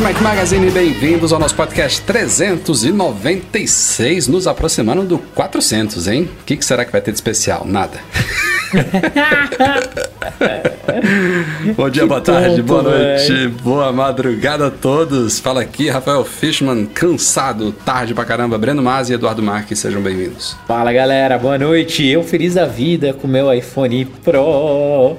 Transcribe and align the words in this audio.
Do 0.00 0.04
Mac 0.04 0.18
Magazine, 0.22 0.70
bem-vindos 0.70 1.30
ao 1.30 1.38
nosso 1.38 1.54
podcast 1.54 2.00
396, 2.00 4.28
nos 4.28 4.46
aproximando 4.46 5.02
do 5.02 5.18
400, 5.18 6.08
hein? 6.08 6.30
O 6.40 6.44
que, 6.46 6.56
que 6.56 6.64
será 6.64 6.86
que 6.86 6.92
vai 6.92 7.02
ter 7.02 7.10
de 7.10 7.18
especial? 7.18 7.66
Nada. 7.66 7.98
Bom 11.76 11.90
dia, 11.90 12.06
boa 12.06 12.22
tarde, 12.22 12.62
boa 12.62 12.82
noite, 12.82 13.48
boa 13.62 13.92
madrugada 13.92 14.68
a 14.68 14.70
todos. 14.70 15.38
Fala 15.38 15.60
aqui, 15.60 15.90
Rafael 15.90 16.24
Fishman, 16.24 16.86
cansado, 16.86 17.70
tarde 17.70 18.14
pra 18.14 18.24
caramba. 18.24 18.56
Breno 18.56 18.82
Masi 18.82 19.12
e 19.12 19.16
Eduardo 19.16 19.42
Marques, 19.42 19.80
sejam 19.80 20.00
bem-vindos. 20.00 20.56
Fala 20.66 20.94
galera, 20.94 21.36
boa 21.36 21.58
noite. 21.58 22.06
Eu 22.06 22.24
feliz 22.24 22.54
da 22.54 22.64
vida 22.64 23.12
com 23.12 23.28
meu 23.28 23.52
iPhone 23.52 24.06
Pro. 24.24 25.18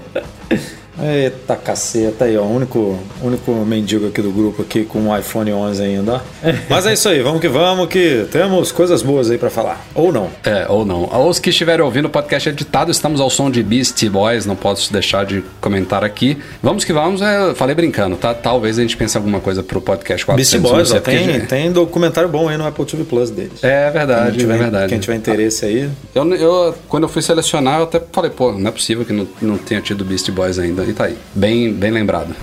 Eita 1.02 1.56
caceta 1.56 2.26
aí, 2.26 2.38
ó. 2.38 2.44
O 2.44 2.56
único, 2.56 3.00
único 3.22 3.52
mendigo 3.66 4.08
aqui 4.08 4.22
do 4.22 4.32
grupo 4.32 4.62
aqui 4.62 4.84
com 4.86 5.10
o 5.10 5.18
iPhone 5.18 5.52
11 5.52 5.82
ainda, 5.84 6.14
ó. 6.16 6.20
Mas 6.70 6.86
é 6.86 6.94
isso 6.94 7.10
aí, 7.10 7.22
vamos 7.22 7.42
que 7.42 7.48
vamos, 7.48 7.88
que 7.88 8.26
temos 8.32 8.72
coisas 8.72 9.02
boas 9.02 9.30
aí 9.32 9.38
pra 9.38 9.50
falar. 9.50 9.86
Ou 9.96 10.12
não. 10.12 10.30
É, 10.44 10.66
ou 10.70 10.86
não. 10.86 11.10
Aos 11.12 11.40
que 11.40 11.50
estiverem 11.50 11.84
ouvindo 11.84 12.06
o 12.06 12.10
podcast 12.10 12.50
editado, 12.50 12.92
estamos 12.92 13.20
ao 13.20 13.30
som 13.30 13.50
de 13.50 13.62
Beastie 13.64 14.10
Boys, 14.10 14.46
não 14.46 14.56
posso 14.56 14.92
deixar 14.92 15.26
de 15.26 15.44
comentar 15.60 16.04
aqui. 16.04 16.38
Vamos 16.62 16.84
que 16.84 16.94
vamos, 16.94 17.22
é, 17.22 17.54
falei 17.56 17.76
brincando, 17.76 18.16
tá? 18.16 18.34
Talvez 18.34 18.78
a 18.78 18.82
gente 18.82 18.96
pense 18.98 19.16
alguma 19.18 19.40
coisa 19.40 19.64
pro 19.64 19.82
podcast 19.82 20.26
400. 20.26 20.36
Beastie 20.62 20.76
Boys, 20.76 20.92
ó, 20.92 21.00
tem, 21.00 21.24
porque- 21.28 21.48
tem 21.48 21.72
documentário 21.72 22.30
bom 22.30 22.48
aí 22.50 22.58
no 22.58 22.66
Apple 22.68 22.86
TV 22.86 23.04
Plus 23.04 23.30
deles. 23.30 23.64
É 23.64 23.90
verdade, 23.92 24.38
tiver, 24.38 24.56
é 24.56 24.58
verdade. 24.58 24.90
Quem 24.90 25.00
tiver 25.00 25.16
interesse 25.16 25.66
aí. 25.66 25.90
Eu, 26.14 26.34
eu, 26.36 26.76
quando 26.88 27.04
eu 27.04 27.10
fui 27.10 27.22
selecionar, 27.22 27.80
eu 27.80 27.84
até 27.84 28.02
falei, 28.12 28.32
pô, 28.32 28.52
não 28.52 28.68
é 28.70 28.72
possível 28.72 29.06
que 29.06 29.14
não, 29.14 29.28
não 29.42 29.58
tenha 29.58 29.82
tido 29.82 30.04
Beastie 30.06 30.32
Boys 30.32 30.58
ainda. 30.60 30.84
Tá 30.94 31.06
aí. 31.06 31.18
Bem, 31.34 31.74
bem 31.74 31.92
lembrado. 31.92 32.36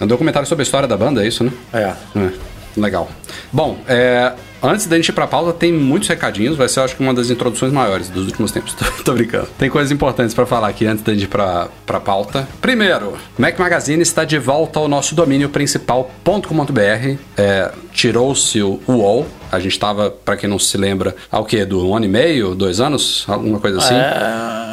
É 0.00 0.04
um 0.04 0.06
documentário 0.06 0.48
sobre 0.48 0.62
a 0.62 0.64
história 0.64 0.86
da 0.86 0.96
banda, 0.96 1.24
é 1.24 1.28
isso, 1.28 1.42
né? 1.42 1.52
É. 1.72 1.92
É, 2.18 2.30
legal. 2.76 3.08
Bom, 3.52 3.78
é, 3.88 4.32
antes 4.62 4.86
da 4.86 4.96
gente 4.96 5.08
ir 5.08 5.12
pra 5.12 5.26
pauta, 5.26 5.52
tem 5.52 5.72
muitos 5.72 6.08
recadinhos. 6.08 6.56
Vai 6.56 6.68
ser, 6.68 6.80
acho 6.80 6.94
que, 6.96 7.02
uma 7.02 7.14
das 7.14 7.30
introduções 7.30 7.72
maiores 7.72 8.08
dos 8.10 8.26
últimos 8.26 8.52
tempos. 8.52 8.74
Tô, 8.76 8.84
tô 9.04 9.12
brincando. 9.14 9.48
Tem 9.58 9.70
coisas 9.70 9.90
importantes 9.90 10.34
pra 10.34 10.44
falar 10.44 10.68
aqui 10.68 10.86
antes 10.86 11.02
da 11.02 11.12
gente 11.14 11.24
ir 11.24 11.28
pra, 11.28 11.68
pra 11.86 11.98
pauta. 11.98 12.46
Primeiro, 12.60 13.14
Mac 13.38 13.58
Magazine 13.58 14.02
está 14.02 14.24
de 14.24 14.38
volta 14.38 14.78
ao 14.78 14.88
nosso 14.88 15.14
domínio 15.14 15.48
principal.com.br. 15.48 17.16
É, 17.36 17.72
Tirou-se 17.92 18.60
o 18.62 18.80
UOL. 18.86 19.26
A 19.50 19.58
gente 19.60 19.78
tava, 19.78 20.10
pra 20.10 20.36
quem 20.36 20.50
não 20.50 20.58
se 20.58 20.76
lembra, 20.76 21.14
ao 21.30 21.44
quê? 21.44 21.64
Do 21.64 21.88
um 21.88 21.96
ano 21.96 22.04
e 22.04 22.08
meio, 22.08 22.54
dois 22.54 22.80
anos? 22.80 23.24
Alguma 23.28 23.60
coisa 23.60 23.78
assim? 23.78 23.94
É, 23.94 24.65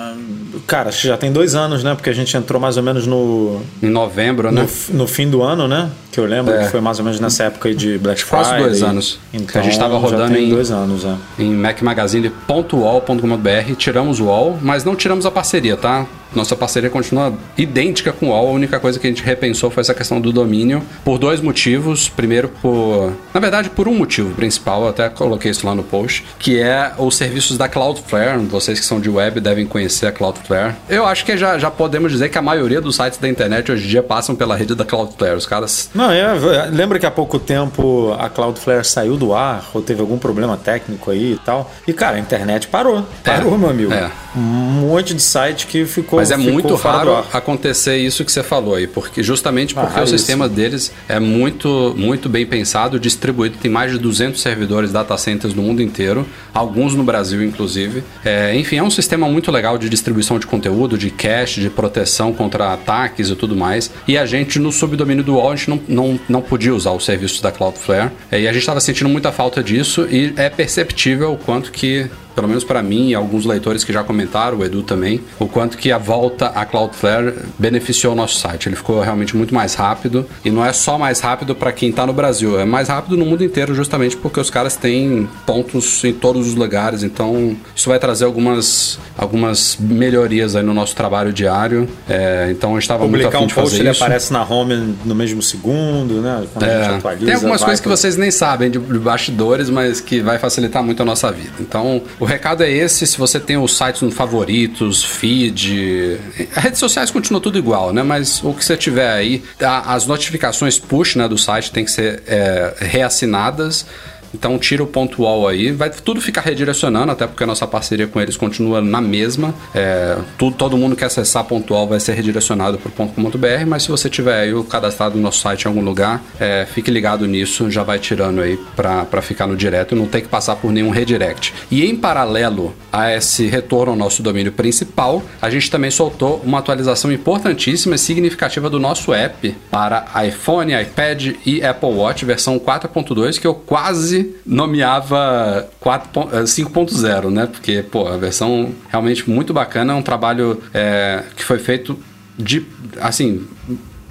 Cara, 0.66 0.89
acho 0.89 1.02
que 1.02 1.08
já 1.08 1.17
tem 1.17 1.31
dois 1.31 1.56
anos, 1.56 1.83
né? 1.83 1.94
Porque 1.94 2.09
a 2.09 2.14
gente 2.14 2.36
entrou 2.38 2.59
mais 2.59 2.78
ou 2.78 2.83
menos 2.83 3.06
no, 3.06 3.62
Em 3.81 3.90
novembro, 3.90 4.51
né? 4.51 4.66
no, 4.90 4.97
no 5.00 5.07
fim 5.07 5.29
do 5.29 5.44
ano, 5.44 5.68
né? 5.68 5.90
Que 6.12 6.19
eu 6.19 6.25
lembro 6.25 6.53
É. 6.53 6.66
que 6.66 6.72
foi 6.72 6.79
mais 6.79 7.00
ou 7.00 7.06
menos 7.06 7.19
nessa 7.19 7.44
época 7.44 7.68
aí 7.69 7.75
de 7.75 7.97
Black 7.97 8.24
Quase 8.25 8.50
Friday. 8.50 8.68
dois 8.69 8.84
anos. 8.84 9.19
Então, 9.34 9.62
a 9.62 9.66
gente 9.66 9.78
tava 9.78 9.94
já 9.96 10.00
rodando 10.00 10.38
em- 10.38 10.50
dois 10.50 10.72
anos, 10.72 11.03
é. 11.06 11.16
em 11.38 11.53
macmagazine.uol.com.br. 11.53 13.75
Tiramos 13.78 14.19
o 14.19 14.25
UOL, 14.25 14.57
mas 14.62 14.84
não 14.84 14.96
tiramos 14.96 15.25
a 15.25 15.31
parceria, 15.31 15.75
tá? 15.78 16.06
Nossa 16.35 16.55
parceria 16.55 16.89
continua 16.89 17.33
idêntica 17.57 18.11
com 18.11 18.27
o 18.27 18.29
UOL. 18.29 18.49
A 18.49 18.51
única 18.51 18.79
coisa 18.79 18.99
que 18.99 19.07
a 19.07 19.09
gente 19.09 19.23
repensou 19.23 19.69
foi 19.69 19.81
essa 19.81 19.94
questão 19.94 20.19
do 20.19 20.31
domínio 20.31 20.81
por 21.03 21.17
dois 21.17 21.41
motivos. 21.41 22.09
Primeiro, 22.09 22.49
por. 22.61 23.13
Na 23.33 23.39
verdade, 23.39 23.69
por 23.69 23.88
um 23.88 23.95
motivo 23.95 24.33
principal, 24.35 24.83
eu 24.83 24.89
até 24.89 25.09
coloquei 25.09 25.51
isso 25.51 25.66
lá 25.66 25.75
no 25.75 25.83
post, 25.83 26.25
que 26.39 26.59
é 26.59 26.91
os 26.97 27.16
serviços 27.16 27.57
da 27.57 27.67
Cloudflare. 27.67 28.39
Vocês 28.39 28.79
que 28.79 28.85
são 28.85 28.99
de 28.99 29.09
web 29.09 29.39
devem 29.39 29.66
conhecer 29.66 30.07
a 30.07 30.11
Cloudflare. 30.11 30.75
Eu 30.89 31.05
acho 31.05 31.25
que 31.25 31.38
já, 31.38 31.57
já 31.57 31.69
podemos 31.71 32.11
dizer 32.11 32.29
que 32.29 32.38
a 32.38 32.41
maioria 32.41 32.81
dos 32.81 32.95
sites 32.95 33.17
da 33.19 33.27
internet 33.27 33.71
hoje 33.71 33.85
em 33.85 33.89
dia 33.89 34.03
passam 34.03 34.35
pela 34.35 34.55
rede 34.55 34.75
da 34.75 34.85
Cloudflare. 34.85 35.35
Os 35.35 35.45
caras 35.45 35.89
Não, 35.94 36.11
é, 36.11 36.33
lembra 36.71 37.00
que 37.00 37.05
há 37.05 37.11
pouco 37.11 37.39
tempo 37.39 38.15
a 38.19 38.29
Cloudflare 38.29 38.85
saiu 38.85 39.17
do 39.17 39.33
ar 39.33 39.69
ou 39.73 39.81
teve 39.81 40.01
algum 40.01 40.17
problema 40.17 40.57
técnico 40.57 41.11
aí 41.11 41.33
e 41.33 41.38
tal. 41.38 41.71
E, 41.88 41.94
cara, 41.94 42.17
a 42.17 42.19
internet 42.19 42.67
parou. 42.67 43.05
Parou, 43.23 43.57
meu 43.57 43.69
amigo. 43.69 43.94
é. 43.94 44.09
Um 44.35 44.39
monte 44.39 45.13
de 45.13 45.21
site 45.21 45.67
que 45.67 45.85
ficou. 45.85 46.19
Mas 46.23 46.31
é 46.31 46.38
ficou 46.38 46.53
muito 46.53 46.75
raro 46.75 47.16
ar. 47.16 47.25
acontecer 47.34 47.97
isso 47.97 48.23
que 48.23 48.31
você 48.31 48.44
falou 48.44 48.75
aí, 48.75 48.88
porque 48.88 49.22
justamente 49.22 49.73
porque 49.73 49.88
o 49.88 49.89
raríssimo. 49.89 50.17
sistema 50.17 50.50
deles 50.50 50.91
é 51.07 51.19
muito, 51.19 51.94
muito 51.97 52.29
bem 52.29 52.45
pensado, 52.45 53.00
distribuído, 53.00 53.57
tem 53.57 53.69
mais 53.69 53.91
de 53.91 53.97
200 53.97 54.41
servidores 54.41 54.91
data 54.91 55.17
centers 55.17 55.53
no 55.53 55.62
mundo 55.62 55.81
inteiro, 55.81 56.25
alguns 56.53 56.94
no 56.94 57.03
Brasil 57.03 57.44
inclusive. 57.44 58.03
É, 58.23 58.56
enfim, 58.56 58.78
é 58.78 58.83
um 58.83 58.89
sistema 58.89 59.28
muito 59.28 59.51
legal 59.51 59.78
de 59.78 59.89
distribuição 59.89 60.39
de 60.39 60.47
conteúdo, 60.47 60.97
de 60.97 61.09
cache, 61.09 61.62
de 61.62 61.69
proteção 61.69 62.33
contra 62.33 62.73
ataques 62.73 63.29
e 63.29 63.35
tudo 63.35 63.56
mais. 63.56 63.91
E 64.07 64.17
a 64.17 64.25
gente 64.25 64.59
no 64.59 64.72
subdomínio 64.72 65.23
do 65.23 65.35
UOL 65.35 65.51
a 65.51 65.56
gente 65.56 65.69
não, 65.69 65.81
não, 65.88 66.19
não 66.29 66.41
podia 66.41 66.73
usar 66.73 66.91
os 66.91 67.06
serviços 67.06 67.41
da 67.41 67.51
Cloudflare. 67.51 68.12
É, 68.31 68.41
e 68.41 68.47
a 68.47 68.53
gente 68.53 68.62
estava 68.62 68.79
sentindo 68.79 69.09
muita 69.09 69.31
falta 69.31 69.63
disso 69.63 70.07
e 70.09 70.33
é 70.38 70.50
perceptível 70.50 71.33
o 71.33 71.38
quanto 71.38 71.72
que 71.72 72.09
pelo 72.35 72.47
menos 72.47 72.63
para 72.63 72.81
mim 72.81 73.09
e 73.09 73.16
alguns 73.16 73.45
leitores 73.45 73.83
que 73.83 73.91
já 73.94 74.03
comentaram, 74.03 74.57
o 74.57 74.63
Edu 74.66 74.81
também, 74.83 75.21
o 75.39 75.47
quanto 75.47 75.77
que 75.77 75.91
a 75.91 75.97
volta 75.97 76.47
à 76.47 76.66
Cloudflare 76.66 77.33
beneficiou 77.59 78.13
o 78.13 78.16
nosso 78.16 78.38
site. 78.39 78.67
Ele 78.69 78.75
ficou 78.75 78.99
realmente 79.01 79.35
muito 79.35 79.53
mais 79.53 79.75
rápido 79.75 80.25
e 80.44 80.49
não 80.49 80.66
é 80.66 80.73
só 80.73 80.97
mais 80.97 81.19
rápido 81.19 81.53
para 81.55 81.71
quem 81.71 81.89
está 81.89 82.05
no 82.05 82.13
Brasil, 82.13 82.59
é 82.59 82.66
mais 82.66 82.88
rápido 82.88 83.16
no 83.17 83.25
mundo 83.25 83.44
inteiro 83.44 83.73
justamente 83.75 84.16
porque 84.17 84.39
os 84.39 84.49
caras 84.49 84.75
têm 84.75 85.27
pontos 85.45 86.03
em 86.03 86.13
todos 86.13 86.47
os 86.47 86.55
lugares. 86.55 87.03
Então 87.03 87.55
isso 87.75 87.89
vai 87.89 87.99
trazer 87.99 88.25
algumas 88.25 88.97
algumas 89.17 89.77
melhorias 89.79 90.55
aí 90.55 90.63
no 90.63 90.73
nosso 90.73 90.95
trabalho 90.95 91.31
diário. 91.31 91.88
É, 92.09 92.47
então 92.51 92.71
a 92.71 92.73
gente 92.73 92.83
estava 92.83 93.07
muito 93.07 93.27
afim 93.27 93.38
um 93.44 93.47
de 93.47 93.53
post, 93.53 93.69
fazer 93.71 93.81
ele 93.83 93.91
isso. 93.91 94.03
aparece 94.03 94.33
na 94.33 94.44
home 94.44 94.95
no 95.05 95.15
mesmo 95.15 95.41
segundo, 95.41 96.21
né? 96.21 96.44
A 96.59 96.65
É, 96.65 96.85
atualiza. 96.95 97.25
tem 97.25 97.35
algumas 97.35 97.61
coisas 97.63 97.79
que 97.79 97.88
pro- 97.88 97.95
vocês 97.97 98.17
nem 98.17 98.31
sabem 98.31 98.69
de, 98.71 98.79
de 98.79 99.00
bastidores, 99.00 99.69
mas 99.69 100.00
que 100.01 100.21
vai 100.21 100.38
facilitar 100.39 100.83
muito 100.83 101.01
a 101.01 101.05
nossa 101.05 101.31
vida. 101.31 101.53
Então, 101.59 102.01
o 102.23 102.25
recado 102.25 102.63
é 102.63 102.72
esse. 102.72 103.06
Se 103.06 103.17
você 103.17 103.38
tem 103.38 103.57
os 103.57 103.78
sites 103.78 104.01
no 104.01 104.09
favoritos, 104.09 105.03
feed. 105.03 106.17
As 106.56 106.63
redes 106.63 106.79
sociais 106.79 107.11
continuam 107.11 107.41
tudo 107.41 107.57
igual, 107.57 107.91
né? 107.91 108.01
Mas 108.01 108.41
o 108.41 108.53
que 108.53 108.63
você 108.63 108.78
tiver 108.78 109.11
aí, 109.11 109.44
as 109.59 110.07
notificações 110.07 110.79
push 110.79 111.17
né, 111.17 111.28
do 111.28 111.38
site 111.38 111.69
tem 111.72 111.83
que 111.83 111.91
ser 111.91 112.23
é, 112.25 112.75
reassinadas. 112.79 113.85
Então 114.33 114.57
tira 114.57 114.83
o 114.83 114.88
ponto 114.88 115.23
aí, 115.47 115.71
vai 115.71 115.89
tudo 115.89 116.19
ficar 116.19 116.41
redirecionando, 116.41 117.11
até 117.11 117.27
porque 117.27 117.44
a 117.44 117.47
nossa 117.47 117.67
parceria 117.67 118.07
com 118.07 118.19
eles 118.19 118.35
continua 118.35 118.81
na 118.81 119.01
mesma. 119.01 119.53
É, 119.73 120.17
tudo, 120.38 120.55
todo 120.55 120.77
mundo 120.77 120.95
que 120.95 121.03
acessar 121.03 121.44
ponto 121.44 121.73
vai 121.88 121.99
ser 121.99 122.13
redirecionado 122.13 122.77
para 122.77 122.91
.com.br, 122.91 123.66
mas 123.67 123.83
se 123.83 123.89
você 123.89 124.09
tiver 124.09 124.41
aí 124.41 124.53
o 124.53 124.63
cadastrado 124.63 125.16
no 125.16 125.21
nosso 125.21 125.39
site 125.39 125.63
em 125.63 125.67
algum 125.67 125.81
lugar, 125.81 126.23
é, 126.39 126.66
fique 126.71 126.91
ligado 126.91 127.25
nisso, 127.25 127.69
já 127.69 127.83
vai 127.83 127.99
tirando 127.99 128.41
aí 128.41 128.57
para 128.75 129.21
ficar 129.21 129.47
no 129.47 129.55
direto 129.55 129.95
e 129.95 129.97
não 129.97 130.07
ter 130.07 130.21
que 130.21 130.27
passar 130.27 130.55
por 130.55 130.71
nenhum 130.71 130.89
redirect. 130.89 131.53
E 131.71 131.86
em 131.86 131.95
paralelo 131.95 132.75
a 132.91 133.12
esse 133.13 133.47
retorno 133.47 133.91
ao 133.91 133.97
nosso 133.97 134.21
domínio 134.21 134.51
principal, 134.51 135.24
a 135.41 135.50
gente 135.50 135.69
também 135.69 135.89
soltou 135.89 136.41
uma 136.44 136.59
atualização 136.59 137.12
importantíssima 137.12 137.95
e 137.95 137.97
significativa 137.97 138.69
do 138.69 138.79
nosso 138.79 139.13
app 139.13 139.56
para 139.69 140.06
iPhone, 140.27 140.74
iPad 140.79 141.36
e 141.45 141.63
Apple 141.63 141.89
Watch, 141.89 142.25
versão 142.25 142.59
4.2, 142.59 143.39
que 143.39 143.47
eu 143.47 143.56
quase 143.56 144.23
nomeava 144.46 145.68
4 145.80 146.10
pon- 146.10 146.30
eh, 146.31 146.46
5.0, 146.46 147.30
né? 147.30 147.46
Porque, 147.48 147.84
pô, 147.84 148.08
a 148.08 148.18
versão 148.18 148.74
realmente 148.90 149.30
muito 149.30 149.54
bacana, 149.54 149.94
é 149.94 149.96
um 149.96 150.02
trabalho 150.02 150.62
é, 150.74 151.24
que 151.36 151.44
foi 151.44 151.60
feito 151.60 151.98
de, 152.38 152.66
assim, 153.00 153.46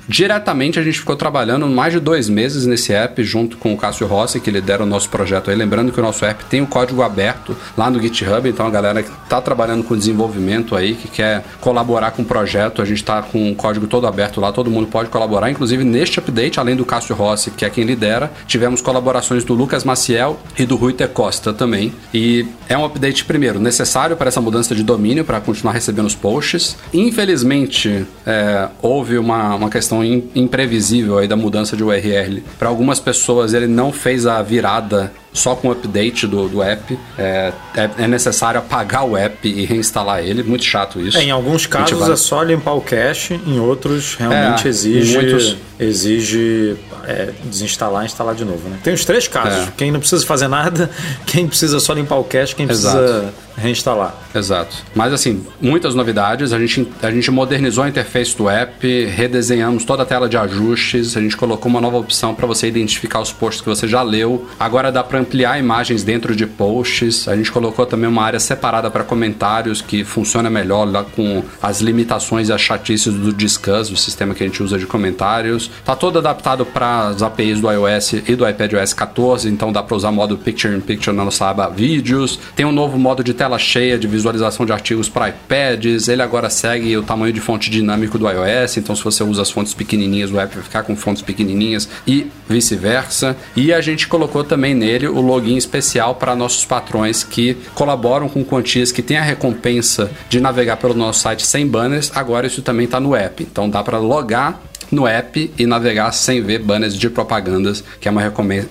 diretamente 0.08 0.78
a 0.78 0.82
gente 0.82 0.98
ficou 0.98 1.16
trabalhando 1.16 1.66
mais 1.66 1.92
de 1.92 2.00
dois 2.00 2.28
meses 2.28 2.66
nesse 2.66 2.92
app 2.92 3.22
junto 3.22 3.56
com 3.56 3.72
o 3.72 3.76
Cássio 3.76 4.06
Rossi, 4.06 4.40
que 4.40 4.50
lidera 4.50 4.82
o 4.82 4.86
nosso 4.86 5.08
projeto 5.08 5.50
aí. 5.50 5.56
Lembrando 5.56 5.92
que 5.92 6.00
o 6.00 6.02
nosso 6.02 6.24
app 6.24 6.44
tem 6.46 6.60
o 6.60 6.66
código 6.66 7.02
aberto 7.02 7.56
lá 7.76 7.90
no 7.90 8.00
GitHub, 8.00 8.48
então 8.48 8.66
a 8.66 8.70
galera 8.70 9.02
que 9.02 9.10
está 9.10 9.40
trabalhando 9.40 9.84
com 9.84 9.96
desenvolvimento 9.96 10.74
aí, 10.74 10.94
que 10.94 11.08
quer 11.08 11.44
colaborar 11.60 12.10
com 12.12 12.22
o 12.22 12.24
projeto, 12.24 12.82
a 12.82 12.84
gente 12.84 12.98
está 12.98 13.22
com 13.22 13.50
o 13.50 13.54
código 13.54 13.86
todo 13.86 14.06
aberto 14.06 14.40
lá, 14.40 14.52
todo 14.52 14.70
mundo 14.70 14.86
pode 14.88 15.08
colaborar. 15.08 15.50
Inclusive 15.50 15.84
neste 15.84 16.18
update, 16.18 16.58
além 16.58 16.76
do 16.76 16.84
Cássio 16.84 17.14
Rossi, 17.14 17.50
que 17.50 17.64
é 17.64 17.70
quem 17.70 17.84
lidera, 17.84 18.30
tivemos 18.46 18.80
colaborações 18.80 19.44
do 19.44 19.54
Lucas 19.54 19.84
Maciel 19.84 20.38
e 20.58 20.64
do 20.64 20.76
Rui 20.76 20.92
T. 20.92 21.06
Costa 21.08 21.52
também. 21.52 21.92
E 22.12 22.46
é 22.68 22.76
um 22.76 22.84
update, 22.84 23.24
primeiro, 23.24 23.60
necessário 23.60 24.16
para 24.16 24.28
essa 24.28 24.40
mudança 24.40 24.74
de 24.74 24.82
domínio, 24.82 25.24
para 25.24 25.40
continuar 25.40 25.72
recebendo 25.72 26.06
os 26.06 26.14
posts. 26.14 26.76
Infelizmente, 26.92 28.06
é, 28.26 28.68
houve 28.80 29.18
uma, 29.18 29.54
uma 29.54 29.70
questão 29.70 29.91
imprevisível 30.34 31.18
aí 31.18 31.26
da 31.26 31.36
mudança 31.36 31.76
de 31.76 31.82
URL. 31.82 32.42
Para 32.58 32.68
algumas 32.68 33.00
pessoas, 33.00 33.52
ele 33.52 33.66
não 33.66 33.92
fez 33.92 34.26
a 34.26 34.40
virada 34.40 35.12
só 35.32 35.54
com 35.54 35.68
o 35.68 35.72
update 35.72 36.26
do, 36.26 36.48
do 36.48 36.62
app. 36.62 36.98
É, 37.18 37.52
é, 37.74 37.90
é, 37.98 38.08
necessário 38.08 38.60
apagar 38.60 39.04
o 39.04 39.16
app 39.16 39.48
e 39.48 39.64
reinstalar 39.64 40.20
ele. 40.20 40.42
Muito 40.42 40.64
chato 40.64 41.00
isso. 41.00 41.16
É, 41.16 41.24
em 41.24 41.30
alguns 41.30 41.66
casos 41.66 41.98
vai... 41.98 42.12
é 42.12 42.16
só 42.16 42.42
limpar 42.42 42.74
o 42.74 42.80
cache, 42.80 43.40
em 43.46 43.58
outros 43.58 44.14
realmente 44.14 44.66
é, 44.66 44.70
exige, 44.70 45.14
muitos... 45.14 45.56
exige 45.78 46.76
é, 47.04 47.30
desinstalar 47.44 48.02
e 48.02 48.06
instalar 48.06 48.34
de 48.34 48.44
novo. 48.44 48.68
Né? 48.68 48.78
Tem 48.82 48.92
os 48.92 49.04
três 49.04 49.26
casos: 49.26 49.68
é. 49.68 49.72
quem 49.76 49.90
não 49.90 50.00
precisa 50.00 50.24
fazer 50.26 50.48
nada, 50.48 50.90
quem 51.26 51.46
precisa 51.46 51.80
só 51.80 51.92
limpar 51.92 52.16
o 52.16 52.24
cache, 52.24 52.54
quem 52.54 52.68
Exato. 52.68 52.98
precisa 52.98 53.34
reinstalar. 53.56 54.14
Exato. 54.34 54.76
Mas 54.94 55.12
assim, 55.12 55.44
muitas 55.60 55.94
novidades. 55.94 56.52
A 56.52 56.58
gente, 56.58 56.88
a 57.02 57.10
gente 57.10 57.30
modernizou 57.30 57.84
a 57.84 57.88
interface 57.88 58.36
do 58.36 58.48
app, 58.48 59.04
redesenhamos 59.06 59.84
toda 59.84 60.02
a 60.02 60.06
tela 60.06 60.28
de 60.28 60.36
ajustes, 60.36 61.16
a 61.16 61.20
gente 61.20 61.36
colocou 61.36 61.70
uma 61.70 61.80
nova 61.80 61.98
opção 61.98 62.34
para 62.34 62.46
você 62.46 62.66
identificar 62.66 63.20
os 63.20 63.32
posts 63.32 63.60
que 63.60 63.68
você 63.68 63.86
já 63.86 64.02
leu. 64.02 64.46
Agora 64.58 64.90
dá 64.90 65.02
para 65.02 65.18
ampliar 65.22 65.58
imagens 65.58 66.02
dentro 66.02 66.36
de 66.36 66.46
posts. 66.46 67.26
A 67.28 67.36
gente 67.36 67.50
colocou 67.50 67.86
também 67.86 68.08
uma 68.08 68.22
área 68.22 68.40
separada 68.40 68.90
para 68.90 69.04
comentários 69.04 69.80
que 69.80 70.04
funciona 70.04 70.50
melhor 70.50 70.84
lá 70.84 71.04
com 71.04 71.42
as 71.62 71.80
limitações 71.80 72.48
e 72.48 72.52
as 72.52 72.60
chatices 72.60 73.14
do 73.14 73.32
Discuss, 73.32 73.90
o 73.90 73.96
sistema 73.96 74.34
que 74.34 74.42
a 74.42 74.46
gente 74.46 74.62
usa 74.62 74.78
de 74.78 74.86
comentários. 74.86 75.70
Tá 75.84 75.96
todo 75.96 76.18
adaptado 76.18 76.66
para 76.66 77.08
as 77.08 77.22
APIs 77.22 77.60
do 77.60 77.70
iOS 77.70 78.12
e 78.28 78.36
do 78.36 78.48
iPadOS 78.48 78.92
14, 78.92 79.48
então 79.48 79.72
dá 79.72 79.82
para 79.82 79.96
usar 79.96 80.12
modo 80.12 80.36
Picture 80.36 80.76
in 80.76 80.80
Picture 80.80 81.16
na 81.16 81.24
nossa 81.24 81.48
aba 81.48 81.68
Vídeos. 81.68 82.38
Tem 82.54 82.66
um 82.66 82.72
novo 82.72 82.98
modo 82.98 83.22
de 83.22 83.32
tela 83.32 83.58
cheia 83.58 83.98
de 83.98 84.06
visualização 84.06 84.66
de 84.66 84.72
artigos 84.72 85.08
para 85.08 85.28
iPads. 85.28 86.08
Ele 86.08 86.22
agora 86.22 86.50
segue 86.50 86.96
o 86.96 87.02
tamanho 87.02 87.32
de 87.32 87.40
fonte 87.40 87.70
dinâmico 87.70 88.18
do 88.18 88.28
iOS, 88.28 88.76
então 88.76 88.94
se 88.96 89.04
você 89.04 89.22
usa 89.22 89.42
as 89.42 89.50
fontes 89.50 89.72
pequenininhas, 89.72 90.30
o 90.30 90.38
app 90.38 90.54
vai 90.54 90.64
ficar 90.64 90.82
com 90.82 90.96
fontes 90.96 91.22
pequenininhas 91.22 91.88
e 92.06 92.26
vice-versa. 92.48 93.36
E 93.56 93.72
a 93.72 93.80
gente 93.80 94.08
colocou 94.08 94.42
também 94.44 94.74
nele 94.74 95.06
o 95.12 95.20
login 95.20 95.56
especial 95.56 96.14
para 96.16 96.34
nossos 96.34 96.64
patrões 96.64 97.22
que 97.22 97.54
colaboram 97.74 98.28
com 98.28 98.44
quantias 98.44 98.90
que 98.90 99.02
tem 99.02 99.16
a 99.16 99.22
recompensa 99.22 100.10
de 100.28 100.40
navegar 100.40 100.76
pelo 100.76 100.94
nosso 100.94 101.20
site 101.20 101.46
sem 101.46 101.66
banners. 101.66 102.10
Agora 102.14 102.46
isso 102.46 102.62
também 102.62 102.86
está 102.86 102.98
no 102.98 103.14
app, 103.14 103.42
então 103.42 103.68
dá 103.68 103.82
para 103.82 103.98
logar 103.98 104.60
no 104.92 105.06
app 105.06 105.50
e 105.58 105.66
navegar 105.66 106.12
sem 106.12 106.42
ver 106.42 106.58
banners 106.60 106.94
de 106.94 107.08
propagandas, 107.08 107.82
que 107.98 108.06
é 108.06 108.10
uma, 108.10 108.22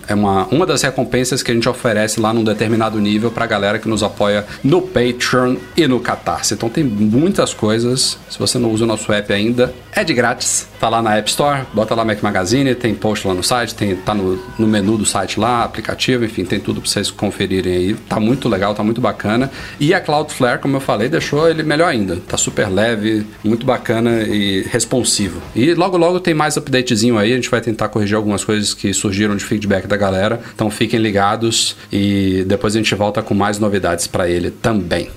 é 0.08 0.14
uma, 0.14 0.46
uma 0.46 0.66
das 0.66 0.84
recompensas 0.84 1.42
que 1.42 1.52
a 1.52 1.54
gente 1.54 1.68
oferece 1.68 2.20
lá 2.20 2.32
num 2.32 2.44
determinado 2.44 3.00
nível 3.00 3.32
para 3.32 3.44
a 3.44 3.48
galera 3.48 3.80
que 3.80 3.90
nos 3.90 4.04
apoia 4.04 4.46
no 4.64 4.82
Patreon 4.82 5.58
e 5.76 5.88
no 5.88 6.00
Catarse. 6.00 6.54
Então 6.54 6.70
tem 6.70 6.84
muitas 6.84 7.54
coisas. 7.54 8.18
Se 8.30 8.38
você 8.38 8.60
não 8.60 8.72
usa 8.72 8.84
o 8.84 8.88
nosso 8.88 9.12
app 9.12 9.34
ainda, 9.34 9.74
é 9.92 10.04
de 10.04 10.14
grátis. 10.14 10.68
Tá 10.80 10.90
lá 10.90 11.02
na 11.02 11.16
App 11.16 11.30
Store, 11.30 11.62
bota 11.74 11.94
lá 11.94 12.04
Mac 12.04 12.22
Magazine, 12.24 12.74
tem 12.74 12.96
post 12.96 13.28
lá 13.28 13.34
no 13.34 13.44
site, 13.44 13.76
tem, 13.76 13.96
tá 13.96 14.16
no, 14.16 14.40
no 14.58 14.68
menu 14.68 14.98
do 14.98 15.06
site 15.06 15.40
lá, 15.40 15.64
aplicativo, 15.64 16.26
enfim, 16.26 16.44
tem 16.44 16.60
tudo 16.60 16.82
para 16.82 16.90
vocês 16.90 17.12
conferirem 17.12 17.74
aí. 17.74 17.94
Tá 17.94 18.20
muito 18.20 18.50
legal, 18.50 18.74
tá 18.74 18.84
muito 18.84 19.00
bacana. 19.00 19.52
E 19.80 19.94
a 19.94 20.02
Cloudflare, 20.02 20.60
como 20.60 20.78
eu 20.78 20.82
falei, 20.82 21.08
deixou 21.08 21.48
ele 21.48 21.62
melhor 21.62 21.88
ainda. 21.88 22.18
Tá 22.28 22.36
super 22.36 22.68
leve, 22.68 23.26
muito 23.44 23.66
bacana 23.66 24.24
e 24.24 24.64
responsivo. 24.64 25.42
E 25.56 25.74
logo 25.74 25.98
logo 25.98 26.11
tem 26.20 26.34
mais 26.34 26.58
updatezinho 26.58 27.18
aí, 27.18 27.32
a 27.32 27.36
gente 27.36 27.50
vai 27.50 27.62
tentar 27.62 27.90
corrigir 27.90 28.16
algumas 28.16 28.44
coisas 28.44 28.74
que 28.74 28.94
surgiram 28.94 29.36
de 29.36 29.44
feedback 29.44 29.88
da 29.88 29.98
galera. 29.98 30.42
Então 30.54 30.70
fiquem 30.70 31.00
ligados 31.00 31.76
e 31.92 32.44
depois 32.48 32.76
a 32.76 32.78
gente 32.78 32.94
volta 32.96 33.22
com 33.22 33.34
mais 33.34 33.60
novidades 33.60 34.08
para 34.08 34.30
ele 34.30 34.52
também. 34.52 35.10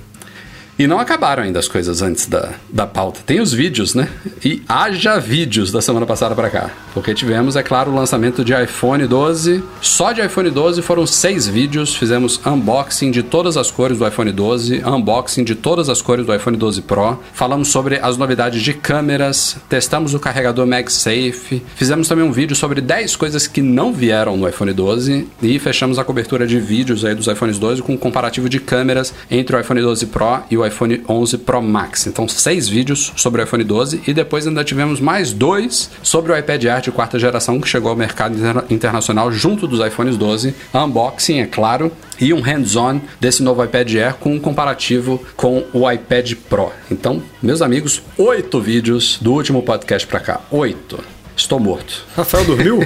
E 0.78 0.86
não 0.86 0.98
acabaram 0.98 1.44
ainda 1.44 1.58
as 1.58 1.68
coisas 1.68 2.02
antes 2.02 2.26
da, 2.26 2.50
da 2.68 2.86
pauta. 2.86 3.20
Tem 3.24 3.40
os 3.40 3.52
vídeos, 3.52 3.94
né? 3.94 4.08
E 4.44 4.62
haja 4.68 5.18
vídeos 5.20 5.70
da 5.70 5.80
semana 5.80 6.04
passada 6.04 6.34
para 6.34 6.50
cá. 6.50 6.70
Porque 6.92 7.14
tivemos, 7.14 7.54
é 7.54 7.62
claro, 7.62 7.92
o 7.92 7.94
lançamento 7.94 8.44
de 8.44 8.52
iPhone 8.52 9.06
12. 9.06 9.62
Só 9.80 10.12
de 10.12 10.20
iPhone 10.20 10.50
12 10.50 10.82
foram 10.82 11.06
seis 11.06 11.46
vídeos. 11.46 11.94
Fizemos 11.94 12.40
unboxing 12.44 13.12
de 13.12 13.22
todas 13.22 13.56
as 13.56 13.70
cores 13.70 13.98
do 13.98 14.06
iPhone 14.06 14.32
12, 14.32 14.82
unboxing 14.84 15.44
de 15.44 15.54
todas 15.54 15.88
as 15.88 16.02
cores 16.02 16.26
do 16.26 16.34
iPhone 16.34 16.56
12 16.56 16.82
Pro. 16.82 17.20
Falamos 17.32 17.68
sobre 17.68 18.00
as 18.02 18.16
novidades 18.16 18.60
de 18.60 18.74
câmeras, 18.74 19.56
testamos 19.68 20.12
o 20.12 20.18
carregador 20.18 20.66
MagSafe. 20.66 21.62
Fizemos 21.76 22.08
também 22.08 22.24
um 22.24 22.32
vídeo 22.32 22.56
sobre 22.56 22.80
10 22.80 23.14
coisas 23.14 23.46
que 23.46 23.62
não 23.62 23.92
vieram 23.92 24.36
no 24.36 24.48
iPhone 24.48 24.72
12. 24.72 25.28
E 25.40 25.58
fechamos 25.60 26.00
a 26.00 26.04
cobertura 26.04 26.46
de 26.46 26.58
vídeos 26.58 27.04
aí 27.04 27.14
dos 27.14 27.28
iPhones 27.28 27.58
12 27.58 27.80
com 27.82 27.92
um 27.92 27.96
comparativo 27.96 28.48
de 28.48 28.58
câmeras 28.58 29.14
entre 29.30 29.54
o 29.54 29.60
iPhone 29.60 29.80
12 29.80 30.06
Pro 30.06 30.42
e 30.50 30.56
o 30.56 30.63
iPhone 30.66 31.02
11 31.08 31.38
Pro 31.38 31.62
Max. 31.62 32.06
Então, 32.06 32.28
seis 32.28 32.68
vídeos 32.68 33.12
sobre 33.16 33.40
o 33.40 33.44
iPhone 33.44 33.64
12 33.64 34.02
e 34.06 34.14
depois 34.14 34.46
ainda 34.46 34.64
tivemos 34.64 35.00
mais 35.00 35.32
dois 35.32 35.90
sobre 36.02 36.32
o 36.32 36.36
iPad 36.36 36.64
Air 36.64 36.80
de 36.82 36.90
quarta 36.90 37.18
geração 37.18 37.60
que 37.60 37.68
chegou 37.68 37.90
ao 37.90 37.96
mercado 37.96 38.36
internacional 38.70 39.30
junto 39.32 39.66
dos 39.66 39.84
iPhones 39.84 40.16
12. 40.16 40.54
Unboxing, 40.74 41.40
é 41.40 41.46
claro, 41.46 41.92
e 42.20 42.32
um 42.32 42.40
hands-on 42.40 43.00
desse 43.20 43.42
novo 43.42 43.64
iPad 43.64 43.94
Air 43.94 44.14
com 44.14 44.34
um 44.34 44.40
comparativo 44.40 45.24
com 45.36 45.64
o 45.72 45.90
iPad 45.90 46.34
Pro. 46.48 46.72
Então, 46.90 47.22
meus 47.42 47.62
amigos, 47.62 48.02
oito 48.16 48.60
vídeos 48.60 49.18
do 49.20 49.32
último 49.32 49.62
podcast 49.62 50.06
para 50.06 50.20
cá. 50.20 50.40
Oito. 50.50 51.02
Estou 51.36 51.58
morto. 51.58 52.04
Rafael 52.16 52.44
dormiu? 52.44 52.78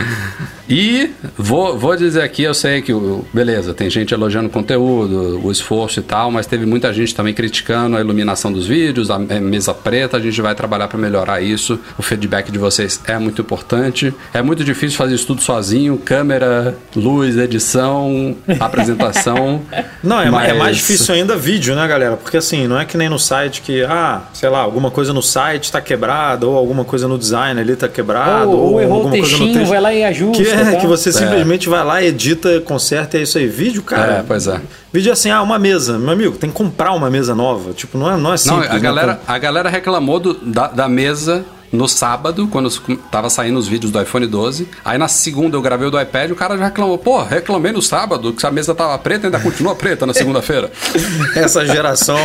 E 0.68 1.10
vou, 1.36 1.78
vou 1.78 1.94
dizer 1.96 2.22
aqui, 2.22 2.42
eu 2.42 2.54
sei 2.54 2.80
que, 2.80 2.92
beleza, 3.32 3.74
tem 3.74 3.90
gente 3.90 4.14
elogiando 4.14 4.48
o 4.48 4.50
conteúdo, 4.50 5.40
o 5.44 5.52
esforço 5.52 6.00
e 6.00 6.02
tal, 6.02 6.30
mas 6.30 6.46
teve 6.46 6.64
muita 6.64 6.92
gente 6.92 7.14
também 7.14 7.34
criticando 7.34 7.96
a 7.96 8.00
iluminação 8.00 8.52
dos 8.52 8.66
vídeos, 8.66 9.10
a 9.10 9.18
mesa 9.18 9.74
preta, 9.74 10.16
a 10.16 10.20
gente 10.20 10.40
vai 10.40 10.54
trabalhar 10.54 10.88
para 10.88 10.98
melhorar 10.98 11.42
isso. 11.42 11.78
O 11.98 12.02
feedback 12.02 12.50
de 12.50 12.58
vocês 12.58 13.00
é 13.06 13.18
muito 13.18 13.42
importante. 13.42 14.14
É 14.32 14.40
muito 14.40 14.64
difícil 14.64 14.96
fazer 14.96 15.14
isso 15.14 15.26
tudo 15.26 15.42
sozinho, 15.42 15.98
câmera, 15.98 16.76
luz, 16.96 17.36
edição, 17.36 18.34
apresentação. 18.58 19.60
Não, 20.02 20.20
é, 20.20 20.30
mas... 20.30 20.50
é 20.50 20.54
mais 20.54 20.76
difícil 20.76 21.14
ainda 21.14 21.36
vídeo, 21.36 21.74
né, 21.74 21.86
galera? 21.86 22.16
Porque 22.16 22.36
assim, 22.36 22.66
não 22.66 22.78
é 22.78 22.84
que 22.84 22.96
nem 22.96 23.08
no 23.08 23.18
site 23.18 23.62
que, 23.62 23.82
ah, 23.84 24.22
sei 24.34 24.48
lá, 24.50 24.60
alguma 24.60 24.90
coisa 24.90 25.12
no 25.12 25.22
site 25.22 25.64
está 25.64 25.80
quebrada, 25.80 26.46
ou 26.46 26.56
alguma 26.56 26.84
coisa 26.84 27.08
no 27.08 27.18
design 27.18 27.58
ali 27.58 27.72
está 27.72 27.88
quebrado, 27.88 28.50
ou, 28.50 28.58
ou, 28.58 28.72
ou 28.72 28.80
errou 28.80 29.06
o 29.06 29.10
textinho, 29.10 29.64
vai 29.66 29.80
lá 29.80 29.94
e 29.94 30.04
ajusta. 30.04 30.42
Que 30.42 30.53
é, 30.60 30.72
tá? 30.72 30.80
que 30.80 30.86
você 30.86 31.10
é. 31.10 31.12
simplesmente 31.12 31.68
vai 31.68 31.84
lá, 31.84 32.02
edita, 32.02 32.60
conserta 32.60 33.16
e 33.16 33.20
é 33.20 33.22
isso 33.22 33.38
aí. 33.38 33.46
Vídeo, 33.46 33.82
cara. 33.82 34.18
É, 34.18 34.24
pois 34.26 34.46
é. 34.46 34.60
Vídeo 34.92 35.10
é 35.10 35.12
assim, 35.12 35.30
ah, 35.30 35.42
uma 35.42 35.58
mesa. 35.58 35.98
Meu 35.98 36.10
amigo, 36.10 36.36
tem 36.36 36.50
que 36.50 36.56
comprar 36.56 36.92
uma 36.92 37.10
mesa 37.10 37.34
nova. 37.34 37.72
Tipo, 37.72 37.98
não 37.98 38.12
é, 38.12 38.16
não 38.16 38.32
é 38.32 38.36
simples. 38.36 38.68
Não, 38.68 38.70
a, 38.70 38.74
né? 38.74 38.80
galera, 38.80 39.20
a 39.26 39.38
galera 39.38 39.68
reclamou 39.68 40.20
do, 40.20 40.34
da, 40.34 40.68
da 40.68 40.88
mesa 40.88 41.44
no 41.74 41.88
sábado, 41.88 42.46
quando 42.46 42.70
tava 43.10 43.28
saindo 43.28 43.58
os 43.58 43.66
vídeos 43.66 43.90
do 43.90 44.00
iPhone 44.00 44.26
12. 44.26 44.68
Aí 44.84 44.96
na 44.96 45.08
segunda 45.08 45.56
eu 45.56 45.62
gravei 45.62 45.88
o 45.88 45.90
do 45.90 46.00
iPad, 46.00 46.30
o 46.30 46.36
cara 46.36 46.56
já 46.56 46.66
reclamou, 46.66 46.96
pô, 46.96 47.22
reclamei 47.22 47.72
no 47.72 47.82
sábado 47.82 48.32
que 48.32 48.46
a 48.46 48.50
mesa 48.50 48.74
tava 48.74 48.96
preta 48.98 49.24
e 49.24 49.26
ainda 49.26 49.40
continua 49.40 49.74
preta 49.74 50.06
na 50.06 50.14
segunda-feira. 50.14 50.70
Essa 51.34 51.66
geração 51.66 52.16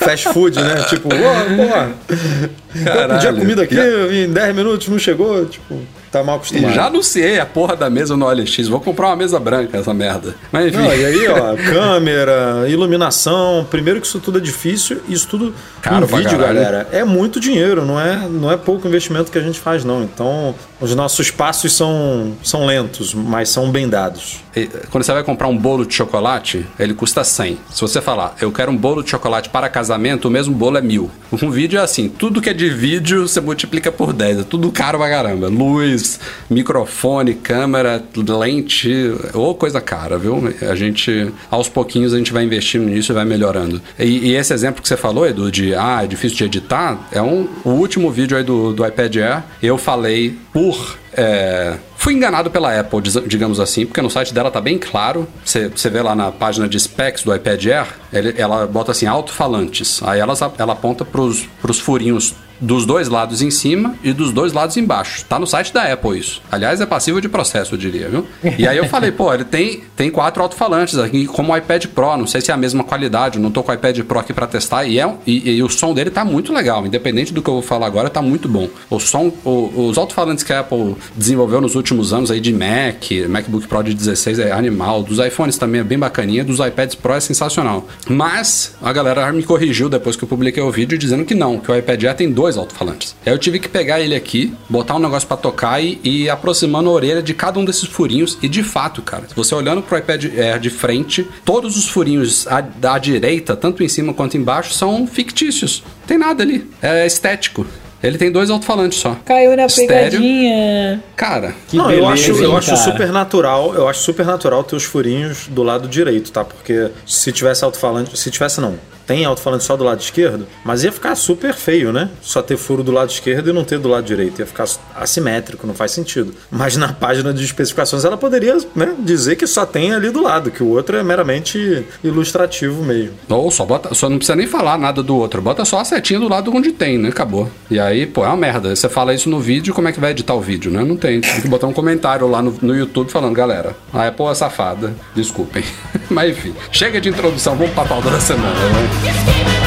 fast 0.00 0.32
food, 0.32 0.60
né? 0.60 0.82
Tipo, 0.88 1.08
pô, 1.08 1.16
pô, 1.16 2.78
eu 2.78 3.08
pedi 3.08 3.28
a 3.28 3.32
comida 3.32 3.62
aqui 3.62 3.76
já... 3.76 4.12
em 4.12 4.30
10 4.30 4.56
minutos, 4.56 4.88
não 4.88 4.98
chegou, 4.98 5.46
tipo 5.46 5.78
tá 6.10 6.22
mal 6.22 6.36
acostumado. 6.36 6.72
E 6.72 6.74
já 6.74 6.86
anunciei 6.86 7.38
a 7.38 7.46
porra 7.46 7.76
da 7.76 7.88
mesa 7.88 8.16
no 8.16 8.26
OLX. 8.26 8.68
Vou 8.68 8.80
comprar 8.80 9.08
uma 9.08 9.16
mesa 9.16 9.38
branca, 9.38 9.78
essa 9.78 9.94
merda. 9.94 10.34
Mas 10.50 10.66
enfim. 10.66 10.78
Não, 10.78 10.94
e 10.94 11.04
aí, 11.04 11.28
ó, 11.28 11.56
câmera, 11.70 12.68
iluminação. 12.68 13.66
Primeiro 13.70 14.00
que 14.00 14.06
isso 14.06 14.20
tudo 14.20 14.38
é 14.38 14.40
difícil. 14.40 15.00
Isso 15.08 15.28
tudo 15.28 15.54
Caro 15.80 16.04
um 16.04 16.16
vídeo, 16.18 16.38
galera, 16.38 16.88
é 16.92 17.04
muito 17.04 17.40
dinheiro. 17.40 17.84
Não 17.84 17.98
é, 17.98 18.28
não 18.28 18.50
é 18.50 18.56
pouco 18.56 18.86
investimento 18.86 19.30
que 19.30 19.38
a 19.38 19.42
gente 19.42 19.58
faz, 19.58 19.84
não. 19.84 20.02
Então, 20.02 20.54
os 20.80 20.94
nossos 20.94 21.30
passos 21.30 21.72
são, 21.72 22.32
são 22.42 22.66
lentos, 22.66 23.14
mas 23.14 23.48
são 23.48 23.70
bem 23.70 23.88
dados. 23.88 24.40
E, 24.54 24.66
quando 24.90 25.04
você 25.04 25.12
vai 25.12 25.22
comprar 25.22 25.48
um 25.48 25.56
bolo 25.56 25.86
de 25.86 25.94
chocolate, 25.94 26.66
ele 26.78 26.94
custa 26.94 27.22
100. 27.22 27.58
Se 27.70 27.80
você 27.80 28.00
falar, 28.00 28.34
eu 28.40 28.50
quero 28.50 28.70
um 28.70 28.76
bolo 28.76 29.02
de 29.02 29.10
chocolate 29.10 29.48
para 29.48 29.68
casamento, 29.68 30.28
o 30.28 30.30
mesmo 30.30 30.54
bolo 30.54 30.76
é 30.76 30.82
mil. 30.82 31.10
Um 31.32 31.50
vídeo 31.50 31.78
é 31.78 31.82
assim, 31.82 32.08
tudo 32.08 32.40
que 32.40 32.50
é 32.50 32.54
de 32.54 32.68
vídeo 32.68 33.28
você 33.28 33.40
multiplica 33.40 33.92
por 33.92 34.12
10. 34.12 34.40
É 34.40 34.42
tudo 34.42 34.70
caro 34.72 34.98
pra 34.98 35.08
caramba. 35.08 35.48
Luz, 35.48 35.99
mais 36.00 36.20
microfone, 36.48 37.34
câmera, 37.34 38.02
lente, 38.16 39.14
ou 39.34 39.54
coisa 39.54 39.80
cara, 39.80 40.18
viu? 40.18 40.42
A 40.68 40.74
gente, 40.74 41.32
aos 41.50 41.68
pouquinhos, 41.68 42.14
a 42.14 42.18
gente 42.18 42.32
vai 42.32 42.44
investindo 42.44 42.86
nisso 42.86 43.12
e 43.12 43.14
vai 43.14 43.24
melhorando. 43.24 43.80
E, 43.98 44.30
e 44.30 44.34
esse 44.34 44.52
exemplo 44.52 44.82
que 44.82 44.88
você 44.88 44.96
falou, 44.96 45.26
Edu, 45.26 45.50
de 45.50 45.74
ah, 45.74 46.00
é 46.02 46.06
difícil 46.06 46.38
de 46.38 46.44
editar, 46.44 47.08
é 47.12 47.20
um, 47.20 47.46
o 47.64 47.70
último 47.70 48.10
vídeo 48.10 48.36
aí 48.36 48.42
do, 48.42 48.72
do 48.72 48.86
iPad 48.86 49.16
Air. 49.16 49.42
Eu 49.62 49.76
falei 49.76 50.36
por 50.52 50.98
é, 51.12 51.76
fui 51.96 52.14
enganado 52.14 52.50
pela 52.50 52.78
Apple, 52.78 53.00
digamos 53.26 53.58
assim, 53.58 53.84
porque 53.84 54.00
no 54.00 54.08
site 54.08 54.32
dela 54.32 54.50
tá 54.50 54.60
bem 54.60 54.78
claro. 54.78 55.28
Você 55.44 55.90
vê 55.90 56.00
lá 56.00 56.14
na 56.14 56.30
página 56.30 56.68
de 56.68 56.78
specs 56.78 57.22
do 57.22 57.34
iPad 57.34 57.66
Air, 57.66 57.86
ele, 58.12 58.34
ela 58.38 58.66
bota 58.66 58.92
assim, 58.92 59.06
alto-falantes. 59.06 60.02
Aí 60.02 60.20
ela, 60.20 60.34
ela 60.56 60.72
aponta 60.72 61.04
pros, 61.04 61.48
pros 61.60 61.78
furinhos 61.78 62.34
dos 62.60 62.84
dois 62.84 63.08
lados 63.08 63.42
em 63.42 63.50
cima 63.50 63.94
e 64.02 64.12
dos 64.12 64.32
dois 64.32 64.52
lados 64.52 64.76
embaixo. 64.76 65.24
Tá 65.24 65.38
no 65.38 65.46
site 65.46 65.72
da 65.72 65.92
Apple 65.92 66.18
isso. 66.18 66.42
Aliás, 66.50 66.80
é 66.80 66.86
passivo 66.86 67.20
de 67.20 67.28
processo, 67.28 67.74
eu 67.74 67.78
diria, 67.78 68.08
viu? 68.08 68.26
E 68.58 68.66
aí 68.66 68.76
eu 68.76 68.86
falei, 68.86 69.10
pô, 69.10 69.32
ele 69.32 69.44
tem, 69.44 69.82
tem 69.96 70.10
quatro 70.10 70.42
alto-falantes 70.42 70.98
aqui, 70.98 71.26
como 71.26 71.52
o 71.52 71.56
iPad 71.56 71.86
Pro. 71.86 72.16
Não 72.16 72.26
sei 72.26 72.40
se 72.40 72.50
é 72.50 72.54
a 72.54 72.56
mesma 72.56 72.84
qualidade, 72.84 73.38
não 73.38 73.50
tô 73.50 73.62
com 73.62 73.70
o 73.70 73.74
iPad 73.74 74.00
Pro 74.00 74.18
aqui 74.18 74.32
para 74.32 74.46
testar. 74.46 74.84
E, 74.84 74.98
é, 74.98 75.14
e, 75.26 75.56
e, 75.56 75.62
o 75.62 75.68
som 75.68 75.94
dele 75.94 76.10
tá 76.10 76.24
muito 76.24 76.52
legal, 76.52 76.86
independente 76.86 77.32
do 77.32 77.42
que 77.42 77.48
eu 77.48 77.54
vou 77.54 77.62
falar 77.62 77.86
agora, 77.86 78.10
tá 78.10 78.20
muito 78.20 78.48
bom. 78.48 78.68
O 78.88 78.98
som, 78.98 79.32
o, 79.44 79.88
os 79.88 79.96
alto-falantes 79.96 80.44
que 80.44 80.52
a 80.52 80.60
Apple 80.60 80.96
desenvolveu 81.16 81.60
nos 81.60 81.74
últimos 81.74 82.12
anos 82.12 82.30
aí 82.30 82.40
de 82.40 82.52
Mac, 82.52 83.10
MacBook 83.28 83.66
Pro 83.66 83.82
de 83.82 83.94
16 83.94 84.38
é 84.38 84.52
animal, 84.52 85.02
dos 85.02 85.18
iPhones 85.18 85.56
também 85.56 85.80
é 85.80 85.84
bem 85.84 85.98
bacaninha, 85.98 86.44
dos 86.44 86.58
iPads 86.58 86.94
Pro 86.94 87.14
é 87.14 87.20
sensacional. 87.20 87.86
Mas 88.08 88.74
a 88.82 88.92
galera 88.92 89.32
me 89.32 89.42
corrigiu 89.42 89.88
depois 89.88 90.16
que 90.16 90.24
eu 90.24 90.28
publiquei 90.28 90.62
o 90.62 90.70
vídeo 90.70 90.98
dizendo 90.98 91.24
que 91.24 91.34
não, 91.34 91.58
que 91.58 91.70
o 91.70 91.76
iPad 91.76 92.04
Air 92.04 92.14
tem 92.14 92.30
dois 92.30 92.49
alto-falantes. 92.56 93.14
Aí 93.24 93.32
eu 93.32 93.38
tive 93.38 93.58
que 93.58 93.68
pegar 93.68 94.00
ele 94.00 94.14
aqui, 94.14 94.54
botar 94.68 94.96
um 94.96 94.98
negócio 94.98 95.26
para 95.26 95.36
tocar 95.36 95.82
e, 95.82 96.00
e 96.02 96.30
aproximando 96.30 96.88
a 96.88 96.92
orelha 96.92 97.22
de 97.22 97.34
cada 97.34 97.58
um 97.58 97.64
desses 97.64 97.88
furinhos. 97.88 98.38
E 98.42 98.48
de 98.48 98.62
fato, 98.62 99.02
cara, 99.02 99.24
você 99.34 99.54
olhando 99.54 99.82
pro 99.82 99.98
iPad 99.98 100.24
Air 100.24 100.58
de 100.58 100.70
frente, 100.70 101.26
todos 101.44 101.76
os 101.76 101.88
furinhos 101.88 102.46
à, 102.46 102.64
à 102.92 102.98
direita, 102.98 103.56
tanto 103.56 103.82
em 103.82 103.88
cima 103.88 104.14
quanto 104.14 104.36
embaixo, 104.36 104.72
são 104.72 105.06
fictícios. 105.06 105.82
Tem 106.06 106.18
nada 106.18 106.42
ali. 106.42 106.68
É 106.82 107.06
estético. 107.06 107.66
Ele 108.02 108.16
tem 108.16 108.32
dois 108.32 108.48
alto-falantes 108.48 108.98
só. 108.98 109.16
Caiu 109.26 109.54
na 109.54 109.66
Estéreo. 109.66 109.88
pegadinha. 109.88 111.02
Cara, 111.14 111.54
que 111.68 111.76
não, 111.76 111.86
beleza, 111.86 112.02
eu 112.02 112.08
acho, 112.08 112.32
hein, 112.32 112.42
eu 112.42 112.56
acho 112.56 112.76
super 112.78 113.12
natural, 113.12 113.74
eu 113.74 113.88
acho 113.88 114.00
super 114.00 114.24
natural 114.24 114.64
ter 114.64 114.76
os 114.76 114.84
furinhos 114.84 115.46
do 115.48 115.62
lado 115.62 115.86
direito, 115.86 116.32
tá? 116.32 116.42
Porque 116.42 116.90
se 117.06 117.30
tivesse 117.30 117.62
alto-falante, 117.62 118.18
se 118.18 118.30
tivesse 118.30 118.58
não, 118.58 118.78
tem 119.10 119.24
alto-falante 119.24 119.64
só 119.64 119.76
do 119.76 119.82
lado 119.82 120.00
esquerdo, 120.00 120.46
mas 120.64 120.84
ia 120.84 120.92
ficar 120.92 121.16
super 121.16 121.52
feio, 121.52 121.92
né? 121.92 122.08
Só 122.22 122.40
ter 122.40 122.56
furo 122.56 122.84
do 122.84 122.92
lado 122.92 123.10
esquerdo 123.10 123.50
e 123.50 123.52
não 123.52 123.64
ter 123.64 123.76
do 123.76 123.88
lado 123.88 124.04
direito. 124.04 124.38
Ia 124.38 124.46
ficar 124.46 124.66
assimétrico, 124.94 125.66
não 125.66 125.74
faz 125.74 125.90
sentido. 125.90 126.32
Mas 126.48 126.76
na 126.76 126.92
página 126.92 127.34
de 127.34 127.44
especificações 127.44 128.04
ela 128.04 128.16
poderia 128.16 128.56
né, 128.72 128.94
dizer 129.00 129.34
que 129.34 129.48
só 129.48 129.66
tem 129.66 129.92
ali 129.92 130.10
do 130.10 130.22
lado, 130.22 130.52
que 130.52 130.62
o 130.62 130.68
outro 130.68 130.96
é 130.96 131.02
meramente 131.02 131.84
ilustrativo 132.04 132.84
mesmo. 132.84 133.14
Ou 133.28 133.50
só 133.50 133.64
bota, 133.64 133.92
só 133.94 134.08
não 134.08 134.16
precisa 134.16 134.36
nem 134.36 134.46
falar 134.46 134.78
nada 134.78 135.02
do 135.02 135.16
outro, 135.16 135.42
bota 135.42 135.64
só 135.64 135.80
a 135.80 135.84
setinha 135.84 136.20
do 136.20 136.28
lado 136.28 136.54
onde 136.54 136.70
tem, 136.70 136.96
né? 136.96 137.08
Acabou. 137.08 137.50
E 137.68 137.80
aí, 137.80 138.06
pô, 138.06 138.24
é 138.24 138.28
uma 138.28 138.36
merda. 138.36 138.76
Você 138.76 138.88
fala 138.88 139.12
isso 139.12 139.28
no 139.28 139.40
vídeo, 139.40 139.74
como 139.74 139.88
é 139.88 139.92
que 139.92 139.98
vai 139.98 140.12
editar 140.12 140.34
o 140.34 140.40
vídeo, 140.40 140.70
né? 140.70 140.84
Não 140.84 140.96
tem. 140.96 141.20
Tem 141.20 141.40
que 141.40 141.48
botar 141.48 141.66
um 141.66 141.72
comentário 141.72 142.28
lá 142.28 142.40
no, 142.40 142.56
no 142.62 142.76
YouTube 142.76 143.10
falando, 143.10 143.34
galera, 143.34 143.74
a 143.92 144.06
Apple 144.06 144.26
é 144.26 144.34
safada, 144.36 144.94
desculpem. 145.16 145.64
Mas 146.08 146.30
enfim, 146.30 146.54
chega 146.70 147.00
de 147.00 147.08
introdução, 147.08 147.56
vamos 147.56 147.74
pra 147.74 147.84
pauta 147.84 148.08
da 148.08 148.20
semana, 148.20 148.54
né? 148.54 148.99
You're 149.02 149.14
scheming. 149.14 149.59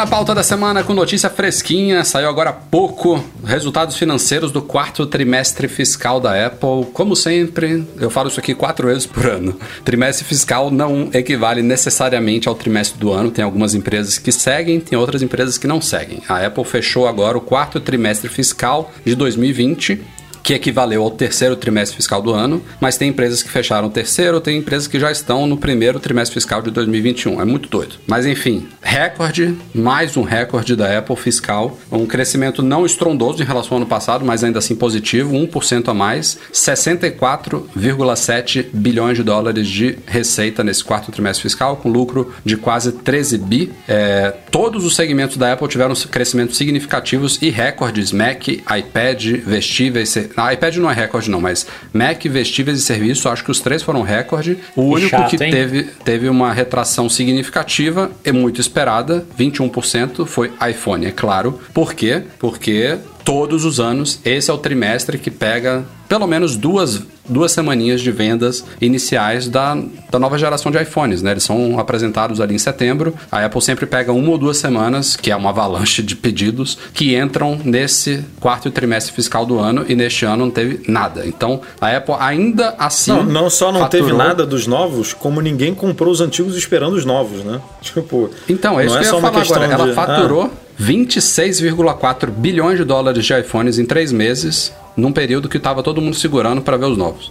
Começando 0.00 0.14
a 0.14 0.16
pauta 0.16 0.34
da 0.34 0.42
semana 0.42 0.82
com 0.82 0.94
notícia 0.94 1.28
fresquinha, 1.28 2.02
saiu 2.04 2.26
agora 2.26 2.48
há 2.48 2.52
pouco 2.54 3.22
resultados 3.44 3.98
financeiros 3.98 4.50
do 4.50 4.62
quarto 4.62 5.04
trimestre 5.04 5.68
fiscal 5.68 6.18
da 6.18 6.46
Apple. 6.46 6.86
Como 6.94 7.14
sempre, 7.14 7.86
eu 7.98 8.08
falo 8.08 8.28
isso 8.28 8.40
aqui 8.40 8.54
quatro 8.54 8.86
vezes 8.88 9.04
por 9.04 9.26
ano. 9.26 9.54
Trimestre 9.84 10.24
fiscal 10.24 10.70
não 10.70 11.10
equivale 11.12 11.60
necessariamente 11.60 12.48
ao 12.48 12.54
trimestre 12.54 12.98
do 12.98 13.12
ano. 13.12 13.30
Tem 13.30 13.44
algumas 13.44 13.74
empresas 13.74 14.16
que 14.16 14.32
seguem, 14.32 14.80
tem 14.80 14.98
outras 14.98 15.20
empresas 15.20 15.58
que 15.58 15.66
não 15.66 15.82
seguem. 15.82 16.22
A 16.26 16.46
Apple 16.46 16.64
fechou 16.64 17.06
agora 17.06 17.36
o 17.36 17.42
quarto 17.42 17.78
trimestre 17.78 18.30
fiscal 18.30 18.90
de 19.04 19.14
2020 19.14 20.00
que 20.42 20.54
equivaleu 20.54 21.02
ao 21.02 21.10
terceiro 21.10 21.54
trimestre 21.56 21.96
fiscal 21.96 22.22
do 22.22 22.32
ano, 22.32 22.62
mas 22.80 22.96
tem 22.96 23.10
empresas 23.10 23.42
que 23.42 23.50
fecharam 23.50 23.88
o 23.88 23.90
terceiro, 23.90 24.40
tem 24.40 24.56
empresas 24.58 24.86
que 24.86 24.98
já 24.98 25.10
estão 25.10 25.46
no 25.46 25.56
primeiro 25.56 25.98
trimestre 26.00 26.34
fiscal 26.34 26.60
de 26.62 26.70
2021. 26.70 27.40
É 27.40 27.44
muito 27.44 27.68
doido. 27.68 27.96
Mas 28.06 28.24
enfim, 28.26 28.68
recorde, 28.82 29.56
mais 29.74 30.16
um 30.16 30.22
recorde 30.22 30.76
da 30.76 30.98
Apple 30.98 31.16
fiscal, 31.16 31.76
um 31.90 32.06
crescimento 32.06 32.62
não 32.62 32.86
estrondoso 32.86 33.42
em 33.42 33.46
relação 33.46 33.76
ao 33.76 33.82
ano 33.82 33.86
passado, 33.86 34.24
mas 34.24 34.44
ainda 34.44 34.58
assim 34.58 34.74
positivo, 34.74 35.34
1% 35.34 35.88
a 35.88 35.94
mais, 35.94 36.38
64,7 36.52 38.66
bilhões 38.72 39.16
de 39.16 39.22
dólares 39.22 39.68
de 39.68 39.98
receita 40.06 40.64
nesse 40.64 40.84
quarto 40.84 41.12
trimestre 41.12 41.42
fiscal, 41.42 41.76
com 41.76 41.88
lucro 41.88 42.34
de 42.44 42.56
quase 42.56 42.92
13 42.92 43.38
bi. 43.38 43.72
É, 43.86 44.34
todos 44.50 44.84
os 44.84 44.96
segmentos 44.96 45.36
da 45.36 45.52
Apple 45.52 45.68
tiveram 45.68 45.94
crescimentos 46.10 46.56
significativos 46.56 47.38
e 47.42 47.50
recordes, 47.50 48.12
Mac, 48.12 48.48
iPad, 48.48 49.24
vestíveis, 49.44 50.16
a 50.36 50.52
iPad 50.52 50.76
não 50.76 50.90
é 50.90 50.94
recorde, 50.94 51.30
não, 51.30 51.40
mas 51.40 51.66
Mac, 51.92 52.22
vestíveis 52.24 52.78
e 52.78 52.82
serviço, 52.82 53.28
acho 53.28 53.44
que 53.44 53.50
os 53.50 53.60
três 53.60 53.82
foram 53.82 54.02
recorde. 54.02 54.58
O 54.74 54.82
que 54.82 54.94
único 54.96 55.10
chato, 55.10 55.30
que 55.30 55.38
teve, 55.38 55.84
teve 56.04 56.28
uma 56.28 56.52
retração 56.52 57.08
significativa 57.08 58.10
e 58.24 58.32
muito 58.32 58.60
esperada, 58.60 59.24
21%, 59.38 60.26
foi 60.26 60.52
iPhone, 60.68 61.06
é 61.06 61.10
claro. 61.10 61.60
Por 61.72 61.94
quê? 61.94 62.22
Porque 62.38 62.98
todos 63.24 63.64
os 63.64 63.80
anos. 63.80 64.20
Esse 64.24 64.50
é 64.50 64.54
o 64.54 64.58
trimestre 64.58 65.18
que 65.18 65.30
pega 65.30 65.84
pelo 66.10 66.26
menos 66.26 66.56
duas, 66.56 67.00
duas 67.28 67.52
semaninhas 67.52 68.00
de 68.00 68.10
vendas 68.10 68.64
iniciais 68.80 69.48
da, 69.48 69.78
da 70.10 70.18
nova 70.18 70.36
geração 70.36 70.72
de 70.72 70.82
iPhones, 70.82 71.22
né? 71.22 71.30
Eles 71.30 71.44
são 71.44 71.78
apresentados 71.78 72.40
ali 72.40 72.52
em 72.52 72.58
setembro. 72.58 73.14
A 73.30 73.44
Apple 73.44 73.62
sempre 73.62 73.86
pega 73.86 74.12
uma 74.12 74.32
ou 74.32 74.36
duas 74.36 74.56
semanas, 74.56 75.14
que 75.14 75.30
é 75.30 75.36
uma 75.36 75.50
avalanche 75.50 76.02
de 76.02 76.16
pedidos, 76.16 76.76
que 76.92 77.16
entram 77.16 77.60
nesse 77.64 78.24
quarto 78.40 78.72
trimestre 78.72 79.14
fiscal 79.14 79.46
do 79.46 79.60
ano 79.60 79.84
e 79.88 79.94
neste 79.94 80.24
ano 80.24 80.46
não 80.46 80.50
teve 80.50 80.82
nada. 80.90 81.24
Então, 81.24 81.60
a 81.80 81.96
Apple 81.96 82.16
ainda 82.18 82.74
assim. 82.76 83.12
Não, 83.12 83.22
não 83.22 83.48
só 83.48 83.70
não 83.70 83.82
faturou... 83.82 84.06
teve 84.06 84.18
nada 84.18 84.44
dos 84.44 84.66
novos, 84.66 85.12
como 85.14 85.40
ninguém 85.40 85.72
comprou 85.72 86.10
os 86.12 86.20
antigos 86.20 86.56
esperando 86.56 86.94
os 86.94 87.04
novos, 87.04 87.44
né? 87.44 87.60
Tipo. 87.80 88.30
Então, 88.48 88.80
é 88.80 88.86
isso 88.86 88.98
que 88.98 89.06
eu 89.06 89.14
ia 89.14 89.20
falar 89.20 89.42
agora. 89.42 89.68
De... 89.68 89.74
Ela 89.74 89.94
faturou. 89.94 90.50
Ah 90.52 90.69
26,4 90.80 92.30
bilhões 92.30 92.78
de 92.78 92.84
dólares 92.84 93.24
de 93.24 93.38
iPhones 93.38 93.78
em 93.78 93.84
três 93.84 94.10
meses, 94.10 94.72
num 94.96 95.12
período 95.12 95.48
que 95.48 95.58
estava 95.58 95.82
todo 95.82 96.00
mundo 96.00 96.16
segurando 96.16 96.62
para 96.62 96.76
ver 96.78 96.86
os 96.86 96.96
novos. 96.96 97.30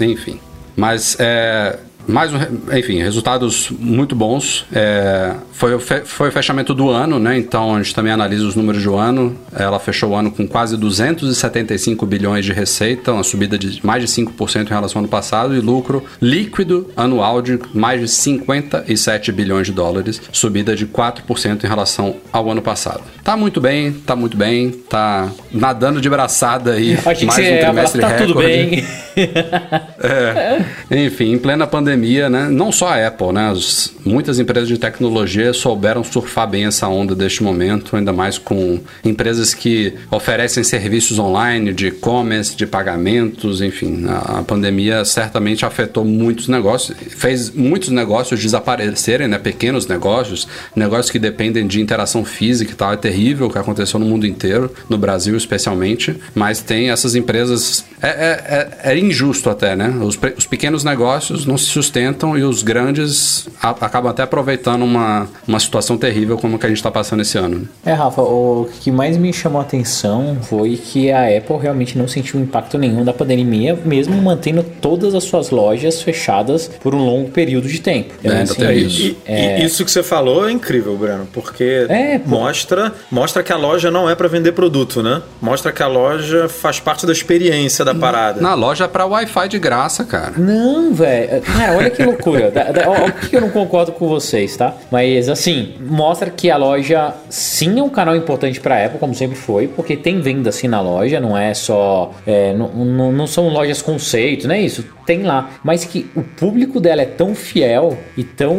Enfim. 0.00 0.40
Mas 0.76 1.16
é, 1.20 1.78
mais 2.08 2.32
um, 2.32 2.38
enfim, 2.74 3.02
resultados 3.02 3.70
muito 3.70 4.16
bons. 4.16 4.64
É, 4.72 5.34
foi, 5.52 5.78
foi 5.78 6.28
o 6.30 6.32
fechamento 6.32 6.72
do 6.72 6.88
ano, 6.88 7.18
né? 7.18 7.36
Então 7.36 7.74
a 7.74 7.82
gente 7.82 7.94
também 7.94 8.10
analisa 8.10 8.46
os 8.46 8.56
números 8.56 8.82
do 8.82 8.96
ano. 8.96 9.36
Ela 9.54 9.78
fechou 9.78 10.10
o 10.10 10.14
ano 10.14 10.30
com 10.30 10.48
quase 10.48 10.76
275 10.76 12.06
bilhões 12.06 12.46
de 12.46 12.52
receita, 12.52 13.12
uma 13.12 13.22
subida 13.22 13.58
de 13.58 13.84
mais 13.84 14.02
de 14.02 14.08
5% 14.08 14.66
em 14.66 14.68
relação 14.68 15.00
ao 15.00 15.02
ano 15.02 15.08
passado, 15.08 15.54
e 15.54 15.60
lucro 15.60 16.02
líquido 16.20 16.90
anual 16.96 17.42
de 17.42 17.58
mais 17.74 18.00
de 18.00 18.08
57 18.08 19.30
bilhões 19.30 19.66
de 19.66 19.72
dólares, 19.74 20.22
subida 20.32 20.74
de 20.74 20.86
4% 20.86 21.62
em 21.62 21.66
relação 21.66 22.16
ao 22.32 22.50
ano 22.50 22.62
passado. 22.62 23.02
Tá 23.22 23.36
muito 23.36 23.60
bem, 23.60 23.92
tá 23.92 24.16
muito 24.16 24.36
bem, 24.36 24.70
tá 24.70 25.30
nadando 25.52 26.00
de 26.00 26.08
braçada 26.08 26.72
aí. 26.72 26.98
mais 27.04 27.22
um 27.22 27.58
trimestre 27.58 28.00
tá 28.00 28.08
recorde. 28.08 28.32
tudo 28.32 28.42
bem. 28.42 28.86
é, 30.00 30.64
enfim, 30.90 31.32
em 31.32 31.38
plena 31.38 31.66
pandemia 31.66 31.97
pandemia, 31.98 32.30
né, 32.30 32.48
não 32.48 32.70
só 32.70 32.88
a 32.88 33.06
Apple, 33.06 33.32
né, 33.32 33.50
as, 33.50 33.92
muitas 34.04 34.38
empresas 34.38 34.68
de 34.68 34.78
tecnologia 34.78 35.52
souberam 35.52 36.04
surfar 36.04 36.48
bem 36.48 36.64
essa 36.66 36.86
onda 36.88 37.14
deste 37.14 37.42
momento, 37.42 37.96
ainda 37.96 38.12
mais 38.12 38.38
com 38.38 38.78
empresas 39.04 39.52
que 39.52 39.94
oferecem 40.10 40.62
serviços 40.62 41.18
online, 41.18 41.72
de 41.72 41.88
e-commerce, 41.88 42.56
de 42.56 42.66
pagamentos, 42.66 43.60
enfim. 43.60 44.06
A, 44.08 44.38
a, 44.38 44.42
pandemia 44.42 45.04
certamente 45.04 45.66
afetou 45.66 46.04
muitos 46.04 46.48
negócios, 46.48 46.96
fez 47.10 47.50
muitos 47.50 47.90
negócios 47.90 48.40
desaparecerem, 48.40 49.28
né, 49.28 49.38
pequenos 49.38 49.86
negócios, 49.86 50.46
negócios 50.74 51.10
que 51.10 51.18
dependem 51.18 51.66
de 51.66 51.80
interação 51.80 52.24
física 52.24 52.72
e 52.72 52.74
tal. 52.74 52.92
É 52.92 52.96
terrível 52.96 53.48
o 53.48 53.50
que 53.50 53.58
aconteceu 53.58 53.98
no 53.98 54.06
mundo 54.06 54.26
inteiro, 54.26 54.72
no 54.88 54.96
Brasil 54.96 55.36
especialmente, 55.36 56.16
mas 56.34 56.62
tem 56.62 56.90
essas 56.90 57.14
empresas. 57.14 57.84
É, 58.00 58.08
é, 58.08 58.84
é, 58.84 58.92
é 58.92 58.98
injusto 58.98 59.50
até, 59.50 59.74
né? 59.74 59.88
Os, 60.02 60.18
os 60.36 60.46
pequenos 60.46 60.84
negócios 60.84 61.44
não 61.44 61.58
se 61.58 61.66
sustentam 61.78 62.36
e 62.36 62.42
os 62.42 62.62
grandes 62.62 63.48
a, 63.62 63.70
acabam 63.70 64.10
até 64.10 64.22
aproveitando 64.22 64.82
uma, 64.82 65.28
uma 65.46 65.60
situação 65.60 65.96
terrível 65.96 66.36
como 66.36 66.58
que 66.58 66.66
a 66.66 66.68
gente 66.68 66.78
está 66.78 66.90
passando 66.90 67.22
esse 67.22 67.38
ano. 67.38 67.60
Né? 67.60 67.66
É, 67.86 67.92
Rafa, 67.92 68.20
o 68.20 68.68
que 68.80 68.90
mais 68.90 69.16
me 69.16 69.32
chamou 69.32 69.60
a 69.60 69.64
atenção 69.64 70.38
foi 70.42 70.76
que 70.76 71.10
a 71.12 71.36
Apple 71.36 71.56
realmente 71.60 71.96
não 71.96 72.08
sentiu 72.08 72.40
impacto 72.40 72.76
nenhum 72.78 73.04
da 73.04 73.12
pandemia, 73.12 73.78
mesmo 73.84 74.20
mantendo 74.20 74.64
todas 74.80 75.14
as 75.14 75.24
suas 75.24 75.50
lojas 75.50 76.02
fechadas 76.02 76.68
por 76.80 76.94
um 76.94 77.04
longo 77.04 77.30
período 77.30 77.68
de 77.68 77.80
tempo. 77.80 78.14
É, 78.24 78.28
então, 78.28 78.42
assim, 78.42 78.72
isso. 78.72 79.02
E, 79.02 79.16
é... 79.26 79.64
isso 79.64 79.84
que 79.84 79.90
você 79.90 80.02
falou 80.02 80.48
é 80.48 80.52
incrível, 80.52 80.96
Breno, 80.96 81.28
porque 81.32 81.86
é, 81.88 82.20
mostra, 82.24 82.92
mostra 83.10 83.42
que 83.42 83.52
a 83.52 83.56
loja 83.56 83.90
não 83.90 84.10
é 84.10 84.14
para 84.14 84.28
vender 84.28 84.52
produto, 84.52 85.02
né? 85.02 85.22
Mostra 85.40 85.70
que 85.70 85.82
a 85.82 85.86
loja 85.86 86.48
faz 86.48 86.80
parte 86.80 87.06
da 87.06 87.12
experiência 87.12 87.84
da 87.84 87.94
parada. 87.94 88.40
Na 88.40 88.54
loja 88.54 88.84
é 88.84 88.88
para 88.88 89.06
Wi-Fi 89.06 89.48
de 89.48 89.58
graça, 89.58 90.04
cara. 90.04 90.32
Não, 90.36 90.92
velho. 90.92 91.40
Cara, 91.42 91.67
olha 91.76 91.90
que 91.90 92.02
loucura. 92.02 92.50
da, 92.50 92.64
da, 92.72 92.90
ó, 92.90 93.10
que 93.10 93.36
eu 93.36 93.40
não 93.40 93.50
concordo 93.50 93.92
com 93.92 94.08
vocês, 94.08 94.56
tá? 94.56 94.74
Mas 94.90 95.28
assim, 95.28 95.74
mostra 95.80 96.30
que 96.30 96.50
a 96.50 96.56
loja 96.56 97.14
sim 97.28 97.78
é 97.78 97.82
um 97.82 97.88
canal 97.88 98.16
importante 98.16 98.60
para 98.60 98.84
Apple, 98.84 98.98
como 98.98 99.14
sempre 99.14 99.36
foi, 99.36 99.68
porque 99.68 99.96
tem 99.96 100.20
venda 100.20 100.50
assim 100.50 100.68
na 100.68 100.80
loja, 100.80 101.20
não 101.20 101.36
é 101.36 101.54
só. 101.54 102.12
É, 102.26 102.52
não 102.54 103.26
são 103.26 103.48
lojas 103.48 103.82
conceito, 103.82 104.46
não 104.46 104.54
é 104.54 104.60
isso? 104.60 104.84
Tem 105.06 105.22
lá. 105.22 105.50
Mas 105.64 105.84
que 105.84 106.10
o 106.14 106.22
público 106.22 106.78
dela 106.80 107.02
é 107.02 107.06
tão 107.06 107.34
fiel 107.34 107.96
e 108.16 108.24
tão. 108.24 108.56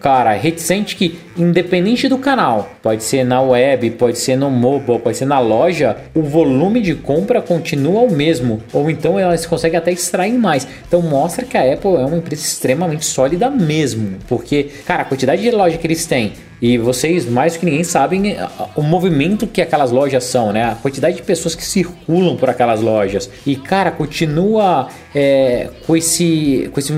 Cara, 0.00 0.32
reticente 0.34 0.96
que, 0.96 1.18
independente 1.36 2.08
do 2.08 2.18
canal, 2.18 2.70
pode 2.82 3.02
ser 3.02 3.24
na 3.24 3.40
web, 3.40 3.90
pode 3.92 4.18
ser 4.18 4.36
no 4.36 4.50
mobile, 4.50 4.98
pode 4.98 5.16
ser 5.16 5.24
na 5.24 5.38
loja, 5.40 5.96
o 6.14 6.22
volume 6.22 6.80
de 6.80 6.94
compra 6.94 7.42
continua 7.42 8.02
o 8.02 8.10
mesmo. 8.10 8.62
Ou 8.72 8.90
então 8.90 9.18
elas 9.18 9.44
conseguem 9.46 9.78
até 9.78 9.90
extrair 9.90 10.38
mais. 10.38 10.66
Então 10.86 11.02
mostra 11.02 11.44
que 11.44 11.56
a 11.56 11.64
Apple 11.72 11.96
é 11.96 12.04
uma 12.04 12.16
empresa 12.16 12.42
extremamente 12.42 13.04
sólida 13.04 13.50
mesmo. 13.50 14.18
Porque, 14.28 14.70
cara, 14.86 15.02
a 15.02 15.04
quantidade 15.04 15.42
de 15.42 15.50
loja 15.50 15.78
que 15.78 15.86
eles 15.86 16.06
têm 16.06 16.32
e 16.60 16.76
vocês, 16.76 17.28
mais 17.28 17.56
que 17.56 17.64
ninguém, 17.64 17.84
sabem 17.84 18.36
o 18.74 18.82
movimento 18.82 19.46
que 19.46 19.62
aquelas 19.62 19.90
lojas 19.90 20.24
são, 20.24 20.52
né? 20.52 20.64
A 20.64 20.74
quantidade 20.74 21.16
de 21.16 21.22
pessoas 21.22 21.54
que 21.54 21.64
circulam 21.64 22.36
por 22.36 22.50
aquelas 22.50 22.80
lojas. 22.80 23.30
E, 23.46 23.54
cara, 23.54 23.90
continua 23.90 24.88
é, 25.14 25.70
com, 25.86 25.96
esse, 25.96 26.68
com 26.72 26.80
esse, 26.80 26.92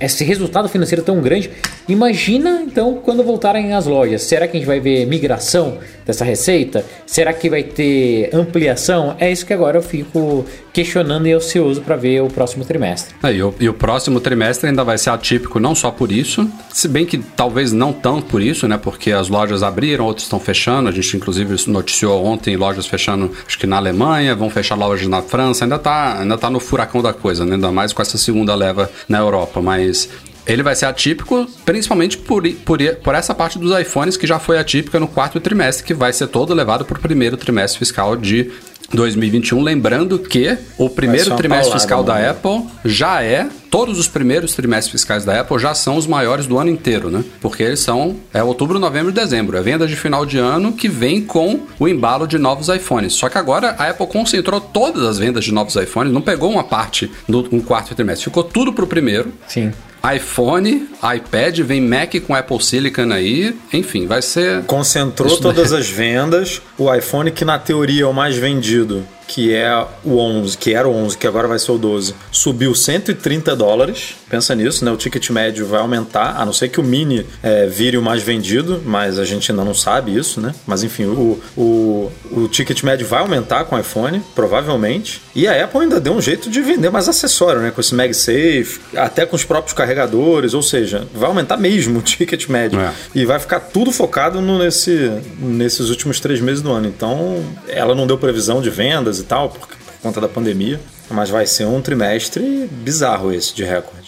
esse 0.00 0.24
resultado 0.24 0.68
financeiro 0.68 1.02
tão 1.02 1.20
grande. 1.20 1.50
Imagina, 1.88 2.62
então, 2.66 3.00
quando 3.04 3.22
voltarem 3.22 3.74
as 3.74 3.86
lojas. 3.86 4.22
Será 4.22 4.48
que 4.48 4.56
a 4.56 4.60
gente 4.60 4.66
vai 4.66 4.80
ver 4.80 5.06
migração 5.06 5.78
dessa 6.04 6.24
receita? 6.24 6.84
Será 7.06 7.32
que 7.32 7.50
vai 7.50 7.62
ter 7.62 8.30
ampliação? 8.32 9.14
É 9.18 9.30
isso 9.30 9.44
que 9.44 9.52
agora 9.52 9.76
eu 9.76 9.82
fico 9.82 10.44
questionando 10.72 11.26
e 11.26 11.32
ansioso 11.32 11.80
para 11.80 11.96
ver 11.96 12.22
o 12.22 12.28
próximo 12.28 12.64
trimestre. 12.64 13.14
É, 13.22 13.32
e, 13.32 13.42
o, 13.42 13.54
e 13.58 13.68
o 13.68 13.72
próximo 13.72 14.20
trimestre 14.20 14.68
ainda 14.68 14.84
vai 14.84 14.98
ser 14.98 15.10
atípico 15.10 15.58
não 15.58 15.74
só 15.74 15.90
por 15.90 16.12
isso, 16.12 16.46
se 16.70 16.86
bem 16.86 17.06
que 17.06 17.18
talvez 17.18 17.72
não 17.72 17.92
tanto 17.92 18.26
por 18.26 18.42
isso, 18.42 18.68
né? 18.68 18.76
Porque 18.86 19.10
as 19.10 19.28
lojas 19.28 19.64
abriram, 19.64 20.04
outras 20.04 20.26
estão 20.26 20.38
fechando. 20.38 20.88
A 20.88 20.92
gente, 20.92 21.16
inclusive, 21.16 21.56
noticiou 21.68 22.24
ontem 22.24 22.56
lojas 22.56 22.86
fechando, 22.86 23.32
acho 23.44 23.58
que 23.58 23.66
na 23.66 23.78
Alemanha, 23.78 24.32
vão 24.32 24.48
fechar 24.48 24.76
lojas 24.76 25.08
na 25.08 25.20
França. 25.20 25.64
Ainda 25.64 25.76
tá, 25.76 26.20
ainda 26.20 26.38
tá 26.38 26.48
no 26.48 26.60
furacão 26.60 27.02
da 27.02 27.12
coisa, 27.12 27.44
né? 27.44 27.56
Ainda 27.56 27.72
mais 27.72 27.92
com 27.92 28.00
essa 28.00 28.16
segunda 28.16 28.54
leva 28.54 28.88
na 29.08 29.18
Europa. 29.18 29.60
Mas 29.60 30.08
ele 30.46 30.62
vai 30.62 30.76
ser 30.76 30.86
atípico, 30.86 31.48
principalmente 31.64 32.16
por, 32.16 32.48
por, 32.64 32.78
por 33.02 33.14
essa 33.16 33.34
parte 33.34 33.58
dos 33.58 33.76
iPhones 33.76 34.16
que 34.16 34.24
já 34.24 34.38
foi 34.38 34.56
atípica 34.56 35.00
no 35.00 35.08
quarto 35.08 35.40
trimestre, 35.40 35.84
que 35.84 35.92
vai 35.92 36.12
ser 36.12 36.28
todo 36.28 36.54
levado 36.54 36.84
para 36.84 36.96
o 36.96 37.00
primeiro 37.00 37.36
trimestre 37.36 37.80
fiscal 37.80 38.14
de 38.14 38.52
2021. 38.92 39.62
Lembrando 39.62 40.18
que 40.18 40.56
o 40.78 40.88
primeiro 40.88 41.34
trimestre 41.36 41.72
fiscal 41.72 42.02
da 42.02 42.14
né? 42.14 42.30
Apple 42.30 42.64
já 42.84 43.22
é. 43.22 43.48
Todos 43.68 43.98
os 43.98 44.08
primeiros 44.08 44.54
trimestres 44.54 44.92
fiscais 44.92 45.24
da 45.24 45.40
Apple 45.40 45.58
já 45.58 45.74
são 45.74 45.96
os 45.96 46.06
maiores 46.06 46.46
do 46.46 46.56
ano 46.56 46.70
inteiro, 46.70 47.10
né? 47.10 47.24
Porque 47.40 47.62
eles 47.62 47.80
são 47.80 48.16
é 48.32 48.42
outubro, 48.42 48.78
novembro 48.78 49.10
e 49.10 49.14
dezembro. 49.14 49.56
É 49.56 49.60
venda 49.60 49.86
de 49.86 49.96
final 49.96 50.24
de 50.24 50.38
ano 50.38 50.72
que 50.72 50.88
vem 50.88 51.20
com 51.20 51.60
o 51.78 51.88
embalo 51.88 52.26
de 52.26 52.38
novos 52.38 52.68
iPhones. 52.68 53.14
Só 53.14 53.28
que 53.28 53.36
agora 53.36 53.74
a 53.78 53.90
Apple 53.90 54.06
concentrou 54.06 54.60
todas 54.60 55.02
as 55.02 55.18
vendas 55.18 55.44
de 55.44 55.52
novos 55.52 55.74
iPhones, 55.76 56.12
não 56.12 56.22
pegou 56.22 56.50
uma 56.50 56.64
parte 56.64 57.10
no 57.28 57.46
um 57.52 57.60
quarto 57.60 57.94
trimestre, 57.94 58.24
ficou 58.24 58.44
tudo 58.44 58.72
pro 58.72 58.86
primeiro. 58.86 59.32
Sim 59.46 59.72
iPhone, 60.14 60.88
iPad, 61.16 61.60
vem 61.60 61.80
Mac 61.80 62.14
com 62.26 62.34
Apple 62.34 62.62
Silicon 62.62 63.12
aí, 63.12 63.56
enfim, 63.72 64.06
vai 64.06 64.22
ser. 64.22 64.62
Concentrou 64.64 65.36
todas 65.38 65.72
as 65.72 65.88
vendas. 65.88 66.62
O 66.78 66.92
iPhone, 66.92 67.30
que 67.30 67.44
na 67.44 67.58
teoria 67.58 68.04
é 68.04 68.06
o 68.06 68.12
mais 68.12 68.36
vendido, 68.36 69.06
que 69.26 69.52
é 69.52 69.84
o 70.04 70.18
11, 70.18 70.56
que 70.56 70.74
era 70.74 70.88
o 70.88 70.94
11, 70.94 71.18
que 71.18 71.26
agora 71.26 71.48
vai 71.48 71.58
ser 71.58 71.72
o 71.72 71.78
12, 71.78 72.14
subiu 72.30 72.74
130 72.74 73.54
dólares. 73.56 74.16
Pensa 74.28 74.54
nisso, 74.54 74.84
né? 74.84 74.90
O 74.90 74.96
ticket 74.96 75.30
médio 75.30 75.66
vai 75.66 75.80
aumentar, 75.80 76.36
a 76.40 76.44
não 76.44 76.52
ser 76.52 76.68
que 76.68 76.80
o 76.80 76.82
Mini 76.82 77.26
é, 77.42 77.66
vire 77.66 77.96
o 77.96 78.02
mais 78.02 78.22
vendido, 78.22 78.82
mas 78.84 79.18
a 79.18 79.24
gente 79.24 79.50
ainda 79.50 79.64
não 79.64 79.74
sabe 79.74 80.16
isso, 80.16 80.40
né? 80.40 80.54
Mas 80.66 80.82
enfim, 80.82 81.04
o, 81.04 81.40
o, 81.56 82.12
o 82.30 82.48
ticket 82.48 82.82
médio 82.82 83.06
vai 83.06 83.20
aumentar 83.20 83.64
com 83.64 83.76
o 83.76 83.78
iPhone, 83.78 84.22
provavelmente. 84.34 85.20
E 85.34 85.46
a 85.46 85.64
Apple 85.64 85.80
ainda 85.80 86.00
deu 86.00 86.12
um 86.12 86.20
jeito 86.20 86.48
de 86.48 86.60
vender 86.60 86.90
mais 86.90 87.08
acessório, 87.08 87.60
né? 87.60 87.70
Com 87.70 87.80
esse 87.80 87.94
MagSafe, 87.94 88.80
até 88.96 89.26
com 89.26 89.36
os 89.36 89.44
próprios 89.44 89.72
carregadores, 89.72 90.54
ou 90.54 90.62
seja, 90.62 91.06
vai 91.14 91.28
aumentar 91.28 91.56
mesmo 91.56 91.98
o 91.98 92.02
ticket 92.02 92.48
médio. 92.48 92.80
É. 92.80 92.92
E 93.14 93.24
vai 93.24 93.38
ficar 93.38 93.60
tudo 93.60 93.92
focado 93.92 94.40
no, 94.40 94.58
nesse, 94.58 95.10
nesses 95.38 95.90
últimos 95.90 96.20
três 96.20 96.40
meses 96.40 96.62
do 96.62 96.70
ano. 96.70 96.86
Então, 96.86 97.44
ela 97.68 97.94
não 97.94 98.06
deu 98.06 98.18
previsão 98.18 98.60
de 98.60 98.70
vendas 98.70 99.15
e 99.20 99.24
tal, 99.24 99.50
por, 99.50 99.66
por 99.66 99.94
conta 100.02 100.20
da 100.20 100.28
pandemia. 100.28 100.80
Mas 101.10 101.30
vai 101.30 101.46
ser 101.46 101.66
um 101.66 101.80
trimestre 101.80 102.68
bizarro 102.70 103.32
esse 103.32 103.54
de 103.54 103.64
recorde. 103.64 104.05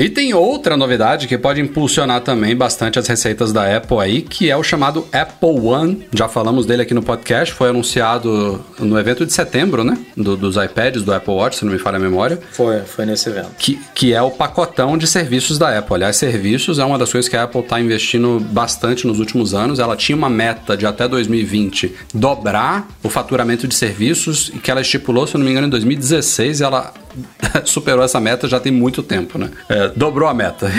E 0.00 0.08
tem 0.08 0.32
outra 0.32 0.78
novidade 0.78 1.28
que 1.28 1.36
pode 1.36 1.60
impulsionar 1.60 2.22
também 2.22 2.56
bastante 2.56 2.98
as 2.98 3.06
receitas 3.06 3.52
da 3.52 3.76
Apple 3.76 3.98
aí, 3.98 4.22
que 4.22 4.48
é 4.48 4.56
o 4.56 4.62
chamado 4.62 5.06
Apple 5.12 5.60
One. 5.60 6.06
Já 6.14 6.26
falamos 6.26 6.64
dele 6.64 6.80
aqui 6.80 6.94
no 6.94 7.02
podcast, 7.02 7.52
foi 7.52 7.68
anunciado 7.68 8.64
no 8.78 8.98
evento 8.98 9.26
de 9.26 9.32
setembro, 9.34 9.84
né? 9.84 9.98
Do, 10.16 10.38
dos 10.38 10.56
iPads, 10.56 11.02
do 11.02 11.12
Apple 11.12 11.34
Watch, 11.34 11.56
se 11.56 11.66
não 11.66 11.72
me 11.72 11.78
falha 11.78 11.96
a 11.96 12.00
memória. 12.00 12.40
Foi, 12.50 12.80
foi 12.80 13.04
nesse 13.04 13.28
evento. 13.28 13.50
Que, 13.58 13.78
que 13.94 14.14
é 14.14 14.22
o 14.22 14.30
pacotão 14.30 14.96
de 14.96 15.06
serviços 15.06 15.58
da 15.58 15.76
Apple. 15.76 15.96
Aliás, 15.96 16.16
serviços 16.16 16.78
é 16.78 16.84
uma 16.86 16.96
das 16.96 17.12
coisas 17.12 17.28
que 17.28 17.36
a 17.36 17.42
Apple 17.42 17.60
está 17.60 17.78
investindo 17.78 18.40
bastante 18.40 19.06
nos 19.06 19.18
últimos 19.18 19.52
anos. 19.52 19.78
Ela 19.78 19.96
tinha 19.96 20.16
uma 20.16 20.30
meta 20.30 20.78
de 20.78 20.86
até 20.86 21.06
2020 21.06 21.94
dobrar 22.14 22.88
o 23.02 23.10
faturamento 23.10 23.68
de 23.68 23.74
serviços, 23.74 24.50
e 24.54 24.58
que 24.60 24.70
ela 24.70 24.80
estipulou, 24.80 25.26
se 25.26 25.36
não 25.36 25.44
me 25.44 25.50
engano, 25.50 25.66
em 25.66 25.70
2016, 25.70 26.62
ela 26.62 26.94
superou 27.64 28.04
essa 28.04 28.20
meta 28.20 28.48
já 28.48 28.60
tem 28.60 28.72
muito 28.72 29.02
tempo, 29.02 29.38
né? 29.38 29.50
É, 29.68 29.89
dobrou 29.96 30.28
a 30.28 30.34
meta. 30.34 30.70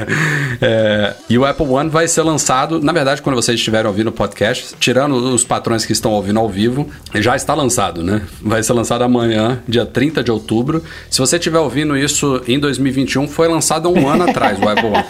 é, 0.60 1.14
e 1.28 1.38
o 1.38 1.44
Apple 1.44 1.66
One 1.66 1.90
vai 1.90 2.08
ser 2.08 2.22
lançado, 2.22 2.80
na 2.80 2.92
verdade, 2.92 3.22
quando 3.22 3.36
vocês 3.36 3.58
estiverem 3.58 3.86
ouvindo 3.86 4.08
o 4.08 4.12
podcast, 4.12 4.74
tirando 4.78 5.14
os 5.14 5.44
patrões 5.44 5.84
que 5.84 5.92
estão 5.92 6.12
ouvindo 6.12 6.38
ao 6.38 6.48
vivo, 6.48 6.88
já 7.14 7.36
está 7.36 7.54
lançado, 7.54 8.02
né? 8.02 8.22
Vai 8.40 8.62
ser 8.62 8.72
lançado 8.72 9.02
amanhã, 9.02 9.62
dia 9.68 9.86
30 9.86 10.22
de 10.22 10.30
outubro. 10.30 10.82
Se 11.10 11.18
você 11.18 11.36
estiver 11.36 11.58
ouvindo 11.58 11.96
isso 11.96 12.42
em 12.46 12.58
2021, 12.58 13.28
foi 13.28 13.48
lançado 13.48 13.88
um 13.88 14.08
ano 14.08 14.24
atrás 14.24 14.58
o 14.58 14.68
Apple 14.68 14.86
One. 14.86 15.04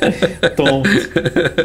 Tom. 0.56 0.82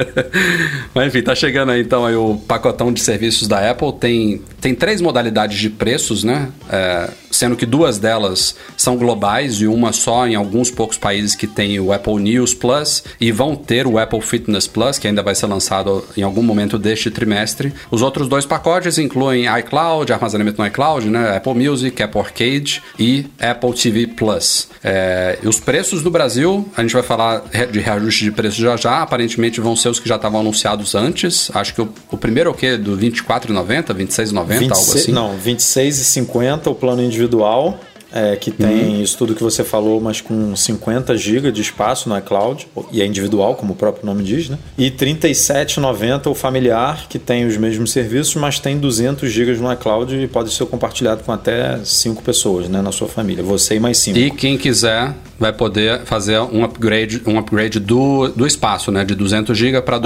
Mas 0.94 1.08
enfim, 1.08 1.22
tá 1.22 1.36
chegando 1.36 1.72
aí 1.72 1.82
então 1.82 2.06
aí 2.06 2.16
o 2.16 2.36
pacotão 2.48 2.92
de 2.92 3.00
serviços 3.00 3.48
da 3.48 3.70
Apple. 3.70 3.94
Tem, 3.94 4.42
tem 4.60 4.74
três 4.74 5.02
modalidades 5.02 5.58
de 5.58 5.70
preços, 5.70 6.24
né? 6.24 6.50
É, 6.70 7.10
sendo 7.30 7.56
que 7.56 7.66
duas 7.66 7.98
delas 7.98 8.56
são 8.78 8.98
globais 8.98 9.62
e 9.62 9.68
uma 9.68 9.92
só 9.94 10.28
em 10.28 10.36
alguns 10.36 10.70
poucos 10.82 10.98
países 10.98 11.36
que 11.36 11.46
tem 11.46 11.80
o 11.80 11.94
Apple 11.94 12.16
News 12.16 12.56
Plus 12.56 13.04
e 13.20 13.32
vão 13.32 13.56
ter 13.56 13.86
o 13.86 14.00
Apple 14.00 14.20
Fitness 14.20 14.66
Plus, 14.66 14.98
que 14.98 15.08
ainda 15.08 15.22
vai 15.22 15.36
ser 15.36 15.46
lançado 15.46 16.04
em 16.18 16.24
algum 16.24 16.42
momento 16.42 16.80
deste 16.80 17.12
trimestre. 17.12 17.72
Os 17.92 18.02
outros 18.02 18.28
dois 18.28 18.48
pacotes 18.48 18.98
incluem 18.98 19.46
iCloud, 19.60 20.12
armazenamento 20.12 20.60
no 20.60 20.66
iCloud, 20.66 21.08
né? 21.08 21.38
Apple 21.38 21.54
Music, 21.54 22.02
Apple 22.02 22.20
Arcade 22.20 22.82
e 22.98 23.28
Apple 23.40 23.74
TV 23.74 24.08
Plus. 24.08 24.70
É, 24.84 25.38
os 25.44 25.60
preços 25.60 26.04
no 26.04 26.10
Brasil, 26.10 26.68
a 26.76 26.82
gente 26.82 26.94
vai 26.94 27.04
falar 27.04 27.44
de 27.72 27.80
reajuste 27.80 28.24
de 28.24 28.32
preço 28.32 28.60
já 28.60 28.76
já, 28.76 29.04
aparentemente 29.04 29.62
vão 29.62 29.76
ser 29.76 29.90
os 29.90 30.00
que 30.00 30.10
já 30.10 30.16
estavam 30.16 30.40
anunciados 30.40 30.96
antes. 30.96 31.52
Acho 31.54 31.76
que 31.76 31.82
o, 31.84 31.94
o 32.10 32.18
primeiro 32.18 32.50
é 32.50 32.54
o 32.54 32.56
quê? 32.56 32.76
Do 32.76 32.98
24,90, 32.98 33.94
26,90, 33.94 34.72
algo 34.72 34.74
assim? 34.74 35.12
Não, 35.12 35.38
26,50 35.38 36.72
o 36.72 36.74
plano 36.74 37.04
individual 37.04 37.80
é, 38.14 38.36
que 38.36 38.52
tem 38.52 38.96
uhum. 38.96 39.02
isso 39.02 39.18
tudo 39.18 39.36
que 39.36 39.44
você 39.44 39.64
falou, 39.64 40.00
mas 40.02 40.22
com 40.22 40.56
50 40.56 41.16
GB 41.18 41.52
de 41.52 41.62
espaço 41.62 42.10
no 42.10 42.18
iCloud, 42.18 42.68
e 42.92 43.02
é 43.02 43.06
individual, 43.06 43.56
como 43.56 43.74
o 43.74 43.76
próprio 43.76 44.06
nome 44.06 44.24
diz, 44.24 44.50
né? 44.50 44.58
E 44.78 44.92
37,90 44.92 46.28
o 46.28 46.36
familiar, 46.36 47.08
que 47.08 47.18
tem 47.18 47.46
os 47.46 47.58
mesmos 47.58 47.92
serviços, 47.92 48.36
mas 48.36 48.60
tem 48.60 48.78
200 48.78 49.30
GB 49.30 49.54
no 49.58 49.72
iCloud 49.74 50.16
e 50.16 50.28
pode 50.28 50.52
ser 50.54 50.66
compartilhado 50.66 51.24
com 51.24 51.32
até 51.32 51.80
5 51.84 52.22
pessoas, 52.22 52.68
né, 52.68 52.82
na 52.82 52.92
sua 52.92 53.08
família, 53.08 53.44
você 53.44 53.76
e 53.76 53.80
mais 53.80 53.98
5. 53.98 54.18
E 54.18 54.32
quem 54.32 54.58
quiser 54.58 55.14
vai 55.42 55.52
poder 55.52 56.02
fazer 56.06 56.40
um 56.40 56.64
upgrade, 56.64 57.22
um 57.26 57.40
upgrade 57.40 57.80
do, 57.80 58.28
do 58.30 58.46
espaço, 58.46 58.92
né? 58.92 59.04
De 59.04 59.16
200 59.16 59.58
GB 59.58 59.82
para 59.82 59.98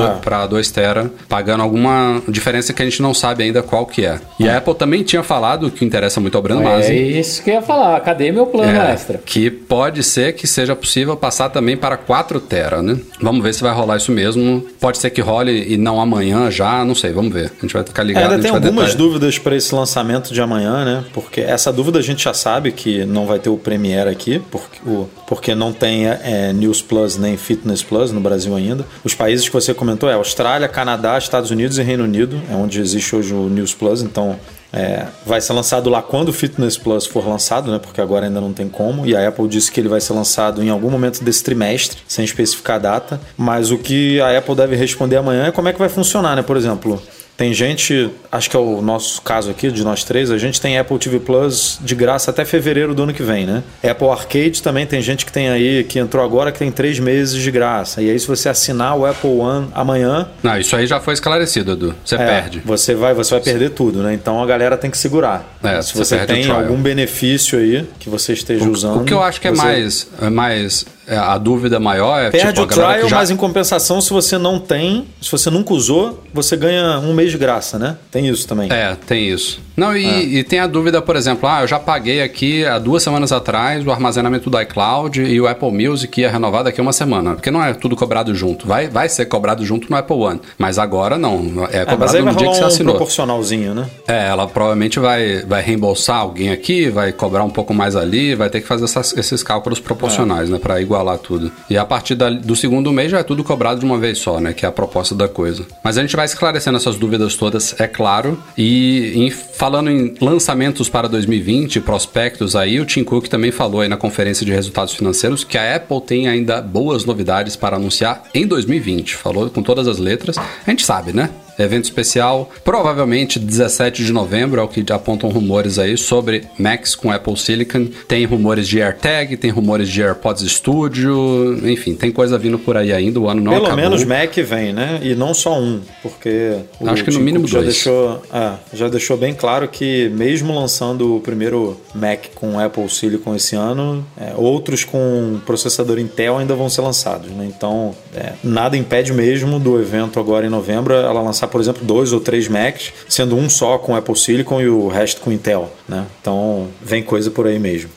ah. 0.43 0.47
2 0.47 0.71
TB, 0.71 1.11
pagando 1.27 1.61
alguma 1.61 2.21
diferença 2.27 2.71
que 2.71 2.81
a 2.81 2.85
gente 2.85 3.01
não 3.01 3.13
sabe 3.13 3.43
ainda 3.43 3.61
qual 3.61 3.85
que 3.85 4.05
é. 4.05 4.19
E 4.39 4.47
a 4.47 4.57
Apple 4.57 4.73
também 4.75 5.03
tinha 5.03 5.21
falado, 5.21 5.69
que 5.69 5.83
interessa 5.83 6.21
muito 6.21 6.35
ao 6.37 6.41
Brando 6.41 6.63
Masi. 6.63 6.91
É 6.91 6.95
isso 6.95 7.43
que 7.43 7.49
eu 7.49 7.55
ia 7.55 7.61
falar. 7.61 7.99
Cadê 7.99 8.31
meu 8.31 8.45
plano 8.45 8.71
é, 8.71 8.93
extra? 8.93 9.17
Que 9.17 9.51
pode 9.51 10.03
ser 10.03 10.33
que 10.33 10.47
seja 10.47 10.73
possível 10.75 11.17
passar 11.17 11.49
também 11.49 11.75
para 11.75 11.97
4 11.97 12.39
TB, 12.39 12.81
né? 12.81 12.97
Vamos 13.21 13.43
ver 13.43 13.53
se 13.53 13.61
vai 13.61 13.73
rolar 13.73 13.97
isso 13.97 14.11
mesmo. 14.11 14.65
Pode 14.79 14.97
ser 14.99 15.09
que 15.09 15.19
role 15.19 15.73
e 15.73 15.75
não 15.75 15.99
amanhã 15.99 16.49
já, 16.49 16.85
não 16.85 16.95
sei, 16.95 17.11
vamos 17.11 17.33
ver. 17.33 17.51
A 17.57 17.61
gente 17.61 17.73
vai 17.73 17.83
ficar 17.83 18.03
ligado. 18.03 18.23
É, 18.23 18.25
ainda 18.27 18.41
tem 18.41 18.51
algumas 18.51 18.91
detalhe. 18.91 18.97
dúvidas 18.97 19.37
para 19.37 19.55
esse 19.55 19.75
lançamento 19.75 20.33
de 20.33 20.41
amanhã, 20.41 20.85
né? 20.85 21.03
Porque 21.13 21.41
essa 21.41 21.73
dúvida 21.73 21.99
a 21.99 22.01
gente 22.01 22.23
já 22.23 22.33
sabe 22.33 22.71
que 22.71 23.05
não 23.05 23.25
vai 23.25 23.39
ter 23.39 23.49
o 23.49 23.57
Premiere 23.57 24.09
aqui, 24.09 24.41
porque, 24.51 24.79
o, 24.85 25.09
porque 25.27 25.55
não 25.55 25.73
tem 25.73 26.07
é, 26.07 26.53
News 26.53 26.81
Plus 26.81 27.17
nem 27.17 27.37
Fitness 27.37 27.81
Plus 27.81 28.11
no 28.11 28.19
Brasil 28.19 28.55
ainda. 28.55 28.85
Os 29.03 29.13
países 29.13 29.47
que 29.47 29.53
você 29.53 29.73
comentou 29.73 30.09
é 30.09 30.13
Austrália, 30.13 30.67
Canadá, 30.67 31.17
Estados 31.17 31.51
Unidos 31.51 31.77
e 31.77 31.83
Reino 31.83 32.03
Unido, 32.03 32.41
é 32.49 32.55
onde 32.55 32.79
existe 32.79 33.15
hoje 33.15 33.33
o 33.33 33.49
News 33.49 33.73
Plus, 33.73 34.01
então 34.01 34.37
é, 34.75 35.05
vai 35.25 35.39
ser 35.39 35.53
lançado 35.53 35.89
lá 35.89 36.01
quando 36.01 36.29
o 36.29 36.33
Fitness 36.33 36.77
Plus 36.77 37.05
for 37.05 37.25
lançado, 37.25 37.71
né? 37.71 37.79
Porque 37.79 38.01
agora 38.01 38.25
ainda 38.25 38.41
não 38.41 38.51
tem 38.51 38.67
como. 38.67 39.05
E 39.05 39.15
a 39.15 39.25
Apple 39.25 39.47
disse 39.47 39.71
que 39.71 39.79
ele 39.79 39.87
vai 39.87 40.01
ser 40.01 40.11
lançado 40.11 40.61
em 40.61 40.69
algum 40.69 40.89
momento 40.89 41.23
desse 41.23 41.41
trimestre, 41.41 41.99
sem 42.05 42.25
especificar 42.25 42.77
data. 42.77 43.19
Mas 43.37 43.71
o 43.71 43.77
que 43.77 44.19
a 44.19 44.37
Apple 44.37 44.53
deve 44.53 44.75
responder 44.75 45.15
amanhã 45.15 45.45
é 45.45 45.51
como 45.51 45.69
é 45.69 45.73
que 45.73 45.79
vai 45.79 45.87
funcionar, 45.87 46.35
né? 46.35 46.41
Por 46.41 46.57
exemplo, 46.57 47.01
tem 47.37 47.53
gente, 47.53 48.09
acho 48.31 48.49
que 48.49 48.55
é 48.55 48.59
o 48.59 48.81
nosso 48.81 49.21
caso 49.21 49.51
aqui, 49.51 49.69
de 49.71 49.83
nós 49.83 50.03
três, 50.03 50.31
a 50.31 50.37
gente 50.37 50.59
tem 50.61 50.77
Apple 50.77 50.97
TV 50.97 51.19
Plus 51.19 51.79
de 51.81 51.93
graça 51.93 52.31
até 52.31 52.45
fevereiro 52.45 52.93
do 52.95 53.03
ano 53.03 53.13
que 53.13 53.23
vem, 53.23 53.45
né? 53.45 53.63
Apple 53.83 54.07
Arcade 54.07 54.61
também 54.61 54.85
tem 54.85 55.01
gente 55.01 55.25
que 55.25 55.31
tem 55.31 55.49
aí, 55.49 55.83
que 55.83 55.99
entrou 55.99 56.23
agora, 56.23 56.51
que 56.51 56.59
tem 56.59 56.71
três 56.71 56.99
meses 56.99 57.41
de 57.41 57.51
graça. 57.51 58.01
E 58.01 58.09
aí, 58.09 58.19
se 58.19 58.27
você 58.27 58.47
assinar 58.47 58.97
o 58.97 59.05
Apple 59.05 59.29
One 59.29 59.67
amanhã. 59.73 60.27
Não, 60.41 60.57
isso 60.57 60.75
aí 60.75 60.87
já 60.87 60.99
foi 60.99 61.13
esclarecido, 61.13 61.73
Edu. 61.73 61.95
Você 62.03 62.15
é, 62.15 62.17
perde. 62.17 62.61
Você 62.63 62.95
vai, 62.95 63.13
você 63.13 63.31
vai 63.31 63.41
perder 63.41 63.71
tudo, 63.71 64.01
né? 64.01 64.13
Então 64.13 64.41
a 64.41 64.45
galera 64.45 64.77
tem 64.77 64.89
que 64.89 64.97
segurar. 64.97 65.57
É, 65.63 65.81
se 65.81 65.93
você, 65.93 66.19
você 66.19 66.25
tem 66.25 66.49
algum 66.49 66.81
benefício 66.81 67.59
aí 67.59 67.85
que 67.99 68.09
você 68.09 68.33
esteja 68.33 68.65
o, 68.65 68.71
usando. 68.71 69.01
O 69.01 69.03
que 69.03 69.13
eu 69.13 69.21
acho 69.21 69.41
que 69.41 69.47
é 69.47 69.51
mais, 69.51 70.07
é 70.21 70.29
mais 70.29 70.85
é, 71.07 71.17
a 71.17 71.37
dúvida 71.37 71.79
maior 71.79 72.19
é 72.19 72.31
Perde 72.31 72.47
tipo, 72.47 72.61
o 72.61 72.67
trial, 72.67 73.07
já... 73.07 73.15
mas 73.15 73.29
em 73.29 73.35
compensação, 73.35 74.01
se 74.01 74.11
você 74.11 74.37
não 74.37 74.59
tem, 74.59 75.05
se 75.21 75.31
você 75.31 75.49
nunca 75.49 75.73
usou, 75.73 76.23
você 76.33 76.57
ganha 76.57 76.99
um 76.99 77.13
mês 77.13 77.24
de 77.29 77.37
graça, 77.37 77.77
né? 77.77 77.97
Tem 78.11 78.27
isso 78.27 78.47
também. 78.47 78.71
É, 78.71 78.95
tem 78.95 79.27
isso. 79.27 79.59
Não, 79.75 79.95
e, 79.95 80.05
é. 80.05 80.23
e, 80.23 80.43
tem 80.43 80.59
a 80.59 80.67
dúvida, 80.67 81.01
por 81.01 81.15
exemplo, 81.15 81.49
ah, 81.49 81.61
eu 81.61 81.67
já 81.67 81.79
paguei 81.79 82.21
aqui 82.21 82.65
há 82.65 82.79
duas 82.79 83.03
semanas 83.03 83.31
atrás 83.31 83.85
o 83.85 83.91
armazenamento 83.91 84.49
do 84.49 84.59
iCloud 84.61 85.21
e 85.21 85.39
o 85.39 85.47
Apple 85.47 85.71
Music 85.71 86.21
ia 86.21 86.31
renovar 86.31 86.63
daqui 86.63 86.79
a 86.79 86.83
uma 86.83 86.93
semana. 86.93 87.35
Porque 87.35 87.51
não 87.51 87.63
é 87.63 87.73
tudo 87.73 87.95
cobrado 87.95 88.33
junto. 88.33 88.67
Vai, 88.67 88.87
vai 88.87 89.09
ser 89.09 89.25
cobrado 89.25 89.65
junto 89.65 89.89
no 89.89 89.97
Apple 89.97 90.15
One. 90.15 90.41
Mas 90.57 90.79
agora 90.79 91.17
não. 91.17 91.67
É, 91.71 91.79
é 91.79 91.85
cobrado 91.85 92.23
no 92.23 92.35
dia 92.35 92.49
que 92.49 92.55
você 92.55 92.63
um 92.63 92.67
assinou. 92.67 92.95
proporcionalzinho, 92.95 93.73
né? 93.73 93.89
É, 94.07 94.27
ela 94.27 94.47
provavelmente 94.47 94.99
vai, 94.99 95.43
vai 95.45 95.61
reembolsar 95.61 96.17
alguém 96.17 96.51
aqui, 96.51 96.89
vai 96.89 97.11
cobrar 97.11 97.43
um 97.43 97.49
pouco 97.49 97.73
mais 97.73 97.95
ali, 97.95 98.33
vai 98.35 98.49
ter 98.49 98.61
que 98.61 98.67
fazer 98.67 98.85
essas, 98.85 99.15
esses 99.17 99.43
cálculos 99.43 99.79
proporcionais, 99.79 100.49
é. 100.49 100.53
né? 100.53 100.59
Para 100.59 100.79
igualar 100.81 101.17
tudo. 101.17 101.51
E 101.69 101.77
a 101.77 101.85
partir 101.85 102.15
da, 102.15 102.29
do 102.29 102.55
segundo 102.55 102.91
mês 102.93 103.11
já 103.11 103.19
é 103.19 103.23
tudo 103.23 103.43
cobrado 103.43 103.79
de 103.79 103.85
uma 103.85 103.97
vez 103.97 104.19
só, 104.19 104.39
né? 104.39 104.53
Que 104.53 104.65
é 104.65 104.69
a 104.69 104.71
proposta 104.71 105.13
da 105.13 105.27
coisa. 105.27 105.65
Mas 105.83 105.97
a 105.97 106.01
gente 106.01 106.15
vai 106.15 106.25
esclarecendo 106.25 106.77
essas 106.77 106.95
dúvidas 106.95 107.14
todas, 107.37 107.79
é 107.79 107.87
claro. 107.87 108.41
E 108.57 109.13
em 109.15 109.29
Falando 109.55 109.89
em 109.89 110.13
lançamentos 110.19 110.89
para 110.89 111.07
2020, 111.07 111.79
prospectos 111.79 112.57
aí, 112.57 112.77
o 112.77 112.85
Tim 112.85 113.05
Cook 113.05 113.27
também 113.27 113.53
falou 113.53 113.79
aí 113.79 113.87
na 113.87 113.95
conferência 113.95 114.45
de 114.45 114.51
resultados 114.51 114.93
financeiros 114.93 115.45
que 115.45 115.57
a 115.57 115.77
Apple 115.77 116.01
tem 116.01 116.27
ainda 116.27 116.61
boas 116.61 117.05
novidades 117.05 117.55
para 117.55 117.77
anunciar 117.77 118.23
em 118.33 118.45
2020. 118.45 119.15
Falou 119.15 119.49
com 119.49 119.63
todas 119.63 119.87
as 119.87 119.97
letras. 119.97 120.37
A 120.37 120.69
gente 120.69 120.85
sabe, 120.85 121.13
né? 121.13 121.29
Evento 121.57 121.85
especial, 121.85 122.49
provavelmente 122.63 123.39
17 123.39 124.03
de 124.03 124.11
novembro, 124.11 124.59
é 124.59 124.63
o 124.63 124.67
que 124.67 124.85
apontam 124.91 125.29
rumores 125.29 125.79
aí 125.79 125.97
sobre 125.97 126.43
Macs 126.57 126.95
com 126.95 127.11
Apple 127.11 127.37
Silicon. 127.37 127.87
Tem 128.07 128.25
rumores 128.25 128.67
de 128.67 128.81
AirTag, 128.81 129.37
tem 129.37 129.51
rumores 129.51 129.89
de 129.89 130.01
AirPods 130.01 130.43
Studio, 130.51 131.59
enfim, 131.67 131.95
tem 131.95 132.11
coisa 132.11 132.37
vindo 132.37 132.57
por 132.59 132.77
aí 132.77 132.91
ainda, 132.91 133.19
o 133.19 133.29
ano 133.29 133.41
não 133.41 133.51
Pelo 133.51 133.65
acabou. 133.65 133.83
menos 133.83 134.03
Mac 134.03 134.35
vem, 134.35 134.73
né? 134.73 134.99
E 135.01 135.15
não 135.15 135.33
só 135.33 135.59
um, 135.59 135.81
porque 136.01 136.57
acho 136.85 137.03
que 137.03 137.11
no 137.11 137.19
mínimo 137.19 137.47
já 137.47 137.59
dois. 137.59 137.73
Deixou, 137.73 138.21
é, 138.33 138.53
já 138.73 138.87
deixou 138.87 139.17
bem 139.17 139.33
claro 139.33 139.67
que 139.67 140.09
mesmo 140.09 140.53
lançando 140.53 141.15
o 141.15 141.19
primeiro 141.21 141.79
Mac 141.93 142.25
com 142.35 142.59
Apple 142.59 142.89
Silicon 142.89 143.35
esse 143.35 143.55
ano, 143.55 144.05
é, 144.17 144.33
outros 144.35 144.83
com 144.83 145.39
processador 145.45 145.99
Intel 145.99 146.37
ainda 146.37 146.55
vão 146.55 146.69
ser 146.69 146.81
lançados, 146.81 147.29
né? 147.31 147.49
Então, 147.55 147.95
é, 148.13 148.33
nada 148.43 148.77
impede 148.77 149.13
mesmo 149.13 149.59
do 149.59 149.79
evento 149.79 150.19
agora 150.19 150.45
em 150.45 150.49
novembro 150.49 150.93
ela 150.93 151.21
lançar 151.21 151.44
por 151.47 151.61
exemplo, 151.61 151.85
dois 151.85 152.13
ou 152.13 152.19
três 152.19 152.47
Macs, 152.47 152.93
sendo 153.07 153.35
um 153.35 153.49
só 153.49 153.77
com 153.77 153.95
Apple 153.95 154.15
Silicon 154.15 154.61
e 154.61 154.69
o 154.69 154.87
resto 154.87 155.21
com 155.21 155.31
Intel, 155.31 155.71
né? 155.87 156.05
Então 156.21 156.67
vem 156.81 157.03
coisa 157.03 157.29
por 157.31 157.47
aí 157.47 157.59
mesmo. 157.59 157.89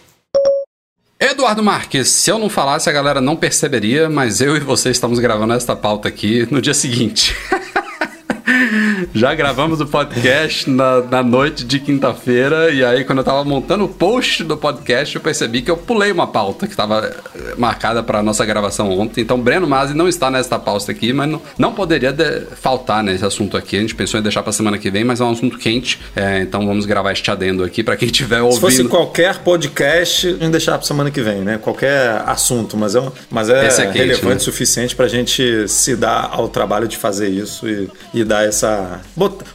Eduardo 1.20 1.62
Marques, 1.62 2.08
se 2.08 2.30
eu 2.30 2.38
não 2.38 2.48
falasse 2.48 2.88
a 2.88 2.92
galera 2.92 3.20
não 3.20 3.34
perceberia, 3.34 4.08
mas 4.08 4.40
eu 4.40 4.56
e 4.56 4.60
você 4.60 4.90
estamos 4.90 5.18
gravando 5.18 5.52
esta 5.52 5.74
pauta 5.74 6.06
aqui 6.06 6.46
no 6.50 6.62
dia 6.62 6.74
seguinte. 6.74 7.34
Já 9.14 9.34
gravamos 9.34 9.80
o 9.80 9.86
podcast 9.86 10.68
na, 10.68 11.00
na 11.02 11.22
noite 11.22 11.64
de 11.64 11.78
quinta-feira, 11.78 12.70
e 12.70 12.84
aí, 12.84 13.04
quando 13.04 13.18
eu 13.18 13.24
tava 13.24 13.44
montando 13.44 13.84
o 13.84 13.88
post 13.88 14.44
do 14.44 14.56
podcast, 14.56 15.14
eu 15.14 15.20
percebi 15.20 15.62
que 15.62 15.70
eu 15.70 15.76
pulei 15.76 16.12
uma 16.12 16.26
pauta 16.26 16.66
que 16.66 16.72
estava 16.72 17.04
eh, 17.06 17.54
marcada 17.56 18.02
para 18.02 18.22
nossa 18.22 18.44
gravação 18.44 18.90
ontem. 18.98 19.20
Então, 19.20 19.40
Breno 19.40 19.66
Masi 19.66 19.94
não 19.94 20.08
está 20.08 20.30
nesta 20.30 20.58
pauta 20.58 20.92
aqui, 20.92 21.12
mas 21.12 21.28
não, 21.28 21.42
não 21.58 21.72
poderia 21.72 22.12
de, 22.12 22.42
faltar 22.60 23.02
nesse 23.02 23.24
assunto 23.24 23.56
aqui. 23.56 23.76
A 23.76 23.80
gente 23.80 23.94
pensou 23.94 24.20
em 24.20 24.22
deixar 24.22 24.42
para 24.42 24.52
semana 24.52 24.78
que 24.78 24.90
vem, 24.90 25.04
mas 25.04 25.20
é 25.20 25.24
um 25.24 25.32
assunto 25.32 25.58
quente, 25.58 26.00
é, 26.14 26.40
então 26.40 26.66
vamos 26.66 26.86
gravar 26.86 27.12
este 27.12 27.30
adendo 27.30 27.64
aqui 27.64 27.82
para 27.82 27.96
quem 27.96 28.06
estiver 28.06 28.40
ouvindo. 28.40 28.54
Se 28.54 28.60
fosse 28.60 28.84
qualquer 28.84 29.38
podcast, 29.38 30.26
a 30.26 30.30
gente 30.30 30.50
deixar 30.50 30.72
para 30.78 30.86
semana 30.86 31.10
que 31.10 31.20
vem, 31.20 31.40
né? 31.40 31.58
Qualquer 31.58 32.22
assunto, 32.26 32.76
mas 32.76 32.94
é, 32.94 33.02
mas 33.30 33.48
é, 33.48 33.66
é 33.66 33.86
quente, 33.86 33.98
relevante 33.98 34.28
né? 34.28 34.36
o 34.36 34.40
suficiente 34.40 34.94
para 34.94 35.06
a 35.06 35.08
gente 35.08 35.68
se 35.68 35.96
dar 35.96 36.30
ao 36.32 36.48
trabalho 36.48 36.86
de 36.86 36.96
fazer 36.96 37.28
isso 37.28 37.68
e, 37.68 37.88
e 38.14 38.24
dar 38.24 38.37
essa. 38.44 39.00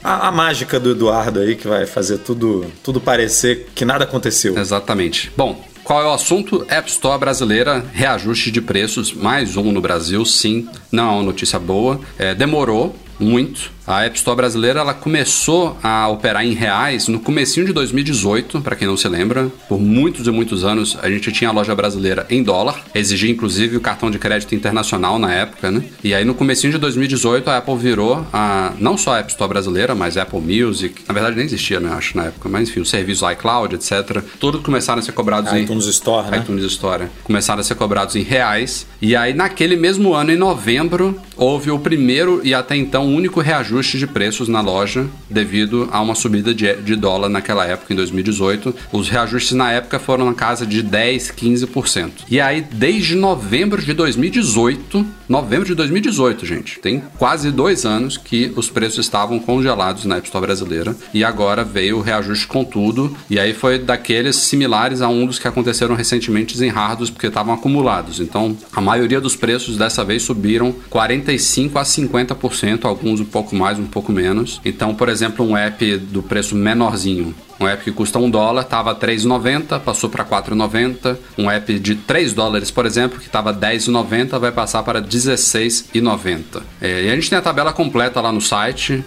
A, 0.03 0.27
a, 0.27 0.31
mágica 0.31 0.79
do 0.79 0.91
Eduardo 0.91 1.39
aí 1.39 1.55
que 1.55 1.67
vai 1.67 1.85
fazer 1.85 2.19
tudo, 2.19 2.65
tudo 2.83 2.99
parecer 3.01 3.67
que 3.75 3.85
nada 3.85 4.03
aconteceu. 4.03 4.57
Exatamente. 4.57 5.31
Bom, 5.35 5.63
qual 5.83 6.01
é 6.01 6.05
o 6.05 6.13
assunto? 6.13 6.65
App 6.69 6.89
Store 6.89 7.19
brasileira, 7.19 7.83
reajuste 7.91 8.49
de 8.49 8.61
preços, 8.61 9.13
mais 9.13 9.57
um 9.57 9.71
no 9.71 9.81
Brasil, 9.81 10.23
sim, 10.25 10.67
não 10.89 11.03
é 11.03 11.11
uma 11.15 11.23
notícia 11.23 11.59
boa. 11.59 11.99
É, 12.17 12.33
demorou 12.33 12.95
muito, 13.19 13.71
a 13.85 14.05
App 14.05 14.15
Store 14.17 14.35
brasileira 14.35 14.79
ela 14.79 14.93
começou 14.93 15.77
a 15.83 16.07
operar 16.07 16.45
em 16.45 16.53
reais 16.53 17.07
no 17.07 17.19
comecinho 17.19 17.65
de 17.65 17.73
2018, 17.73 18.61
para 18.61 18.75
quem 18.75 18.87
não 18.87 18.95
se 18.95 19.07
lembra. 19.07 19.51
Por 19.67 19.79
muitos 19.79 20.25
e 20.25 20.31
muitos 20.31 20.63
anos 20.63 20.97
a 21.01 21.09
gente 21.09 21.31
tinha 21.31 21.49
a 21.49 21.53
loja 21.53 21.75
brasileira 21.75 22.25
em 22.29 22.41
dólar, 22.41 22.81
exigia 22.95 23.29
inclusive 23.29 23.75
o 23.75 23.81
cartão 23.81 24.09
de 24.09 24.17
crédito 24.17 24.55
internacional 24.55 25.19
na 25.19 25.33
época, 25.33 25.69
né? 25.69 25.83
E 26.03 26.13
aí 26.13 26.23
no 26.23 26.33
comecinho 26.33 26.71
de 26.71 26.79
2018 26.79 27.49
a 27.49 27.57
Apple 27.57 27.75
virou 27.77 28.25
a 28.31 28.73
não 28.79 28.97
só 28.97 29.15
a 29.15 29.19
App 29.19 29.31
Store 29.31 29.49
brasileira, 29.49 29.93
mas 29.93 30.17
Apple 30.17 30.39
Music, 30.39 31.01
na 31.07 31.13
verdade 31.13 31.35
nem 31.35 31.45
existia, 31.45 31.79
né, 31.79 31.91
acho 31.93 32.15
na 32.15 32.25
época, 32.25 32.47
mas 32.47 32.69
enfim, 32.69 32.79
o 32.79 32.85
serviço 32.85 33.29
iCloud, 33.31 33.75
etc. 33.75 34.23
Tudo 34.39 34.59
começaram 34.59 34.99
a 34.99 35.01
ser 35.01 35.11
cobrados 35.11 35.51
em 35.51 35.63
iTunes 35.63 35.85
Store, 35.85 36.31
né? 36.31 36.37
iTunes 36.37 36.63
Store. 36.65 37.05
Começaram 37.23 37.59
a 37.59 37.63
ser 37.63 37.75
cobrados 37.75 38.15
em 38.15 38.21
reais. 38.21 38.87
E 39.01 39.15
aí 39.15 39.33
naquele 39.33 39.75
mesmo 39.75 40.13
ano 40.13 40.31
em 40.31 40.37
novembro 40.37 41.19
houve 41.35 41.69
o 41.69 41.79
primeiro 41.79 42.39
e 42.43 42.53
até 42.53 42.75
então 42.75 43.13
único 43.13 43.41
reajuste 43.41 43.72
reajuste 43.73 43.97
de 43.97 44.07
preços 44.07 44.47
na 44.47 44.61
loja 44.61 45.07
devido 45.29 45.89
a 45.91 45.99
uma 45.99 46.13
subida 46.13 46.53
de, 46.53 46.73
de 46.77 46.95
dólar 46.95 47.29
naquela 47.29 47.65
época, 47.65 47.91
em 47.91 47.95
2018. 47.95 48.75
Os 48.91 49.09
reajustes 49.09 49.53
na 49.53 49.71
época 49.71 49.99
foram 49.99 50.27
na 50.27 50.33
casa 50.33 50.65
de 50.65 50.83
10, 50.83 51.31
15%. 51.31 52.11
E 52.29 52.39
aí, 52.39 52.61
desde 52.61 53.15
novembro 53.15 53.81
de 53.81 53.93
2018, 53.93 55.05
novembro 55.27 55.65
de 55.65 55.75
2018, 55.75 56.45
gente, 56.45 56.79
tem 56.79 57.01
quase 57.17 57.49
dois 57.51 57.85
anos 57.85 58.17
que 58.17 58.51
os 58.55 58.69
preços 58.69 58.99
estavam 58.99 59.39
congelados 59.39 60.05
na 60.05 60.17
App 60.17 60.27
Store 60.27 60.45
brasileira 60.45 60.95
e 61.13 61.23
agora 61.23 61.63
veio 61.63 61.97
o 61.97 62.01
reajuste 62.01 62.45
com 62.45 62.63
tudo. 62.63 63.15
E 63.29 63.39
aí 63.39 63.53
foi 63.53 63.79
daqueles 63.79 64.35
similares 64.35 65.01
a 65.01 65.07
um 65.07 65.25
dos 65.25 65.39
que 65.39 65.47
aconteceram 65.47 65.95
recentemente 65.95 66.61
em 66.63 66.69
hardware 66.69 67.11
porque 67.11 67.27
estavam 67.27 67.53
acumulados. 67.53 68.19
Então, 68.19 68.55
a 68.71 68.79
maioria 68.79 69.19
dos 69.19 69.35
preços 69.35 69.77
dessa 69.77 70.03
vez 70.03 70.21
subiram 70.21 70.73
45 70.89 71.79
a 71.79 71.83
50%, 71.83 72.85
alguns 72.85 73.19
um 73.19 73.25
pouco 73.25 73.55
mais 73.55 73.62
mais, 73.63 73.79
um 73.79 73.85
pouco 73.85 74.11
menos. 74.11 74.59
Então, 74.65 74.93
por 74.93 75.07
exemplo, 75.07 75.45
um 75.45 75.55
app 75.55 75.97
do 75.97 76.21
preço 76.21 76.53
menorzinho, 76.53 77.33
um 77.59 77.67
app 77.67 77.81
que 77.81 77.91
custa 77.93 78.19
um 78.19 78.29
dólar 78.29 78.63
estava 78.63 78.93
3,90, 78.93 79.79
passou 79.79 80.09
para 80.09 80.25
4,90. 80.25 81.17
Um 81.37 81.49
app 81.49 81.79
de 81.79 81.95
3 81.95 82.33
dólares, 82.33 82.69
por 82.69 82.85
exemplo, 82.85 83.19
que 83.19 83.27
estava 83.27 83.53
10,90, 83.53 84.37
vai 84.37 84.51
passar 84.51 84.83
para 84.83 85.01
16,90. 85.01 86.61
É, 86.81 87.05
e 87.05 87.09
a 87.09 87.15
gente 87.15 87.29
tem 87.29 87.39
a 87.39 87.41
tabela 87.41 87.71
completa 87.71 88.19
lá 88.19 88.33
no 88.33 88.41
site. 88.41 89.03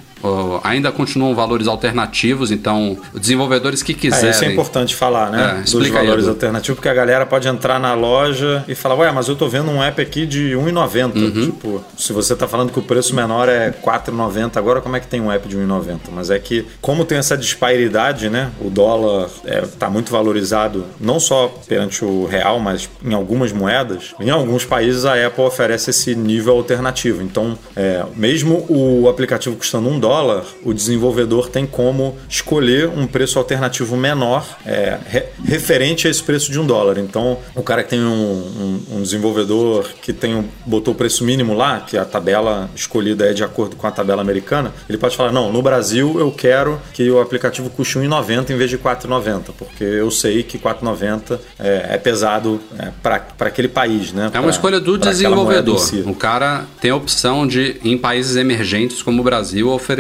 Ainda 0.63 0.91
continuam 0.91 1.35
valores 1.35 1.67
alternativos, 1.67 2.51
então 2.51 2.97
desenvolvedores 3.15 3.83
que 3.83 3.95
quiserem. 3.95 4.29
É, 4.29 4.31
isso 4.31 4.45
é 4.45 4.53
importante 4.53 4.95
falar, 4.95 5.31
né? 5.31 5.63
É, 5.67 5.71
Dos 5.71 5.89
valores 5.89 6.25
aí, 6.25 6.31
alternativos, 6.31 6.77
porque 6.77 6.89
a 6.89 6.95
galera 6.95 7.27
pode 7.27 7.49
entrar 7.49 7.79
na 7.79 7.95
loja 7.95 8.65
e 8.67 8.75
falar, 8.75 8.95
ué, 8.97 9.13
mas 9.13 9.29
eu 9.29 9.37
tô 9.37 9.49
vendo 9.49 9.71
um 9.71 9.83
app 9.83 10.01
aqui 10.01 10.27
de 10.27 10.55
R$1,90. 10.57 11.17
Uhum. 11.17 11.47
Tipo, 11.47 11.85
se 11.97 12.13
você 12.13 12.35
tá 12.35 12.49
falando 12.49 12.73
que 12.73 12.79
o 12.79 12.83
preço 12.83 13.15
menor 13.15 13.49
é 13.49 13.67
R$4,90, 13.67 14.57
agora 14.57 14.81
como 14.81 14.97
é 14.97 15.01
que 15.01 15.07
tem 15.07 15.21
um 15.21 15.31
app 15.31 15.47
de 15.49 15.57
R$1,90? 15.57 15.99
Mas 16.13 16.31
é 16.31 16.39
que, 16.39 16.67
como 16.81 17.05
tem 17.05 17.19
essa 17.19 17.37
disparidade, 17.37 18.29
né? 18.31 18.51
O 18.61 18.71
dólar 18.71 19.29
é, 19.45 19.61
tá 19.79 19.91
muito 19.91 20.11
valorizado, 20.11 20.85
não 21.01 21.21
só 21.21 21.53
perante 21.67 22.05
o 22.05 22.27
real, 22.27 22.59
mas 22.59 22.89
em 23.05 23.15
algumas 23.15 23.53
moedas. 23.53 24.15
Em 24.19 24.31
alguns 24.31 24.65
países 24.65 25.05
a 25.05 25.27
Apple 25.27 25.45
oferece 25.45 25.91
esse 25.91 26.15
nível 26.15 26.55
alternativo. 26.55 27.23
Então, 27.23 27.59
é, 27.75 28.05
mesmo 28.15 28.65
o 28.69 29.09
aplicativo 29.09 29.57
custando 29.57 29.89
um 29.89 29.99
dólar, 29.99 30.06
o 30.65 30.73
desenvolvedor 30.73 31.49
tem 31.49 31.67
como 31.67 32.17
escolher 32.29 32.89
um 32.89 33.07
preço 33.07 33.39
alternativo 33.39 33.97
menor 33.97 34.47
é, 34.65 34.99
re, 35.07 35.25
referente 35.45 36.07
a 36.07 36.11
esse 36.11 36.23
preço 36.23 36.51
de 36.51 36.59
um 36.59 36.67
dólar. 36.67 36.99
Então, 36.99 37.39
o 37.55 37.63
cara 37.63 37.83
que 37.83 37.91
tem 37.91 38.01
um, 38.01 38.83
um, 38.91 38.97
um 38.97 39.03
desenvolvedor 39.03 39.89
que 40.01 40.13
tem 40.13 40.35
um, 40.35 40.45
botou 40.65 40.95
o 40.95 40.97
preço 40.97 41.25
mínimo 41.25 41.55
lá, 41.55 41.81
que 41.81 41.97
a 41.97 42.05
tabela 42.05 42.71
escolhida 42.75 43.27
é 43.27 43.33
de 43.33 43.45
acordo 43.45 43.77
com 43.77 43.87
a 43.87 43.91
tabela 43.91 44.23
americana, 44.23 44.73
ele 44.89 44.99
pode 44.99 45.17
falar: 45.17 45.33
não, 45.33 45.53
no 45.53 45.61
Brasil 45.61 46.19
eu 46.19 46.31
quero 46.31 46.81
que 46.93 47.11
o 47.11 47.21
aplicativo 47.21 47.69
custe 47.69 47.99
1,90 47.99 48.51
em 48.51 48.57
vez 48.57 48.71
de 48.71 48.79
4,90, 48.79 49.51
porque 49.59 49.85
eu 49.85 50.11
sei 50.11 50.43
que 50.43 50.59
4,90 50.59 51.39
é, 51.59 51.95
é 51.95 51.99
pesado 51.99 52.61
é, 52.79 52.91
para 53.03 53.25
aquele 53.41 53.69
país. 53.69 54.13
Né? 54.13 54.31
É 54.33 54.41
uma 54.41 54.51
escolha 54.51 54.81
do 54.81 54.97
desenvolvedor. 54.97 55.79
Si. 55.79 56.03
O 56.07 56.15
cara 56.15 56.65
tem 56.81 56.91
a 56.91 56.97
opção 56.97 57.47
de, 57.47 57.77
em 57.85 57.99
países 57.99 58.37
emergentes 58.37 59.03
como 59.03 59.21
o 59.21 59.25
Brasil, 59.25 59.69
oferecer 59.69 59.96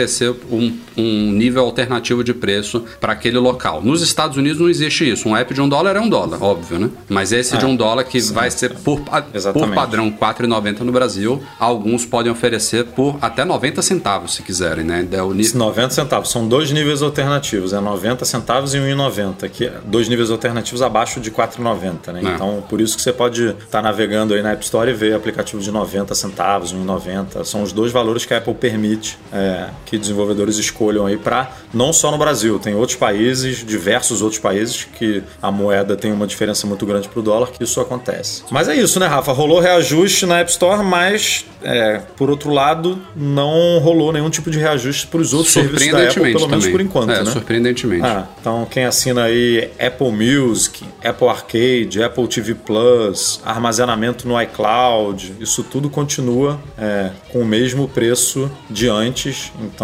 um, 0.51 0.77
um 0.97 1.33
nível 1.33 1.65
alternativo 1.65 2.23
de 2.23 2.35
preço 2.35 2.85
para 3.01 3.13
aquele 3.13 3.39
local. 3.39 3.83
Nos 3.83 4.03
Estados 4.03 4.37
Unidos 4.37 4.61
não 4.61 4.69
existe 4.69 5.09
isso. 5.09 5.29
Um 5.29 5.37
app 5.37 5.53
de 5.53 5.61
um 5.61 5.69
dólar 5.69 5.97
é 5.97 6.01
um 6.01 6.09
dólar, 6.09 6.43
óbvio, 6.43 6.79
né? 6.79 6.91
Mas 7.09 7.33
esse 7.33 7.55
é, 7.55 7.59
de 7.59 7.67
um 7.67 7.77
dólar 7.77 8.05
que 8.05 8.21
sim, 8.21 8.33
vai 8.33 8.51
ser 8.51 8.75
por, 8.75 9.01
por 9.01 9.71
padrão 9.75 10.07
R$ 10.07 10.17
4,90 10.19 10.81
no 10.81 10.93
Brasil, 10.93 11.43
alguns 11.59 12.05
podem 12.05 12.31
oferecer 12.31 12.85
por 12.85 13.19
até 13.21 13.45
90 13.45 13.83
centavos, 13.83 14.35
se 14.35 14.43
quiserem, 14.43 14.85
né? 14.85 15.07
É 15.11 15.23
o 15.23 15.33
nível... 15.33 15.59
90 15.59 15.91
centavos. 15.91 16.31
São 16.31 16.47
dois 16.47 16.71
níveis 16.71 17.03
alternativos. 17.03 17.73
É 17.73 17.81
90 17.81 18.25
centavos 18.25 18.75
e 18.75 18.79
1,90. 18.79 19.49
Que 19.49 19.67
é 19.67 19.81
dois 19.85 20.09
níveis 20.09 20.31
alternativos 20.31 20.83
abaixo 20.83 21.21
de 21.21 21.31
4,90, 21.31 22.13
né? 22.13 22.21
É. 22.25 22.35
Então, 22.35 22.65
por 22.69 22.81
isso 22.81 22.97
que 22.97 23.03
você 23.03 23.13
pode 23.13 23.49
estar 23.49 23.67
tá 23.67 23.83
navegando 23.83 24.35
aí 24.35 24.43
na 24.43 24.53
App 24.53 24.65
Store 24.65 24.91
e 24.91 24.95
ver 24.95 25.15
aplicativo 25.15 25.63
de 25.63 25.71
90 25.71 26.15
centavos, 26.15 26.75
1,90. 26.75 27.45
São 27.45 27.63
os 27.63 27.73
dois 27.73 27.93
valores 27.93 28.25
que 28.25 28.35
a 28.35 28.39
Apple 28.39 28.55
permite 28.55 29.19
é, 29.33 29.69
que 29.87 29.97
desenvolvedores 29.97 30.59
escolham 30.59 31.07
aí 31.07 31.17
para 31.17 31.51
não 31.73 31.93
só 31.93 32.11
no 32.11 32.19
Brasil, 32.19 32.59
tem 32.59 32.75
outros 32.75 32.99
países, 32.99 33.65
diversos 33.65 34.21
outros 34.21 34.41
países 34.41 34.87
que 34.99 35.23
a 35.41 35.51
moeda 35.51 35.97
tem 35.97 36.13
uma 36.13 36.27
diferença 36.27 36.67
muito 36.67 36.85
grande 36.85 37.09
para 37.09 37.21
o 37.21 37.23
dólar 37.23 37.51
que 37.51 37.63
isso 37.63 37.81
acontece. 37.81 38.43
Mas 38.51 38.69
é 38.69 38.75
isso, 38.75 39.01
né, 39.01 39.07
Rafa? 39.07 39.33
Rolou 39.33 39.61
reajuste 39.61 40.27
na 40.27 40.41
App 40.41 40.51
Store, 40.51 40.85
mas 40.85 41.47
é, 41.63 42.01
por 42.17 42.31
outro 42.31 42.51
lado, 42.51 42.99
não 43.15 43.79
rolou 43.79 44.13
nenhum 44.13 44.31
tipo 44.31 44.51
de 44.51 44.59
reajuste 44.59 45.07
para 45.07 45.21
os 45.21 45.33
outros 45.33 45.53
serviços 45.53 45.91
da 45.91 46.09
Apple, 46.09 46.33
pelo 46.33 46.49
menos 46.49 46.65
também. 46.65 46.71
por 46.71 46.81
enquanto, 46.81 47.11
é, 47.11 47.25
né? 47.25 47.31
Surpreendentemente. 47.31 48.05
Ah, 48.05 48.27
então 48.41 48.67
quem 48.71 48.85
assina 48.85 49.25
aí 49.25 49.71
Apple 49.79 50.13
Music, 50.13 50.85
Apple 51.05 51.29
Arcade, 51.29 52.03
Apple 52.03 52.29
TV 52.29 52.55
Plus, 52.55 53.41
armazenamento 53.45 54.29
no 54.29 54.41
iCloud, 54.41 55.35
isso 55.41 55.63
tudo 55.63 55.91
continua 55.91 56.61
é, 56.79 57.11
com 57.33 57.41
o 57.41 57.45
mesmo 57.45 57.89
preço 57.89 58.51
de 58.71 58.89
antes. 58.89 59.53
Então 59.61 59.76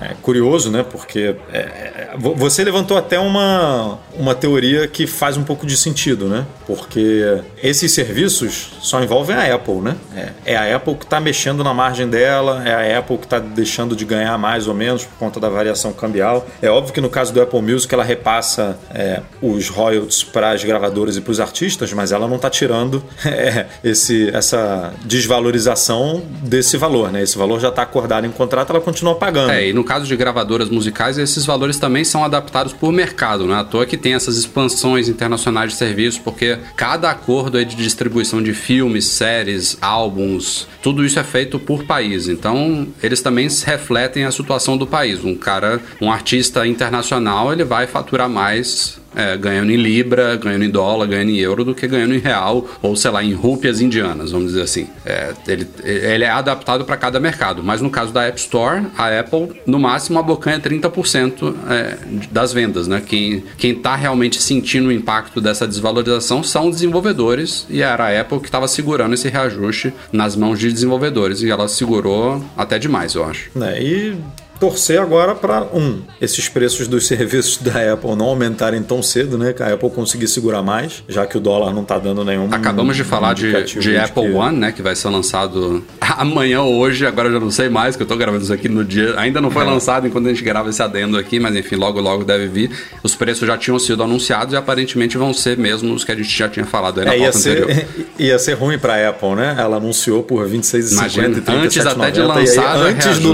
é 0.00 0.14
curioso, 0.22 0.70
né? 0.70 0.82
Porque 0.82 1.36
é, 1.52 1.58
é, 1.58 2.10
você 2.16 2.64
levantou 2.64 2.96
até 2.96 3.18
uma, 3.18 3.98
uma 4.14 4.34
teoria 4.34 4.86
que 4.86 5.06
faz 5.06 5.36
um 5.36 5.44
pouco 5.44 5.66
de 5.66 5.76
sentido, 5.76 6.26
né? 6.26 6.46
Porque 6.66 7.40
esses 7.62 7.92
serviços 7.92 8.72
só 8.80 9.02
envolvem 9.02 9.36
a 9.36 9.54
Apple, 9.54 9.80
né? 9.80 9.96
É, 10.16 10.52
é 10.52 10.56
a 10.56 10.76
Apple 10.76 10.94
que 10.94 11.04
está 11.04 11.20
mexendo 11.20 11.62
na 11.64 11.74
margem 11.74 12.08
dela, 12.08 12.62
é 12.66 12.94
a 12.94 12.98
Apple 12.98 13.18
que 13.18 13.24
está 13.24 13.38
deixando 13.38 13.94
de 13.94 14.04
ganhar 14.04 14.36
mais 14.38 14.66
ou 14.66 14.74
menos 14.74 15.04
por 15.04 15.18
conta 15.18 15.40
da 15.40 15.48
variação 15.48 15.92
cambial. 15.92 16.46
É 16.62 16.70
óbvio 16.70 16.94
que 16.94 17.00
no 17.00 17.10
caso 17.10 17.32
do 17.32 17.40
Apple 17.40 17.62
Music 17.62 17.92
ela 17.92 18.04
repassa 18.04 18.78
é, 18.90 19.22
os 19.42 19.68
royalties 19.68 20.22
para 20.24 20.50
as 20.50 20.64
gravadoras 20.64 21.16
e 21.16 21.20
para 21.20 21.30
os 21.30 21.40
artistas, 21.40 21.92
mas 21.92 22.12
ela 22.12 22.26
não 22.26 22.36
está 22.36 22.48
tirando 22.48 23.02
é, 23.24 23.66
esse, 23.82 24.30
essa 24.34 24.92
desvalorização 25.04 26.22
desse 26.42 26.76
valor, 26.76 27.10
né? 27.10 27.22
Esse 27.22 27.36
valor 27.36 27.60
já 27.60 27.68
está 27.68 27.82
acordado 27.82 28.26
em 28.26 28.30
contrato, 28.30 28.70
ela 28.70 28.80
continua 28.80 29.14
pagando. 29.18 29.50
É, 29.50 29.68
e 29.68 29.72
no 29.72 29.84
caso 29.84 30.06
de 30.06 30.16
gravadoras 30.16 30.70
musicais, 30.70 31.18
esses 31.18 31.44
valores 31.44 31.78
também 31.78 32.04
são 32.04 32.24
adaptados 32.24 32.72
por 32.72 32.92
mercado, 32.92 33.46
não 33.46 33.54
é 33.54 33.58
à 33.58 33.64
toa 33.64 33.84
que 33.84 33.96
tem 33.96 34.14
essas 34.14 34.36
expansões 34.36 35.08
internacionais 35.08 35.72
de 35.72 35.78
serviços, 35.78 36.20
porque 36.20 36.58
cada 36.76 37.10
acordo 37.10 37.62
de 37.64 37.76
distribuição 37.76 38.42
de 38.42 38.54
filmes, 38.54 39.06
séries, 39.06 39.76
álbuns, 39.80 40.66
tudo 40.82 41.04
isso 41.04 41.18
é 41.18 41.24
feito 41.24 41.58
por 41.58 41.84
país. 41.84 42.28
Então, 42.28 42.88
eles 43.02 43.20
também 43.20 43.48
refletem 43.64 44.24
a 44.24 44.30
situação 44.30 44.76
do 44.76 44.86
país. 44.86 45.24
Um 45.24 45.34
cara, 45.34 45.80
um 46.00 46.10
artista 46.10 46.66
internacional, 46.66 47.52
ele 47.52 47.64
vai 47.64 47.86
faturar 47.86 48.28
mais 48.28 48.97
é, 49.18 49.36
ganhando 49.36 49.72
em 49.72 49.76
libra, 49.76 50.36
ganhando 50.36 50.64
em 50.64 50.70
dólar, 50.70 51.06
ganhando 51.06 51.32
em 51.32 51.38
euro 51.38 51.64
do 51.64 51.74
que 51.74 51.88
ganhando 51.88 52.14
em 52.14 52.18
real 52.18 52.64
ou 52.80 52.94
sei 52.94 53.10
lá 53.10 53.24
em 53.24 53.32
rúpias 53.32 53.80
indianas, 53.80 54.30
vamos 54.30 54.52
dizer 54.52 54.62
assim. 54.62 54.86
É, 55.04 55.34
ele, 55.48 55.66
ele 55.82 56.22
é 56.22 56.30
adaptado 56.30 56.84
para 56.84 56.96
cada 56.96 57.18
mercado, 57.18 57.62
mas 57.64 57.80
no 57.80 57.90
caso 57.90 58.12
da 58.12 58.24
App 58.24 58.38
Store, 58.38 58.86
a 58.96 59.18
Apple 59.18 59.60
no 59.66 59.80
máximo 59.80 60.20
abocanha 60.20 60.60
30% 60.60 61.54
é, 61.68 61.98
das 62.30 62.52
vendas, 62.52 62.86
né? 62.86 63.02
Quem 63.04 63.42
está 63.60 63.96
realmente 63.96 64.40
sentindo 64.40 64.88
o 64.88 64.92
impacto 64.92 65.40
dessa 65.40 65.66
desvalorização 65.66 66.44
são 66.44 66.68
os 66.68 66.76
desenvolvedores 66.76 67.66
e 67.68 67.82
era 67.82 68.04
a 68.04 68.20
Apple 68.20 68.38
que 68.38 68.46
estava 68.46 68.68
segurando 68.68 69.14
esse 69.14 69.28
reajuste 69.28 69.92
nas 70.12 70.36
mãos 70.36 70.60
de 70.60 70.72
desenvolvedores 70.72 71.42
e 71.42 71.50
ela 71.50 71.66
segurou 71.66 72.44
até 72.56 72.78
demais, 72.78 73.14
eu 73.16 73.24
acho. 73.24 73.50
É, 73.60 73.82
e 73.82 74.16
torcer 74.58 75.00
agora 75.00 75.34
para, 75.34 75.62
um, 75.72 76.00
esses 76.20 76.48
preços 76.48 76.88
dos 76.88 77.06
serviços 77.08 77.58
da 77.58 77.92
Apple 77.92 78.14
não 78.16 78.26
aumentarem 78.26 78.82
tão 78.82 79.02
cedo, 79.02 79.38
né? 79.38 79.52
Que 79.52 79.62
a 79.62 79.74
Apple 79.74 79.90
conseguir 79.90 80.28
segurar 80.28 80.62
mais, 80.62 81.02
já 81.08 81.26
que 81.26 81.36
o 81.36 81.40
dólar 81.40 81.72
não 81.72 81.82
está 81.82 81.98
dando 81.98 82.24
nenhum. 82.24 82.48
Acabamos 82.50 82.96
de 82.96 83.04
falar 83.04 83.34
de, 83.34 83.64
de 83.64 83.96
Apple 83.96 84.22
que... 84.22 84.32
One, 84.32 84.58
né? 84.58 84.72
Que 84.72 84.82
vai 84.82 84.94
ser 84.94 85.08
lançado 85.08 85.84
amanhã 86.00 86.62
ou 86.62 86.76
hoje, 86.76 87.06
agora 87.06 87.28
eu 87.28 87.34
já 87.34 87.40
não 87.40 87.50
sei 87.50 87.68
mais, 87.68 87.96
que 87.96 88.02
eu 88.02 88.04
estou 88.04 88.18
gravando 88.18 88.42
isso 88.42 88.52
aqui 88.52 88.68
no 88.68 88.84
dia. 88.84 89.14
Ainda 89.18 89.40
não 89.40 89.50
foi 89.50 89.62
é. 89.62 89.66
lançado 89.70 90.06
enquanto 90.06 90.26
a 90.26 90.30
gente 90.30 90.42
grava 90.42 90.70
esse 90.70 90.82
adendo 90.82 91.16
aqui, 91.16 91.38
mas 91.38 91.54
enfim, 91.54 91.76
logo 91.76 92.00
logo 92.00 92.24
deve 92.24 92.48
vir. 92.48 92.70
Os 93.02 93.14
preços 93.14 93.46
já 93.46 93.56
tinham 93.56 93.78
sido 93.78 94.02
anunciados 94.02 94.54
e 94.54 94.56
aparentemente 94.56 95.16
vão 95.16 95.32
ser 95.32 95.56
mesmo 95.56 95.94
os 95.94 96.04
que 96.04 96.12
a 96.12 96.16
gente 96.16 96.36
já 96.36 96.48
tinha 96.48 96.66
falado 96.66 97.00
aí 97.00 97.06
na 97.06 97.14
é, 97.14 97.18
ia 97.18 97.32
ser, 97.32 97.62
anterior. 97.62 97.86
Ia 98.18 98.38
ser 98.38 98.54
ruim 98.54 98.78
para 98.78 98.94
a 98.94 99.10
Apple, 99.10 99.34
né? 99.34 99.56
Ela 99.58 99.76
anunciou 99.76 100.22
por 100.22 100.48
26,50 100.48 101.42
e 101.46 101.58
Antes 101.58 101.86
até 101.86 102.10
de 102.10 102.20
lançar, 102.20 102.76
antes 102.76 103.18
do 103.18 103.32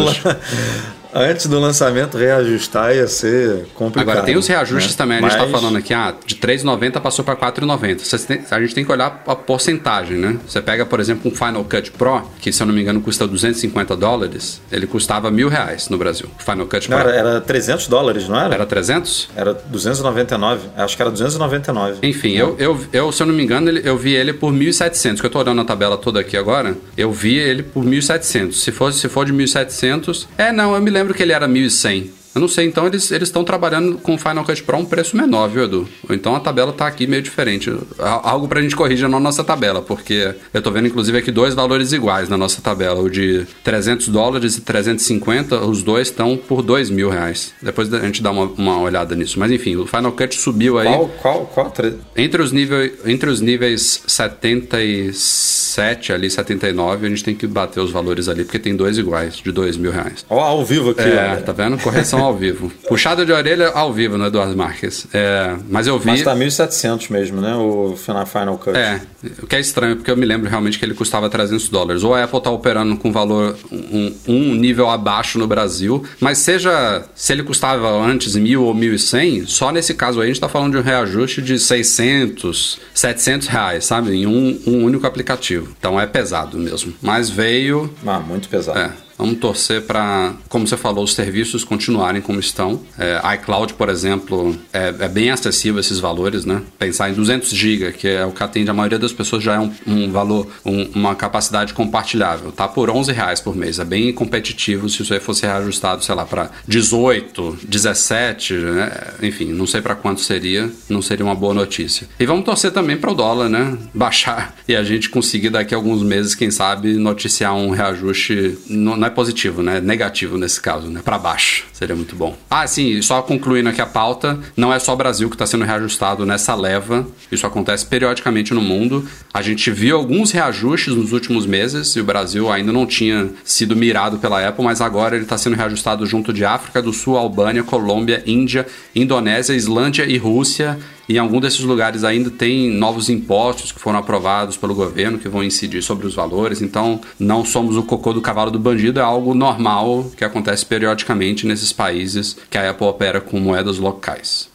antes 1.14 1.46
do 1.46 1.58
lançamento 1.58 2.18
reajustar 2.18 2.94
ia 2.94 3.06
ser 3.06 3.66
complicado. 3.74 4.10
Agora, 4.10 4.26
tem 4.26 4.36
os 4.36 4.46
reajustes 4.46 4.92
né? 4.92 4.96
também. 4.98 5.18
A 5.18 5.20
gente 5.22 5.32
está 5.32 5.48
falando 5.48 5.76
aqui, 5.76 5.94
ah, 5.94 6.14
de 6.26 6.34
3,90 6.34 7.00
passou 7.00 7.24
para 7.24 7.36
4,90. 7.36 8.44
A 8.50 8.60
gente 8.60 8.74
tem 8.74 8.84
que 8.84 8.90
olhar 8.90 9.22
a 9.26 9.36
porcentagem, 9.36 10.18
né? 10.18 10.36
Você 10.46 10.60
pega, 10.60 10.84
por 10.84 11.00
exemplo, 11.00 11.30
um 11.30 11.34
Final 11.34 11.64
Cut 11.64 11.92
Pro, 11.92 12.22
que 12.40 12.52
se 12.52 12.62
eu 12.62 12.66
não 12.66 12.74
me 12.74 12.80
engano 12.80 13.00
custa 13.00 13.26
250 13.26 13.96
dólares, 13.96 14.60
ele 14.72 14.86
custava 14.86 15.30
mil 15.30 15.48
reais 15.48 15.88
no 15.88 15.98
Brasil. 15.98 16.28
Final 16.38 16.66
Cut 16.66 16.88
Pro. 16.88 16.96
Não, 16.96 17.04
era, 17.04 17.16
era 17.16 17.40
300 17.40 17.86
dólares, 17.86 18.28
não 18.28 18.40
era? 18.40 18.54
Era 18.54 18.66
300? 18.66 19.30
Era 19.36 19.54
299. 19.54 20.68
Acho 20.76 20.96
que 20.96 21.02
era 21.02 21.10
299. 21.10 21.98
Enfim, 22.02 22.32
eu, 22.32 22.56
eu, 22.58 22.80
eu, 22.92 23.12
se 23.12 23.22
eu 23.22 23.26
não 23.26 23.34
me 23.34 23.42
engano, 23.42 23.70
eu 23.70 23.96
vi 23.96 24.14
ele 24.14 24.32
por 24.32 24.52
1.700, 24.52 25.20
que 25.20 25.26
eu 25.26 25.28
estou 25.28 25.42
olhando 25.42 25.60
a 25.60 25.64
tabela 25.64 25.96
toda 25.96 26.20
aqui 26.20 26.36
agora. 26.36 26.76
Eu 26.96 27.12
vi 27.12 27.36
ele 27.36 27.62
por 27.62 27.84
1.700. 27.84 28.52
Se 28.52 28.72
for, 28.72 28.92
se 28.92 29.08
for 29.08 29.24
de 29.24 29.32
1.700... 29.32 30.26
É, 30.38 30.52
não, 30.52 30.74
eu 30.74 30.80
me 30.80 30.90
lembro 30.90 31.03
lembro 31.04 31.14
que 31.14 31.22
ele 31.22 31.32
era 31.32 31.46
1100. 31.46 32.23
Eu 32.34 32.40
não 32.40 32.48
sei, 32.48 32.66
então 32.66 32.86
eles 32.86 33.10
estão 33.10 33.44
trabalhando 33.44 33.96
com 33.98 34.14
o 34.14 34.18
Final 34.18 34.44
Cut 34.44 34.62
Pro 34.64 34.76
um 34.76 34.84
preço 34.84 35.16
menor, 35.16 35.48
viu, 35.48 35.64
Edu? 35.64 35.88
Ou 36.08 36.14
então 36.14 36.34
a 36.34 36.40
tabela 36.40 36.72
tá 36.72 36.86
aqui 36.86 37.06
meio 37.06 37.22
diferente. 37.22 37.72
Algo 37.98 38.48
pra 38.48 38.60
gente 38.60 38.74
corrigir 38.74 39.08
na 39.08 39.20
nossa 39.20 39.44
tabela, 39.44 39.80
porque 39.80 40.34
eu 40.52 40.62
tô 40.62 40.70
vendo 40.70 40.88
inclusive 40.88 41.16
aqui 41.16 41.30
dois 41.30 41.54
valores 41.54 41.92
iguais 41.92 42.28
na 42.28 42.36
nossa 42.36 42.60
tabela. 42.60 43.00
O 43.00 43.08
de 43.08 43.46
300 43.62 44.08
dólares 44.08 44.56
e 44.56 44.62
350, 44.62 45.64
os 45.64 45.82
dois 45.82 46.08
estão 46.08 46.36
por 46.36 46.62
2 46.62 46.90
mil 46.90 47.08
reais. 47.08 47.54
Depois 47.62 47.92
a 47.92 48.00
gente 48.00 48.22
dá 48.22 48.30
uma, 48.30 48.44
uma, 48.44 48.80
olhada 48.80 49.14
nisso. 49.14 49.38
Mas 49.38 49.52
enfim, 49.52 49.76
o 49.76 49.86
Final 49.86 50.12
Cut 50.12 50.34
subiu 50.34 50.78
aí. 50.78 50.86
Qual? 50.86 51.08
Qual? 51.22 51.46
qual? 51.46 51.72
Entre, 52.16 52.42
os 52.42 52.50
nível, 52.50 52.90
entre 53.04 53.30
os 53.30 53.40
níveis 53.40 54.02
76 54.06 55.64
77 55.74 56.12
ali, 56.12 56.30
79, 56.30 57.06
a 57.06 57.08
gente 57.08 57.24
tem 57.24 57.34
que 57.34 57.46
bater 57.46 57.80
os 57.80 57.90
valores 57.90 58.28
ali, 58.28 58.44
porque 58.44 58.58
tem 58.58 58.76
dois 58.76 58.96
iguais, 58.96 59.36
de 59.36 59.50
dois 59.50 59.76
mil 59.76 59.90
reais. 59.90 60.24
Ó, 60.30 60.40
ao 60.40 60.64
vivo 60.64 60.90
aqui. 60.90 61.02
É, 61.02 61.38
ó. 61.40 61.42
tá 61.42 61.52
vendo? 61.52 61.76
Correção 61.78 62.20
ao 62.24 62.34
vivo. 62.34 62.72
Puxada 62.88 63.24
de 63.24 63.32
orelha 63.32 63.68
ao 63.68 63.92
vivo 63.92 64.16
no 64.18 64.26
Eduardo 64.26 64.56
Marques. 64.56 65.06
É, 65.12 65.56
mas 65.68 65.86
eu 65.86 65.98
vi... 65.98 66.06
Mas 66.06 66.22
tá 66.22 66.34
1.700 66.34 67.10
mesmo, 67.10 67.40
né? 67.40 67.54
O 67.54 67.96
Final 67.96 68.58
Cut. 68.58 68.76
É, 68.76 69.00
o 69.42 69.46
que 69.46 69.56
é 69.56 69.60
estranho, 69.60 69.96
porque 69.96 70.10
eu 70.10 70.16
me 70.16 70.26
lembro 70.26 70.48
realmente 70.48 70.78
que 70.78 70.84
ele 70.84 70.94
custava 70.94 71.28
300 71.28 71.68
dólares. 71.68 72.02
Ou 72.02 72.14
a 72.14 72.24
Apple 72.24 72.40
tá 72.40 72.50
operando 72.50 72.96
com 72.96 73.12
valor 73.12 73.56
um, 73.70 74.14
um 74.26 74.54
nível 74.54 74.88
abaixo 74.88 75.38
no 75.38 75.46
Brasil, 75.46 76.04
mas 76.20 76.38
seja, 76.38 77.04
se 77.14 77.32
ele 77.32 77.42
custava 77.42 77.88
antes 77.90 78.34
mil 78.36 78.64
ou 78.64 78.74
1.100, 78.74 79.46
só 79.46 79.70
nesse 79.70 79.94
caso 79.94 80.20
aí 80.20 80.24
a 80.24 80.28
gente 80.28 80.40
tá 80.40 80.48
falando 80.48 80.72
de 80.72 80.78
um 80.78 80.82
reajuste 80.82 81.42
de 81.42 81.58
600, 81.58 82.80
700 82.94 83.48
reais, 83.48 83.84
sabe? 83.84 84.14
Em 84.14 84.26
um, 84.26 84.60
um 84.66 84.84
único 84.84 85.06
aplicativo. 85.06 85.74
Então 85.78 86.00
é 86.00 86.06
pesado 86.06 86.58
mesmo. 86.58 86.92
Mas 87.00 87.30
veio... 87.30 87.92
Ah, 88.06 88.20
muito 88.20 88.48
pesado. 88.48 88.78
É. 88.78 89.03
Vamos 89.16 89.38
torcer 89.38 89.82
para, 89.82 90.34
como 90.48 90.66
você 90.66 90.76
falou, 90.76 91.04
os 91.04 91.14
serviços 91.14 91.64
continuarem 91.64 92.20
como 92.20 92.40
estão. 92.40 92.80
É, 92.98 93.20
iCloud, 93.36 93.74
por 93.74 93.88
exemplo, 93.88 94.56
é, 94.72 94.94
é, 94.98 95.08
bem 95.08 95.30
acessível 95.30 95.80
esses 95.80 95.98
valores, 95.98 96.44
né? 96.44 96.62
Pensar 96.78 97.10
em 97.10 97.14
200 97.14 97.50
GB, 97.50 97.92
que 97.92 98.08
é 98.08 98.24
o 98.24 98.32
que 98.32 98.42
atende 98.42 98.70
a 98.70 98.74
maioria 98.74 98.98
das 98.98 99.12
pessoas, 99.12 99.42
já 99.42 99.54
é 99.54 99.60
um, 99.60 99.72
um 99.86 100.10
valor, 100.10 100.48
um, 100.64 100.90
uma 100.94 101.14
capacidade 101.14 101.72
compartilhável. 101.74 102.50
Tá 102.52 102.66
por 102.66 102.90
11 102.90 103.12
reais 103.12 103.40
por 103.40 103.54
mês. 103.54 103.78
É 103.78 103.84
bem 103.84 104.12
competitivo 104.12 104.88
se 104.88 105.02
isso 105.02 105.14
aí 105.14 105.20
fosse 105.20 105.46
reajustado, 105.46 106.04
sei 106.04 106.14
lá, 106.14 106.24
para 106.24 106.50
18, 106.66 107.58
17, 107.62 108.54
né? 108.54 108.92
enfim, 109.22 109.52
não 109.52 109.66
sei 109.66 109.80
para 109.80 109.94
quanto 109.94 110.20
seria, 110.20 110.70
não 110.88 111.00
seria 111.00 111.24
uma 111.24 111.34
boa 111.34 111.54
notícia. 111.54 112.08
E 112.18 112.26
vamos 112.26 112.44
torcer 112.44 112.72
também 112.72 112.96
para 112.96 113.10
o 113.10 113.14
dólar, 113.14 113.48
né? 113.48 113.76
Baixar 113.92 114.54
e 114.66 114.74
a 114.74 114.82
gente 114.82 115.08
conseguir 115.08 115.50
daqui 115.50 115.74
a 115.74 115.76
alguns 115.76 116.02
meses, 116.02 116.34
quem 116.34 116.50
sabe, 116.50 116.94
noticiar 116.94 117.54
um 117.54 117.70
reajuste 117.70 118.58
no, 118.68 118.96
não 119.04 119.08
é 119.08 119.10
positivo, 119.10 119.62
né? 119.62 119.80
Negativo 119.80 120.38
nesse 120.38 120.60
caso, 120.60 120.88
né? 120.88 121.02
Para 121.04 121.18
baixo. 121.18 121.66
Seria 121.72 121.94
muito 121.94 122.16
bom. 122.16 122.36
Ah, 122.50 122.66
sim, 122.66 123.00
só 123.02 123.20
concluindo 123.20 123.68
aqui 123.68 123.80
a 123.80 123.86
pauta, 123.86 124.38
não 124.56 124.72
é 124.72 124.78
só 124.78 124.94
o 124.94 124.96
Brasil 124.96 125.28
que 125.28 125.34
está 125.34 125.46
sendo 125.46 125.64
reajustado 125.64 126.24
nessa 126.24 126.54
leva. 126.54 127.06
Isso 127.30 127.46
acontece 127.46 127.84
periodicamente 127.84 128.54
no 128.54 128.62
mundo. 128.62 129.06
A 129.32 129.42
gente 129.42 129.70
viu 129.70 129.96
alguns 129.96 130.30
reajustes 130.30 130.94
nos 130.94 131.12
últimos 131.12 131.44
meses 131.44 131.94
e 131.96 132.00
o 132.00 132.04
Brasil 132.04 132.50
ainda 132.50 132.72
não 132.72 132.86
tinha 132.86 133.28
sido 133.44 133.76
mirado 133.76 134.18
pela 134.18 134.46
Apple, 134.46 134.64
mas 134.64 134.80
agora 134.80 135.16
ele 135.16 135.24
está 135.24 135.36
sendo 135.36 135.56
reajustado 135.56 136.06
junto 136.06 136.32
de 136.32 136.44
África 136.44 136.80
do 136.80 136.92
Sul, 136.92 137.18
Albânia, 137.18 137.62
Colômbia, 137.62 138.22
Índia, 138.26 138.66
Indonésia, 138.94 139.52
Islândia 139.52 140.06
e 140.06 140.16
Rússia. 140.16 140.78
Em 141.08 141.18
algum 141.18 141.38
desses 141.38 141.60
lugares 141.60 142.02
ainda 142.02 142.30
tem 142.30 142.70
novos 142.70 143.10
impostos 143.10 143.70
que 143.70 143.80
foram 143.80 143.98
aprovados 143.98 144.56
pelo 144.56 144.74
governo 144.74 145.18
que 145.18 145.28
vão 145.28 145.44
incidir 145.44 145.82
sobre 145.82 146.06
os 146.06 146.14
valores. 146.14 146.62
Então, 146.62 147.00
não 147.18 147.44
somos 147.44 147.76
o 147.76 147.82
cocô 147.82 148.12
do 148.12 148.22
cavalo 148.22 148.50
do 148.50 148.58
bandido, 148.58 149.00
é 149.00 149.02
algo 149.02 149.34
normal 149.34 150.10
que 150.16 150.24
acontece 150.24 150.64
periodicamente 150.64 151.46
nesses 151.46 151.72
países 151.72 152.36
que 152.48 152.56
a 152.56 152.70
Apple 152.70 152.86
opera 152.86 153.20
com 153.20 153.38
moedas 153.38 153.78
locais. 153.78 154.53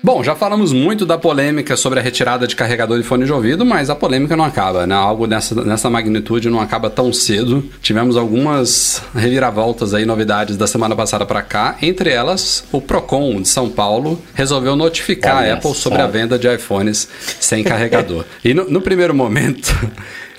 Bom, 0.00 0.22
já 0.22 0.36
falamos 0.36 0.72
muito 0.72 1.04
da 1.04 1.18
polêmica 1.18 1.76
sobre 1.76 1.98
a 1.98 2.02
retirada 2.02 2.46
de 2.46 2.54
carregador 2.54 2.96
de 2.98 3.02
fone 3.02 3.24
de 3.24 3.32
ouvido, 3.32 3.66
mas 3.66 3.90
a 3.90 3.96
polêmica 3.96 4.36
não 4.36 4.44
acaba, 4.44 4.86
né? 4.86 4.94
Algo 4.94 5.26
nessa, 5.26 5.54
nessa 5.64 5.90
magnitude 5.90 6.48
não 6.48 6.60
acaba 6.60 6.88
tão 6.88 7.12
cedo. 7.12 7.68
Tivemos 7.82 8.16
algumas 8.16 9.02
reviravoltas 9.12 9.94
aí, 9.94 10.06
novidades 10.06 10.56
da 10.56 10.68
semana 10.68 10.94
passada 10.94 11.26
para 11.26 11.42
cá. 11.42 11.76
Entre 11.82 12.10
elas, 12.10 12.64
o 12.70 12.80
Procon 12.80 13.42
de 13.42 13.48
São 13.48 13.68
Paulo 13.68 14.22
resolveu 14.34 14.76
notificar 14.76 15.38
Olha 15.38 15.54
a 15.54 15.56
Apple 15.56 15.74
sobre 15.74 16.00
a 16.00 16.06
venda 16.06 16.38
de 16.38 16.52
iPhones 16.52 17.08
sem 17.40 17.64
carregador. 17.64 18.24
e 18.44 18.54
no, 18.54 18.70
no 18.70 18.80
primeiro 18.80 19.14
momento. 19.14 19.74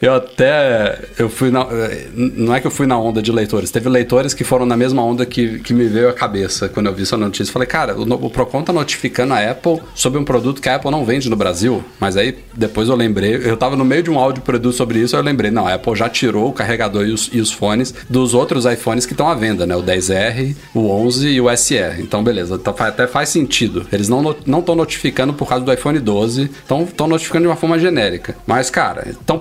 Eu 0.01 0.13
até. 0.13 0.99
Eu 1.17 1.29
fui 1.29 1.51
na, 1.51 1.67
Não 2.13 2.55
é 2.55 2.59
que 2.59 2.67
eu 2.67 2.71
fui 2.71 2.87
na 2.87 2.97
onda 2.97 3.21
de 3.21 3.31
leitores. 3.31 3.71
Teve 3.71 3.89
leitores 3.89 4.33
que 4.33 4.43
foram 4.43 4.65
na 4.65 4.77
mesma 4.77 5.03
onda 5.03 5.25
que, 5.25 5.59
que 5.59 5.73
me 5.73 5.85
veio 5.85 6.09
à 6.09 6.13
cabeça 6.13 6.69
quando 6.69 6.87
eu 6.87 6.93
vi 6.93 7.03
essa 7.03 7.17
notícia. 7.17 7.51
Falei, 7.51 7.67
cara, 7.67 7.95
o, 7.97 8.03
o 8.25 8.29
Procon 8.29 8.63
tá 8.63 8.71
notificando 8.71 9.33
a 9.33 9.51
Apple 9.51 9.79
sobre 9.93 10.19
um 10.19 10.23
produto 10.23 10.61
que 10.61 10.69
a 10.69 10.75
Apple 10.75 10.91
não 10.91 11.05
vende 11.05 11.29
no 11.29 11.35
Brasil. 11.35 11.83
Mas 11.99 12.15
aí 12.15 12.37
depois 12.53 12.89
eu 12.89 12.95
lembrei, 12.95 13.35
eu 13.35 13.57
tava 13.57 13.75
no 13.75 13.85
meio 13.85 14.03
de 14.03 14.09
um 14.09 14.19
áudio 14.19 14.41
produto 14.41 14.75
sobre 14.75 14.99
isso, 14.99 15.15
eu 15.15 15.21
lembrei, 15.21 15.51
não, 15.51 15.67
a 15.67 15.73
Apple 15.73 15.95
já 15.95 16.09
tirou 16.09 16.49
o 16.49 16.53
carregador 16.53 17.05
e 17.05 17.11
os, 17.11 17.29
e 17.31 17.39
os 17.39 17.51
fones 17.51 17.93
dos 18.09 18.33
outros 18.33 18.65
iPhones 18.65 19.05
que 19.05 19.13
estão 19.13 19.27
à 19.27 19.35
venda, 19.35 19.65
né? 19.65 19.75
O 19.75 19.83
10R, 19.83 20.55
o 20.73 20.89
11 20.89 21.27
e 21.29 21.41
o 21.41 21.57
SE. 21.57 21.75
Então, 21.99 22.23
beleza. 22.23 22.55
Então, 22.55 22.73
até 22.79 23.07
faz 23.07 23.29
sentido. 23.29 23.85
Eles 23.91 24.07
não 24.09 24.31
estão 24.31 24.75
notificando 24.75 25.33
por 25.33 25.47
causa 25.47 25.63
do 25.63 25.73
iPhone 25.73 25.99
12, 25.99 26.43
estão 26.43 27.07
notificando 27.07 27.43
de 27.43 27.47
uma 27.49 27.55
forma 27.55 27.77
genérica. 27.79 28.35
Mas, 28.45 28.69
cara, 28.69 29.09
estão 29.09 29.39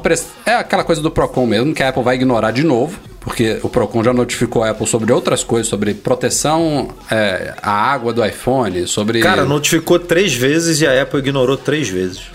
é 0.49 0.55
aquela 0.55 0.85
coisa 0.85 1.03
do 1.03 1.11
Procon 1.11 1.47
mesmo, 1.47 1.75
que 1.75 1.83
a 1.83 1.91
Apple 1.91 2.03
vai 2.03 2.15
ignorar 2.15 2.51
de 2.51 2.65
novo, 2.65 2.99
porque 3.21 3.59
o 3.63 3.69
Procon 3.69 4.03
já 4.03 4.13
notificou 4.13 4.63
a 4.63 4.71
Apple 4.71 4.87
sobre 4.87 5.13
outras 5.13 5.45
coisas, 5.45 5.69
sobre 5.69 5.95
proteção 5.95 6.89
é, 7.11 7.55
à 7.63 7.71
água 7.71 8.13
do 8.13 8.25
iPhone, 8.25 8.87
sobre. 8.87 9.21
Cara, 9.21 9.45
notificou 9.45 9.99
três 9.99 10.35
vezes 10.35 10.81
e 10.81 10.87
a 10.87 11.03
Apple 11.03 11.19
ignorou 11.19 11.57
três 11.57 11.89
vezes. 11.89 12.23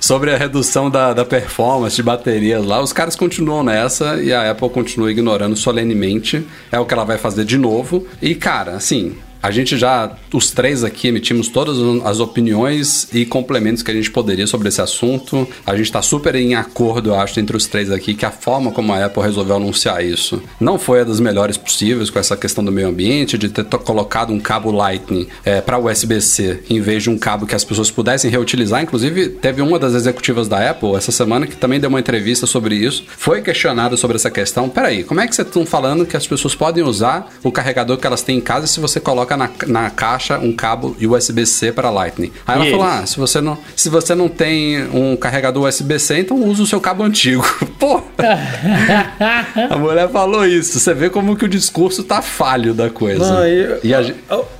sobre 0.00 0.32
a 0.32 0.38
redução 0.38 0.90
da, 0.90 1.12
da 1.12 1.24
performance 1.24 1.96
de 1.96 2.02
baterias 2.02 2.64
lá, 2.64 2.80
os 2.80 2.92
caras 2.92 3.14
continuam 3.14 3.62
nessa 3.62 4.16
e 4.22 4.32
a 4.32 4.50
Apple 4.50 4.70
continua 4.70 5.10
ignorando 5.10 5.56
solenemente. 5.56 6.46
É 6.72 6.78
o 6.78 6.86
que 6.86 6.94
ela 6.94 7.04
vai 7.04 7.18
fazer 7.18 7.44
de 7.44 7.58
novo. 7.58 8.06
E, 8.22 8.34
cara, 8.34 8.72
assim, 8.72 9.16
a 9.46 9.50
gente 9.52 9.78
já, 9.78 10.10
os 10.34 10.50
três 10.50 10.82
aqui, 10.82 11.06
emitimos 11.06 11.46
todas 11.46 11.76
as 12.04 12.18
opiniões 12.18 13.06
e 13.14 13.24
complementos 13.24 13.80
que 13.80 13.92
a 13.92 13.94
gente 13.94 14.10
poderia 14.10 14.44
sobre 14.44 14.66
esse 14.66 14.82
assunto. 14.82 15.46
A 15.64 15.76
gente 15.76 15.86
está 15.86 16.02
super 16.02 16.34
em 16.34 16.56
acordo, 16.56 17.10
eu 17.10 17.14
acho, 17.14 17.38
entre 17.38 17.56
os 17.56 17.64
três 17.64 17.92
aqui, 17.92 18.12
que 18.12 18.26
a 18.26 18.32
forma 18.32 18.72
como 18.72 18.92
a 18.92 19.04
Apple 19.04 19.22
resolveu 19.22 19.54
anunciar 19.54 20.04
isso 20.04 20.42
não 20.58 20.80
foi 20.80 21.02
a 21.02 21.04
das 21.04 21.20
melhores 21.20 21.56
possíveis, 21.56 22.10
com 22.10 22.18
essa 22.18 22.36
questão 22.36 22.64
do 22.64 22.72
meio 22.72 22.88
ambiente, 22.88 23.38
de 23.38 23.48
ter 23.48 23.62
colocado 23.64 24.32
um 24.32 24.40
cabo 24.40 24.72
Lightning 24.72 25.28
é, 25.44 25.60
para 25.60 25.78
USB-C 25.78 26.64
em 26.68 26.80
vez 26.80 27.04
de 27.04 27.10
um 27.10 27.16
cabo 27.16 27.46
que 27.46 27.54
as 27.54 27.62
pessoas 27.62 27.88
pudessem 27.88 28.28
reutilizar. 28.28 28.82
Inclusive, 28.82 29.28
teve 29.28 29.62
uma 29.62 29.78
das 29.78 29.94
executivas 29.94 30.48
da 30.48 30.70
Apple 30.70 30.96
essa 30.96 31.12
semana 31.12 31.46
que 31.46 31.54
também 31.54 31.78
deu 31.78 31.88
uma 31.88 32.00
entrevista 32.00 32.48
sobre 32.48 32.74
isso. 32.74 33.04
Foi 33.16 33.42
questionada 33.42 33.96
sobre 33.96 34.16
essa 34.16 34.28
questão. 34.28 34.68
Peraí, 34.68 35.04
como 35.04 35.20
é 35.20 35.28
que 35.28 35.36
vocês 35.36 35.46
estão 35.46 35.64
falando 35.64 36.04
que 36.04 36.16
as 36.16 36.26
pessoas 36.26 36.52
podem 36.52 36.82
usar 36.82 37.32
o 37.44 37.52
carregador 37.52 37.96
que 37.96 38.06
elas 38.08 38.22
têm 38.22 38.38
em 38.38 38.40
casa 38.40 38.66
se 38.66 38.80
você 38.80 38.98
coloca 38.98 39.35
na, 39.36 39.50
na 39.66 39.90
caixa 39.90 40.38
um 40.38 40.52
cabo 40.52 40.96
USB-C 41.00 41.72
para 41.72 41.90
Lightning. 41.90 42.32
Aí 42.46 42.54
e 42.54 42.56
ela 42.56 42.64
eles? 42.66 42.70
falou: 42.78 42.86
ah, 42.86 43.06
se 43.06 43.16
você, 43.18 43.40
não, 43.40 43.58
se 43.74 43.88
você 43.88 44.14
não 44.14 44.28
tem 44.28 44.84
um 44.92 45.16
carregador 45.16 45.68
USB-C, 45.68 46.20
então 46.20 46.42
usa 46.42 46.62
o 46.62 46.66
seu 46.66 46.80
cabo 46.80 47.02
antigo. 47.02 47.44
Pô! 47.78 48.02
a 49.70 49.76
mulher 49.76 50.08
falou 50.10 50.46
isso. 50.46 50.78
Você 50.78 50.94
vê 50.94 51.10
como 51.10 51.36
que 51.36 51.44
o 51.44 51.48
discurso 51.48 52.02
tá 52.02 52.22
falho 52.22 52.72
da 52.74 52.90
coisa. 52.90 53.18
Não, 53.18 53.46
e, 53.46 53.80
e 53.84 53.94
a, 53.94 54.00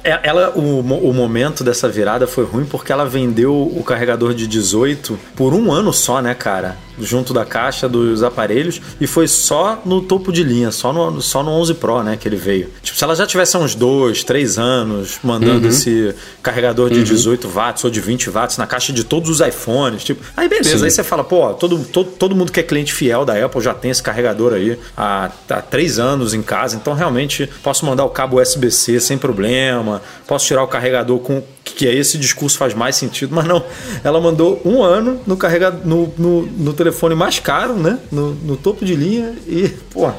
é, 0.05 0.21
ela, 0.23 0.51
o, 0.57 0.81
o 0.81 1.15
momento 1.15 1.65
dessa 1.65 1.89
virada 1.89 2.27
foi 2.27 2.45
ruim 2.45 2.65
porque 2.65 2.93
ela 2.93 3.07
vendeu 3.07 3.55
o 3.55 3.83
carregador 3.83 4.35
de 4.35 4.47
18 4.47 5.19
por 5.35 5.55
um 5.55 5.73
ano 5.73 5.93
só, 5.93 6.21
né, 6.21 6.35
cara? 6.35 6.77
Junto 7.01 7.33
da 7.33 7.45
caixa 7.45 7.89
dos 7.89 8.23
aparelhos 8.23 8.81
e 9.01 9.07
foi 9.07 9.29
só 9.29 9.81
no 9.85 10.01
topo 10.03 10.33
de 10.33 10.43
linha, 10.43 10.71
só 10.71 10.93
no, 10.93 11.21
só 11.21 11.43
no 11.43 11.51
11 11.51 11.75
Pro, 11.75 12.03
né, 12.03 12.17
que 12.17 12.29
ele 12.29 12.37
veio. 12.37 12.71
Tipo, 12.83 12.97
se 12.97 13.05
ela 13.05 13.15
já 13.15 13.27
tivesse 13.27 13.57
uns 13.57 13.75
dois, 13.75 14.25
três 14.25 14.59
anos 14.59 15.19
mandando 15.23 15.65
uhum. 15.65 15.69
esse 15.69 16.15
carregador 16.43 16.91
de 16.91 16.99
uhum. 16.99 17.05
18 17.05 17.49
watts 17.49 17.85
ou 17.85 17.91
de 17.91 18.01
20 18.01 18.31
watts 18.31 18.57
na 18.57 18.67
caixa 18.67 18.93
de 18.93 19.05
todos 19.05 19.29
os 19.29 19.47
iPhones, 19.47 20.05
tipo, 20.05 20.23
aí 20.37 20.49
beleza, 20.49 20.79
Sim. 20.79 20.85
aí 20.85 20.91
você 20.91 21.03
fala, 21.03 21.25
pô, 21.25 21.55
todo, 21.55 21.79
todo, 21.85 22.11
todo 22.11 22.35
mundo 22.37 22.53
que 22.53 22.61
é 22.61 22.63
cliente 22.63 22.93
fiel 22.93 23.25
da 23.25 23.45
Apple 23.45 23.61
já 23.61 23.75
tem 23.75 23.91
esse 23.91 24.03
carregador 24.03 24.53
aí 24.55 24.79
há, 24.97 25.31
há 25.49 25.63
três 25.63 25.99
anos 25.99 26.35
em 26.35 26.43
casa, 26.43 26.77
então 26.77 26.95
realmente 26.95 27.49
posso 27.63 27.85
mandar 27.85 28.05
o 28.05 28.11
cabo 28.11 28.41
USB-C 28.41 29.01
sem 29.01 29.19
problema, 29.19 30.03
posso 30.27 30.47
tirar 30.47 30.63
o 30.63 30.69
carregador 30.69 31.19
com 31.19 31.43
que 31.75 31.87
é 31.87 31.95
esse 31.95 32.17
discurso 32.17 32.57
faz 32.57 32.75
mais 32.75 32.97
sentido, 32.97 33.35
mas 33.35 33.47
não. 33.47 33.65
Ela 34.05 34.21
mandou 34.21 34.61
um 34.65 34.83
ano 34.83 35.21
no 35.27 35.37
carregador 35.37 35.87
no, 35.87 36.13
no, 36.17 36.43
no 36.47 36.73
telefone 36.73 37.15
mais 37.15 37.39
caro, 37.39 37.75
né? 37.75 37.99
No, 38.11 38.35
no, 38.35 38.57
topo 38.57 38.85
de 38.85 38.95
linha 38.95 39.35
e, 39.47 39.69
pô, 39.91 40.11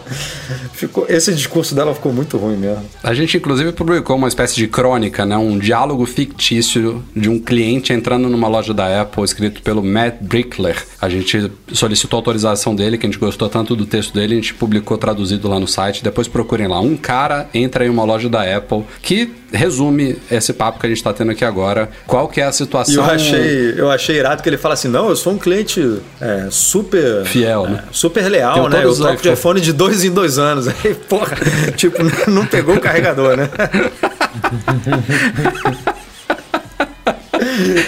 ficou, 0.73 1.05
esse 1.10 1.33
discurso 1.33 1.73
dela 1.73 1.93
ficou 1.93 2.12
muito 2.12 2.38
ruim 2.38 2.57
mesmo. 2.57 2.86
A 3.01 3.13
gente, 3.13 3.38
inclusive, 3.38 3.71
publicou 3.71 4.15
uma 4.15 4.27
espécie 4.27 4.55
de 4.55 4.67
crônica, 4.67 5.25
né? 5.25 5.38
Um 5.38 5.57
diálogo 5.57 6.05
fictício 6.05 7.03
de 7.15 7.29
um 7.29 7.39
cliente 7.39 7.93
entrando 7.93 8.29
numa 8.29 8.47
loja 8.47 8.73
da 8.73 9.01
Apple, 9.01 9.23
escrito 9.23 9.62
pelo 9.62 9.83
Matt 9.83 10.15
Brickler. 10.21 10.86
A 11.01 11.10
gente 11.10 11.51
solicitou 11.71 12.17
autorização 12.17 12.75
dele, 12.75 12.97
que 12.97 13.05
a 13.05 13.10
gente 13.10 13.19
gostou 13.19 13.49
tanto 13.49 13.75
do 13.75 13.86
texto 13.86 14.13
dele, 14.13 14.33
a 14.33 14.38
gente 14.38 14.53
publicou 14.53 14.97
traduzido 14.97 15.47
lá 15.47 15.60
no 15.60 15.67
site. 15.67 16.03
Depois 16.03 16.27
procurem 16.27 16.67
lá. 16.67 16.79
Um 16.79 16.97
cara 16.97 17.49
entra 17.53 17.86
em 17.86 17.89
uma 17.89 18.03
loja 18.03 18.27
da 18.29 18.57
Apple 18.57 18.83
que 19.01 19.31
resume 19.51 20.17
esse 20.29 20.53
papo 20.53 20.79
que 20.79 20.86
a 20.86 20.89
gente 20.89 20.97
está 20.97 21.13
tendo 21.13 21.31
aqui 21.31 21.45
agora. 21.45 21.89
Qual 22.05 22.27
que 22.27 22.41
é 22.41 22.45
a 22.45 22.51
situação? 22.51 23.05
eu 23.05 23.12
achei, 23.12 23.73
eu 23.77 23.91
achei 23.91 24.17
irado 24.17 24.43
que 24.43 24.49
ele 24.49 24.57
fala 24.57 24.73
assim, 24.73 24.88
não, 24.88 25.10
eu 25.10 25.15
sou 25.15 25.33
um 25.33 25.38
cliente 25.38 25.99
é, 26.19 26.47
super... 26.49 27.25
Fiel, 27.25 27.65
é, 27.65 27.69
né? 27.69 27.83
Super 27.91 28.29
leal, 28.29 28.69
né? 28.69 28.83
Eu 28.83 28.95
troco 28.95 29.21
de 29.21 29.31
iPhone 29.31 29.62
de 29.62 29.73
dois 29.73 30.03
em 30.03 30.12
dois 30.12 30.38
anos. 30.38 30.67
Aí, 30.83 30.93
porra, 30.93 31.38
tipo, 31.75 31.97
não 32.29 32.45
pegou 32.45 32.75
o 32.75 32.79
carregador, 32.79 33.38
né? 33.38 33.49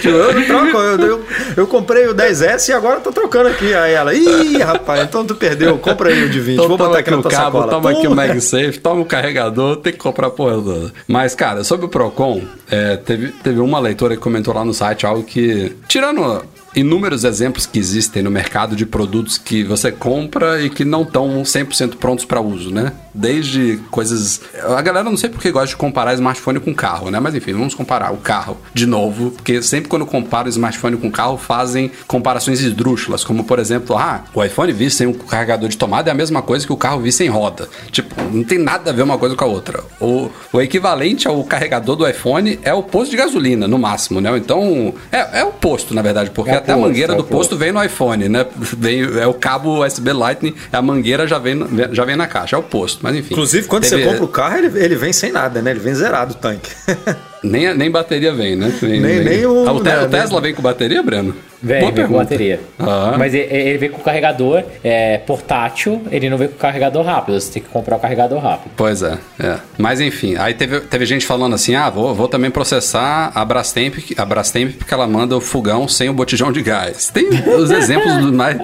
tipo, 0.00 0.08
eu 0.08 0.34
não 0.34 0.46
troco, 0.46 0.76
eu, 0.78 1.00
eu, 1.00 1.24
eu, 1.56 1.66
comprei 1.66 2.06
o 2.06 2.14
10S 2.14 2.68
e 2.68 2.72
agora 2.72 3.00
tô 3.00 3.12
trocando 3.12 3.48
aqui. 3.48 3.72
Aí 3.74 3.92
ela, 3.92 4.14
ih, 4.14 4.58
rapaz, 4.58 5.02
então 5.02 5.24
tu 5.24 5.34
perdeu, 5.34 5.78
compra 5.78 6.10
aí 6.10 6.24
o 6.24 6.30
de 6.30 6.40
20. 6.40 6.54
Então, 6.54 6.68
Vou 6.68 6.76
botar 6.76 6.98
aqui 6.98 7.10
no 7.10 7.22
cabo, 7.22 7.34
sacola. 7.34 7.68
toma 7.68 7.90
aqui 7.90 8.06
o 8.06 8.14
MagSafe, 8.14 8.78
toma 8.78 9.00
o 9.02 9.04
carregador, 9.04 9.76
tem 9.76 9.92
que 9.92 9.98
comprar 9.98 10.28
a 10.28 10.30
porra 10.30 10.54
toda. 10.54 10.92
Mas, 11.06 11.34
cara, 11.34 11.64
sobre 11.64 11.86
o 11.86 11.88
Procon, 11.88 12.42
é, 12.70 12.96
teve, 12.96 13.28
teve 13.28 13.60
uma 13.60 13.78
leitora 13.78 14.16
que 14.16 14.22
comentou 14.22 14.54
lá 14.54 14.64
no 14.64 14.74
site 14.74 15.06
algo 15.06 15.22
que, 15.22 15.76
tirando 15.88 16.42
inúmeros 16.74 17.24
exemplos 17.24 17.66
que 17.66 17.78
existem 17.78 18.22
no 18.22 18.30
mercado 18.30 18.76
de 18.76 18.86
produtos 18.86 19.38
que 19.38 19.64
você 19.64 19.90
compra 19.90 20.62
e 20.62 20.70
que 20.70 20.84
não 20.84 21.02
estão 21.02 21.42
100% 21.42 21.96
prontos 21.96 22.24
para 22.24 22.40
uso, 22.40 22.70
né? 22.70 22.92
Desde 23.12 23.78
coisas. 23.90 24.40
A 24.76 24.80
galera 24.80 25.04
não 25.04 25.16
sei 25.16 25.28
porque 25.28 25.50
gosta 25.50 25.68
de 25.68 25.76
comparar 25.76 26.14
smartphone 26.14 26.60
com 26.60 26.74
carro, 26.74 27.10
né? 27.10 27.18
Mas 27.18 27.34
enfim, 27.34 27.52
vamos 27.52 27.74
comparar 27.74 28.12
o 28.12 28.18
carro 28.18 28.56
de 28.72 28.86
novo, 28.86 29.32
porque 29.32 29.62
sempre 29.62 29.88
quando 29.88 30.06
compara 30.06 30.46
o 30.46 30.50
smartphone 30.50 30.96
com 30.96 31.10
carro 31.10 31.36
fazem 31.36 31.90
comparações 32.06 32.60
esdrúxulas, 32.60 33.24
como 33.24 33.44
por 33.44 33.58
exemplo, 33.58 33.96
ah, 33.96 34.24
o 34.34 34.42
iPhone 34.44 34.72
V 34.72 34.90
sem 34.90 35.06
um 35.06 35.12
carregador 35.12 35.68
de 35.68 35.76
tomada 35.76 36.10
é 36.10 36.12
a 36.12 36.14
mesma 36.14 36.42
coisa 36.42 36.66
que 36.66 36.72
o 36.72 36.76
carro 36.76 37.00
V 37.00 37.10
sem 37.10 37.28
roda. 37.28 37.68
Tipo, 37.90 38.14
não 38.32 38.44
tem 38.44 38.58
nada 38.58 38.90
a 38.90 38.92
ver 38.92 39.02
uma 39.02 39.18
coisa 39.18 39.34
com 39.34 39.44
a 39.44 39.48
outra. 39.48 39.82
O, 40.00 40.30
o 40.52 40.60
equivalente 40.60 41.26
ao 41.26 41.42
carregador 41.44 41.96
do 41.96 42.08
iPhone 42.08 42.58
é 42.62 42.72
o 42.72 42.82
posto 42.82 43.10
de 43.10 43.16
gasolina, 43.16 43.66
no 43.66 43.78
máximo, 43.78 44.20
né? 44.20 44.36
Então, 44.36 44.94
é, 45.10 45.40
é 45.40 45.44
o 45.44 45.52
posto, 45.52 45.94
na 45.94 46.02
verdade, 46.02 46.30
porque 46.30 46.50
é 46.50 46.59
até 46.60 46.72
a 46.72 46.76
mangueira 46.76 47.14
é 47.14 47.16
do 47.16 47.24
posto 47.24 47.56
vem 47.56 47.72
no 47.72 47.82
iPhone, 47.82 48.28
né? 48.28 48.46
Vem, 48.56 49.02
é 49.18 49.26
o 49.26 49.34
cabo 49.34 49.84
USB 49.84 50.12
Lightning, 50.12 50.54
a 50.72 50.80
mangueira 50.80 51.26
já 51.26 51.38
vem, 51.38 51.58
já 51.92 52.04
vem 52.04 52.16
na 52.16 52.26
caixa, 52.26 52.56
é 52.56 52.58
o 52.58 52.62
posto, 52.62 53.00
mas 53.02 53.16
enfim. 53.16 53.34
Inclusive, 53.34 53.66
quando 53.66 53.88
teve... 53.88 54.02
você 54.02 54.08
compra 54.08 54.24
o 54.24 54.28
carro, 54.28 54.58
ele, 54.58 54.78
ele 54.78 54.96
vem 54.96 55.12
sem 55.12 55.32
nada, 55.32 55.60
né? 55.60 55.70
Ele 55.70 55.80
vem 55.80 55.94
zerado 55.94 56.32
o 56.32 56.36
tanque. 56.36 56.70
Nem, 57.42 57.74
nem 57.74 57.90
bateria 57.90 58.34
vem, 58.34 58.54
né? 58.54 58.70
Vem, 58.82 59.00
nem, 59.00 59.00
vem. 59.00 59.24
nem 59.24 59.46
o, 59.46 59.66
ah, 59.66 59.72
o, 59.72 59.82
né, 59.82 60.04
o 60.04 60.10
Tesla 60.10 60.42
vem 60.42 60.52
com 60.52 60.60
bateria, 60.60 61.02
Breno? 61.02 61.34
Vem, 61.62 61.92
vem 61.92 62.06
com 62.06 62.14
bateria. 62.14 62.60
Ah. 62.78 63.14
Mas 63.18 63.34
ele, 63.34 63.54
ele, 63.54 63.78
vem 63.78 63.90
com 63.90 64.00
carregador 64.00 64.62
é, 64.82 65.18
portátil, 65.18 66.02
ele 66.10 66.30
não 66.30 66.38
vem 66.38 66.48
com 66.48 66.56
carregador 66.56 67.04
rápido. 67.04 67.38
Você 67.38 67.52
tem 67.52 67.62
que 67.62 67.68
comprar 67.68 67.96
o 67.96 67.98
carregador 67.98 68.40
rápido. 68.40 68.72
Pois 68.76 69.02
é, 69.02 69.18
é. 69.38 69.58
Mas 69.76 70.00
enfim, 70.00 70.36
aí 70.36 70.54
teve, 70.54 70.80
teve 70.80 71.04
gente 71.04 71.26
falando 71.26 71.54
assim: 71.54 71.74
ah, 71.74 71.90
vou, 71.90 72.14
vou 72.14 72.28
também 72.28 72.50
processar 72.50 73.30
a 73.34 73.44
Brastemp, 73.44 73.96
a 74.16 74.24
Brastemp 74.24 74.76
porque 74.76 74.94
ela 74.94 75.06
manda 75.06 75.36
o 75.36 75.40
fogão 75.40 75.86
sem 75.86 76.08
o 76.08 76.14
botijão 76.14 76.50
de 76.50 76.62
gás. 76.62 77.10
Tem 77.10 77.28
os 77.28 77.70
exemplos 77.70 78.16
do 78.16 78.32
mais. 78.32 78.58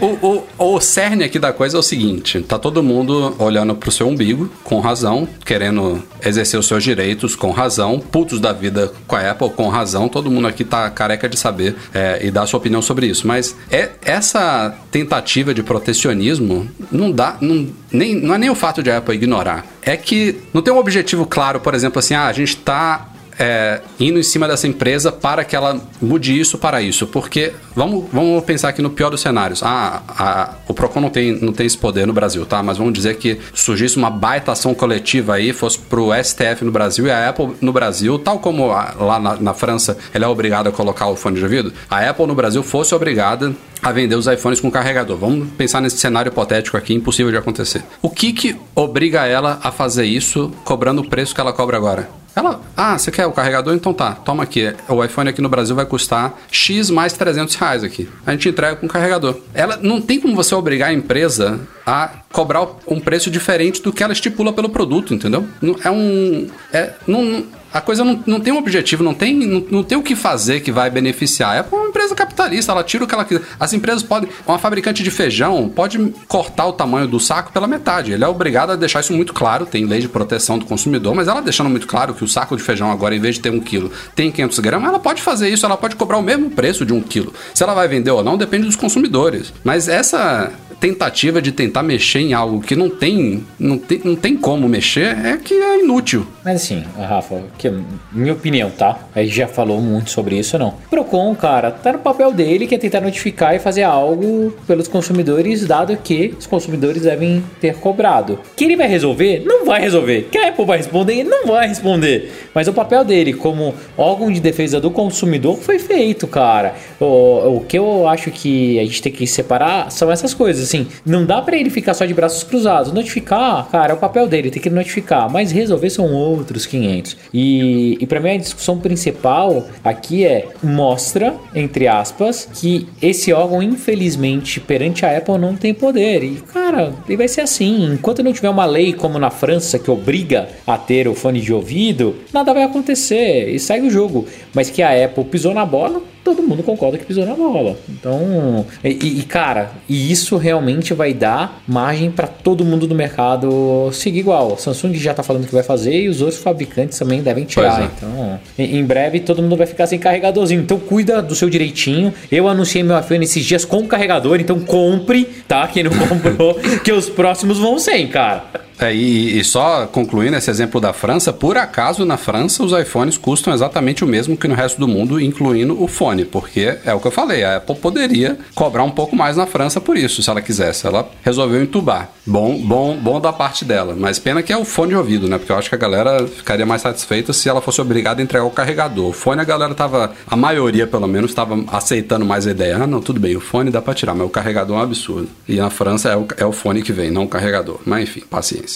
O, 0.00 0.44
o, 0.58 0.74
o 0.76 0.80
cerne 0.80 1.24
aqui 1.24 1.38
da 1.38 1.52
coisa 1.52 1.76
é 1.76 1.80
o 1.80 1.82
seguinte: 1.82 2.40
tá 2.42 2.58
todo 2.58 2.82
mundo 2.82 3.34
olhando 3.38 3.74
pro 3.74 3.90
seu 3.90 4.08
umbigo, 4.08 4.50
com 4.62 4.80
razão, 4.80 5.28
querendo 5.44 6.02
exercer 6.24 6.58
os 6.58 6.66
seus 6.66 6.82
direitos, 6.82 7.34
com 7.34 7.50
razão, 7.50 7.98
putos 7.98 8.40
da 8.40 8.52
vida 8.52 8.92
com 9.06 9.16
a 9.16 9.30
Apple, 9.30 9.50
com 9.50 9.68
razão. 9.68 10.08
Todo 10.08 10.30
mundo 10.30 10.46
aqui 10.46 10.64
tá 10.64 10.88
careca 10.90 11.28
de 11.28 11.38
saber 11.38 11.76
é, 11.94 12.20
e 12.24 12.30
dar 12.30 12.46
sua 12.46 12.58
opinião 12.58 12.82
sobre 12.82 13.06
isso. 13.06 13.26
Mas 13.26 13.56
é, 13.70 13.90
essa 14.02 14.74
tentativa 14.90 15.54
de 15.54 15.62
protecionismo 15.62 16.68
não 16.90 17.10
dá. 17.10 17.36
Não, 17.40 17.68
nem, 17.90 18.14
não 18.14 18.34
é 18.34 18.38
nem 18.38 18.50
o 18.50 18.54
fato 18.54 18.82
de 18.82 18.90
a 18.90 18.98
Apple 18.98 19.14
ignorar. 19.14 19.66
É 19.82 19.96
que 19.96 20.40
não 20.52 20.62
tem 20.62 20.72
um 20.72 20.78
objetivo 20.78 21.26
claro, 21.26 21.60
por 21.60 21.74
exemplo, 21.74 21.98
assim, 21.98 22.14
ah, 22.14 22.26
a 22.26 22.32
gente 22.32 22.56
tá 22.56 23.09
é, 23.40 23.80
indo 23.98 24.18
em 24.18 24.22
cima 24.22 24.46
dessa 24.46 24.68
empresa 24.68 25.10
para 25.10 25.42
que 25.44 25.56
ela 25.56 25.80
mude 26.00 26.38
isso 26.38 26.58
para 26.58 26.82
isso. 26.82 27.06
Porque 27.06 27.54
vamos, 27.74 28.04
vamos 28.12 28.44
pensar 28.44 28.68
aqui 28.68 28.82
no 28.82 28.90
pior 28.90 29.08
dos 29.08 29.22
cenários. 29.22 29.62
Ah, 29.62 30.02
a, 30.08 30.54
o 30.68 30.74
Procon 30.74 31.00
não 31.00 31.08
tem, 31.08 31.32
não 31.40 31.52
tem 31.52 31.66
esse 31.66 31.78
poder 31.78 32.06
no 32.06 32.12
Brasil, 32.12 32.44
tá? 32.44 32.62
Mas 32.62 32.76
vamos 32.76 32.92
dizer 32.92 33.16
que 33.16 33.40
surgisse 33.54 33.96
uma 33.96 34.10
baita 34.10 34.52
ação 34.52 34.74
coletiva 34.74 35.34
aí, 35.34 35.54
fosse 35.54 35.78
pro 35.78 36.10
STF 36.22 36.62
no 36.64 36.70
Brasil 36.70 37.06
e 37.06 37.10
a 37.10 37.30
Apple 37.30 37.56
no 37.62 37.72
Brasil, 37.72 38.18
tal 38.18 38.38
como 38.38 38.72
a, 38.72 38.94
lá 38.98 39.18
na, 39.18 39.36
na 39.36 39.54
França 39.54 39.96
ela 40.12 40.26
é 40.26 40.28
obrigada 40.28 40.68
a 40.68 40.72
colocar 40.72 41.06
o 41.06 41.16
fone 41.16 41.36
de 41.36 41.42
ouvido, 41.42 41.72
a 41.88 42.10
Apple 42.10 42.26
no 42.26 42.34
Brasil 42.34 42.62
fosse 42.62 42.94
obrigada 42.94 43.54
a 43.82 43.90
vender 43.90 44.14
os 44.14 44.26
iPhones 44.26 44.60
com 44.60 44.70
carregador. 44.70 45.16
Vamos 45.16 45.48
pensar 45.56 45.80
nesse 45.80 45.96
cenário 45.96 46.28
hipotético 46.28 46.76
aqui, 46.76 46.92
impossível 46.92 47.32
de 47.32 47.38
acontecer. 47.38 47.82
O 48.02 48.10
que 48.10 48.32
que 48.34 48.56
obriga 48.74 49.24
ela 49.24 49.58
a 49.62 49.72
fazer 49.72 50.04
isso 50.04 50.52
cobrando 50.64 51.00
o 51.00 51.08
preço 51.08 51.34
que 51.34 51.40
ela 51.40 51.52
cobra 51.52 51.78
agora? 51.78 52.19
Ela, 52.34 52.60
ah, 52.76 52.96
você 52.96 53.10
quer 53.10 53.26
o 53.26 53.32
carregador? 53.32 53.74
Então 53.74 53.92
tá, 53.92 54.12
toma 54.12 54.42
aqui. 54.42 54.74
O 54.88 55.04
iPhone 55.04 55.28
aqui 55.28 55.40
no 55.40 55.48
Brasil 55.48 55.74
vai 55.74 55.84
custar 55.84 56.34
X 56.50 56.90
mais 56.90 57.12
300 57.12 57.54
reais 57.56 57.84
aqui. 57.84 58.08
A 58.24 58.32
gente 58.32 58.48
entrega 58.48 58.76
com 58.76 58.86
carregador. 58.86 59.36
Ela 59.52 59.78
não 59.82 60.00
tem 60.00 60.20
como 60.20 60.34
você 60.34 60.54
obrigar 60.54 60.90
a 60.90 60.92
empresa 60.92 61.60
a 61.86 62.10
cobrar 62.32 62.66
um 62.86 63.00
preço 63.00 63.30
diferente 63.30 63.82
do 63.82 63.92
que 63.92 64.02
ela 64.02 64.12
estipula 64.12 64.52
pelo 64.52 64.68
produto, 64.68 65.12
entendeu? 65.12 65.46
É 65.84 65.90
um. 65.90 66.48
É, 66.72 66.92
não, 67.06 67.44
a 67.72 67.80
coisa 67.80 68.04
não, 68.04 68.22
não 68.26 68.40
tem 68.40 68.52
um 68.52 68.58
objetivo, 68.58 69.02
não 69.02 69.14
tem, 69.14 69.34
não, 69.34 69.64
não 69.70 69.82
tem 69.82 69.96
o 69.96 70.02
que 70.02 70.16
fazer 70.16 70.60
que 70.60 70.72
vai 70.72 70.90
beneficiar. 70.90 71.56
É 71.56 71.64
uma 71.74 71.88
empresa 71.88 72.14
capitalista, 72.14 72.72
ela 72.72 72.82
tira 72.82 73.04
o 73.04 73.06
que 73.06 73.14
ela 73.14 73.24
quiser. 73.24 73.42
As 73.58 73.72
empresas 73.72 74.02
podem. 74.02 74.28
Uma 74.46 74.58
fabricante 74.58 75.02
de 75.02 75.10
feijão 75.10 75.68
pode 75.68 75.98
cortar 76.26 76.66
o 76.66 76.72
tamanho 76.72 77.06
do 77.06 77.20
saco 77.20 77.52
pela 77.52 77.66
metade. 77.66 78.12
Ele 78.12 78.24
é 78.24 78.28
obrigado 78.28 78.70
a 78.70 78.76
deixar 78.76 79.00
isso 79.00 79.12
muito 79.12 79.32
claro, 79.32 79.66
tem 79.66 79.84
lei 79.84 80.00
de 80.00 80.08
proteção 80.08 80.58
do 80.58 80.64
consumidor, 80.64 81.14
mas 81.14 81.28
ela 81.28 81.40
deixando 81.40 81.70
muito 81.70 81.86
claro 81.86 82.14
que 82.14 82.24
o 82.24 82.28
saco 82.28 82.56
de 82.56 82.62
feijão 82.62 82.90
agora, 82.90 83.14
em 83.14 83.20
vez 83.20 83.36
de 83.36 83.40
ter 83.40 83.50
um 83.50 83.60
quilo, 83.60 83.90
tem 84.14 84.30
500 84.30 84.58
gramas, 84.60 84.88
ela 84.88 84.98
pode 84.98 85.22
fazer 85.22 85.48
isso, 85.48 85.64
ela 85.64 85.76
pode 85.76 85.96
cobrar 85.96 86.18
o 86.18 86.22
mesmo 86.22 86.50
preço 86.50 86.84
de 86.84 86.92
um 86.92 87.00
quilo. 87.00 87.32
Se 87.54 87.62
ela 87.62 87.74
vai 87.74 87.88
vender 87.88 88.10
ou 88.10 88.24
não, 88.24 88.36
depende 88.36 88.66
dos 88.66 88.76
consumidores. 88.76 89.52
Mas 89.62 89.88
essa 89.88 90.52
tentativa 90.80 91.42
de 91.42 91.52
tentar 91.52 91.82
mexer 91.82 92.20
em 92.20 92.32
algo 92.32 92.60
que 92.60 92.74
não 92.74 92.88
tem, 92.88 93.44
não 93.58 93.76
tem, 93.76 94.00
não 94.02 94.16
tem 94.16 94.36
como 94.36 94.66
mexer 94.66 95.16
é 95.24 95.36
que 95.36 95.52
é 95.52 95.80
inútil. 95.80 96.26
Mas 96.42 96.56
assim, 96.56 96.82
Rafa, 96.96 97.42
que 97.58 97.70
minha 98.10 98.32
opinião, 98.32 98.70
tá? 98.70 98.98
A 99.14 99.22
gente 99.22 99.36
já 99.36 99.46
falou 99.46 99.80
muito 99.80 100.10
sobre 100.10 100.38
isso, 100.38 100.58
não. 100.58 100.74
Procon, 100.88 101.34
cara, 101.34 101.70
tá 101.70 101.92
no 101.92 101.98
papel 101.98 102.32
dele 102.32 102.66
que 102.66 102.74
é 102.74 102.78
tentar 102.78 103.00
notificar 103.02 103.54
e 103.54 103.58
fazer 103.58 103.82
algo 103.82 104.52
pelos 104.66 104.88
consumidores, 104.88 105.66
dado 105.66 105.94
que 105.98 106.34
os 106.38 106.46
consumidores 106.46 107.02
devem 107.02 107.44
ter 107.60 107.74
cobrado. 107.74 108.38
Que 108.56 108.64
ele 108.64 108.76
vai 108.76 108.88
resolver? 108.88 109.42
Não 109.44 109.66
vai 109.66 109.80
resolver. 109.82 110.28
Que 110.30 110.38
a 110.38 110.48
Apple 110.48 110.64
vai 110.64 110.78
responder? 110.78 111.24
Não 111.24 111.46
vai 111.46 111.68
responder. 111.68 112.32
Mas 112.54 112.68
o 112.68 112.72
papel 112.72 113.04
dele 113.04 113.34
como 113.34 113.74
órgão 113.98 114.32
de 114.32 114.40
defesa 114.40 114.80
do 114.80 114.90
consumidor 114.90 115.58
foi 115.58 115.78
feito, 115.78 116.26
cara. 116.26 116.74
O, 116.98 117.56
o 117.56 117.64
que 117.68 117.78
eu 117.78 118.08
acho 118.08 118.30
que 118.30 118.78
a 118.78 118.84
gente 118.84 119.02
tem 119.02 119.12
que 119.12 119.26
separar 119.26 119.90
são 119.90 120.10
essas 120.10 120.32
coisas 120.32 120.69
assim, 120.70 120.86
não 121.04 121.24
dá 121.24 121.42
para 121.42 121.56
ele 121.56 121.68
ficar 121.68 121.94
só 121.94 122.04
de 122.04 122.14
braços 122.14 122.44
cruzados. 122.44 122.92
Notificar, 122.92 123.68
cara, 123.70 123.92
é 123.92 123.94
o 123.94 123.98
papel 123.98 124.26
dele, 124.26 124.50
tem 124.50 124.62
que 124.62 124.70
notificar. 124.70 125.30
Mas 125.30 125.50
resolver 125.50 125.90
são 125.90 126.12
outros 126.12 126.66
500. 126.66 127.16
E, 127.34 127.98
e 128.00 128.06
para 128.06 128.20
mim 128.20 128.30
a 128.30 128.36
discussão 128.36 128.78
principal 128.78 129.66
aqui 129.82 130.24
é 130.24 130.48
mostra, 130.62 131.34
entre 131.54 131.88
aspas, 131.88 132.48
que 132.54 132.88
esse 133.02 133.32
órgão, 133.32 133.62
infelizmente, 133.62 134.60
perante 134.60 135.04
a 135.04 135.16
Apple 135.16 135.38
não 135.38 135.56
tem 135.56 135.74
poder. 135.74 136.22
E, 136.22 136.36
cara, 136.52 136.92
ele 137.06 137.16
vai 137.16 137.28
ser 137.28 137.42
assim. 137.42 137.92
Enquanto 137.92 138.22
não 138.22 138.32
tiver 138.32 138.50
uma 138.50 138.64
lei 138.64 138.92
como 138.92 139.18
na 139.18 139.30
França 139.30 139.78
que 139.78 139.90
obriga 139.90 140.48
a 140.66 140.78
ter 140.78 141.08
o 141.08 141.14
fone 141.14 141.40
de 141.40 141.52
ouvido, 141.52 142.16
nada 142.32 142.54
vai 142.54 142.62
acontecer. 142.62 143.48
E 143.48 143.58
segue 143.58 143.86
o 143.86 143.90
jogo. 143.90 144.26
Mas 144.54 144.70
que 144.70 144.82
a 144.82 145.04
Apple 145.04 145.24
pisou 145.24 145.54
na 145.54 145.64
bola, 145.64 146.02
todo 146.24 146.42
mundo 146.42 146.62
concorda 146.62 146.98
que 146.98 147.04
pisou 147.04 147.24
na 147.26 147.34
bola. 147.34 147.76
Então, 147.88 148.64
e, 148.84 149.20
e 149.20 149.22
cara, 149.22 149.72
e 149.88 150.10
isso 150.10 150.36
realmente 150.36 150.94
vai 150.94 151.12
dar 151.12 151.62
margem 151.66 152.10
para 152.10 152.26
todo 152.26 152.64
mundo 152.64 152.86
do 152.86 152.94
mercado 152.94 153.90
seguir 153.92 154.20
igual. 154.20 154.54
A 154.54 154.56
Samsung 154.56 154.94
já 154.94 155.14
tá 155.14 155.22
falando 155.22 155.46
que 155.46 155.52
vai 155.52 155.62
fazer 155.62 156.02
e 156.02 156.08
os 156.08 156.20
outros 156.20 156.42
fabricantes 156.42 156.98
também 156.98 157.22
devem 157.22 157.44
tirar. 157.44 157.82
É. 157.82 157.84
Então, 157.84 158.40
em, 158.58 158.78
em, 158.78 158.84
breve 158.84 159.20
todo 159.20 159.42
mundo 159.42 159.56
vai 159.56 159.66
ficar 159.66 159.86
sem 159.86 159.98
carregadorzinho. 159.98 160.62
Então, 160.62 160.78
cuida 160.78 161.22
do 161.22 161.34
seu 161.34 161.48
direitinho. 161.48 162.12
Eu 162.30 162.48
anunciei 162.48 162.82
meu 162.82 162.98
iPhone 162.98 163.24
esses 163.24 163.44
dias 163.44 163.64
com 163.64 163.86
carregador, 163.86 164.40
então 164.40 164.60
compre, 164.60 165.24
tá? 165.46 165.66
Quem 165.68 165.84
não 165.84 165.92
comprou, 166.08 166.54
que 166.84 166.92
os 166.92 167.08
próximos 167.08 167.58
vão 167.58 167.78
sem, 167.78 168.08
cara. 168.08 168.69
É, 168.80 168.94
e, 168.94 169.38
e, 169.38 169.44
só 169.44 169.86
concluindo 169.86 170.36
esse 170.36 170.50
exemplo 170.50 170.80
da 170.80 170.94
França, 170.94 171.34
por 171.34 171.58
acaso 171.58 172.06
na 172.06 172.16
França 172.16 172.64
os 172.64 172.72
iPhones 172.72 173.18
custam 173.18 173.52
exatamente 173.52 174.02
o 174.02 174.06
mesmo 174.06 174.38
que 174.38 174.48
no 174.48 174.54
resto 174.54 174.80
do 174.80 174.88
mundo, 174.88 175.20
incluindo 175.20 175.80
o 175.80 175.86
fone, 175.86 176.24
porque 176.24 176.78
é 176.84 176.94
o 176.94 176.98
que 176.98 177.06
eu 177.06 177.10
falei, 177.10 177.44
a 177.44 177.56
Apple 177.56 177.76
poderia 177.76 178.38
cobrar 178.54 178.82
um 178.82 178.90
pouco 178.90 179.14
mais 179.14 179.36
na 179.36 179.46
França 179.46 179.82
por 179.82 179.98
isso, 179.98 180.22
se 180.22 180.30
ela 180.30 180.40
quisesse. 180.40 180.86
Ela 180.86 181.06
resolveu 181.22 181.62
entubar. 181.62 182.10
Bom, 182.26 182.56
bom, 182.56 182.96
bom 182.96 183.20
da 183.20 183.32
parte 183.32 183.66
dela, 183.66 183.94
mas 183.98 184.18
pena 184.18 184.42
que 184.42 184.52
é 184.52 184.56
o 184.56 184.64
fone 184.64 184.90
de 184.90 184.96
ouvido, 184.96 185.28
né? 185.28 185.36
Porque 185.36 185.52
eu 185.52 185.56
acho 185.56 185.68
que 185.68 185.74
a 185.74 185.78
galera 185.78 186.26
ficaria 186.26 186.64
mais 186.64 186.80
satisfeita 186.80 187.34
se 187.34 187.50
ela 187.50 187.60
fosse 187.60 187.82
obrigada 187.82 188.22
a 188.22 188.24
entregar 188.24 188.46
o 188.46 188.50
carregador. 188.50 189.10
O 189.10 189.12
fone 189.12 189.42
a 189.42 189.44
galera 189.44 189.74
tava, 189.74 190.12
a 190.26 190.36
maioria 190.36 190.86
pelo 190.86 191.06
menos, 191.06 191.30
estava 191.32 191.62
aceitando 191.68 192.24
mais 192.24 192.46
a 192.46 192.50
ideia. 192.50 192.76
Ah, 192.76 192.86
não, 192.86 193.02
tudo 193.02 193.20
bem, 193.20 193.36
o 193.36 193.40
fone 193.40 193.70
dá 193.70 193.82
para 193.82 193.92
tirar, 193.92 194.14
mas 194.14 194.26
o 194.26 194.30
carregador 194.30 194.76
é 194.76 194.80
um 194.80 194.82
absurdo. 194.82 195.28
E 195.46 195.56
na 195.56 195.68
França 195.68 196.08
é 196.08 196.16
o, 196.16 196.26
é 196.38 196.46
o 196.46 196.52
fone 196.52 196.82
que 196.82 196.92
vem, 196.92 197.10
não 197.10 197.24
o 197.24 197.28
carregador. 197.28 197.80
Mas 197.84 198.04
enfim, 198.04 198.22
paciência. 198.30 198.69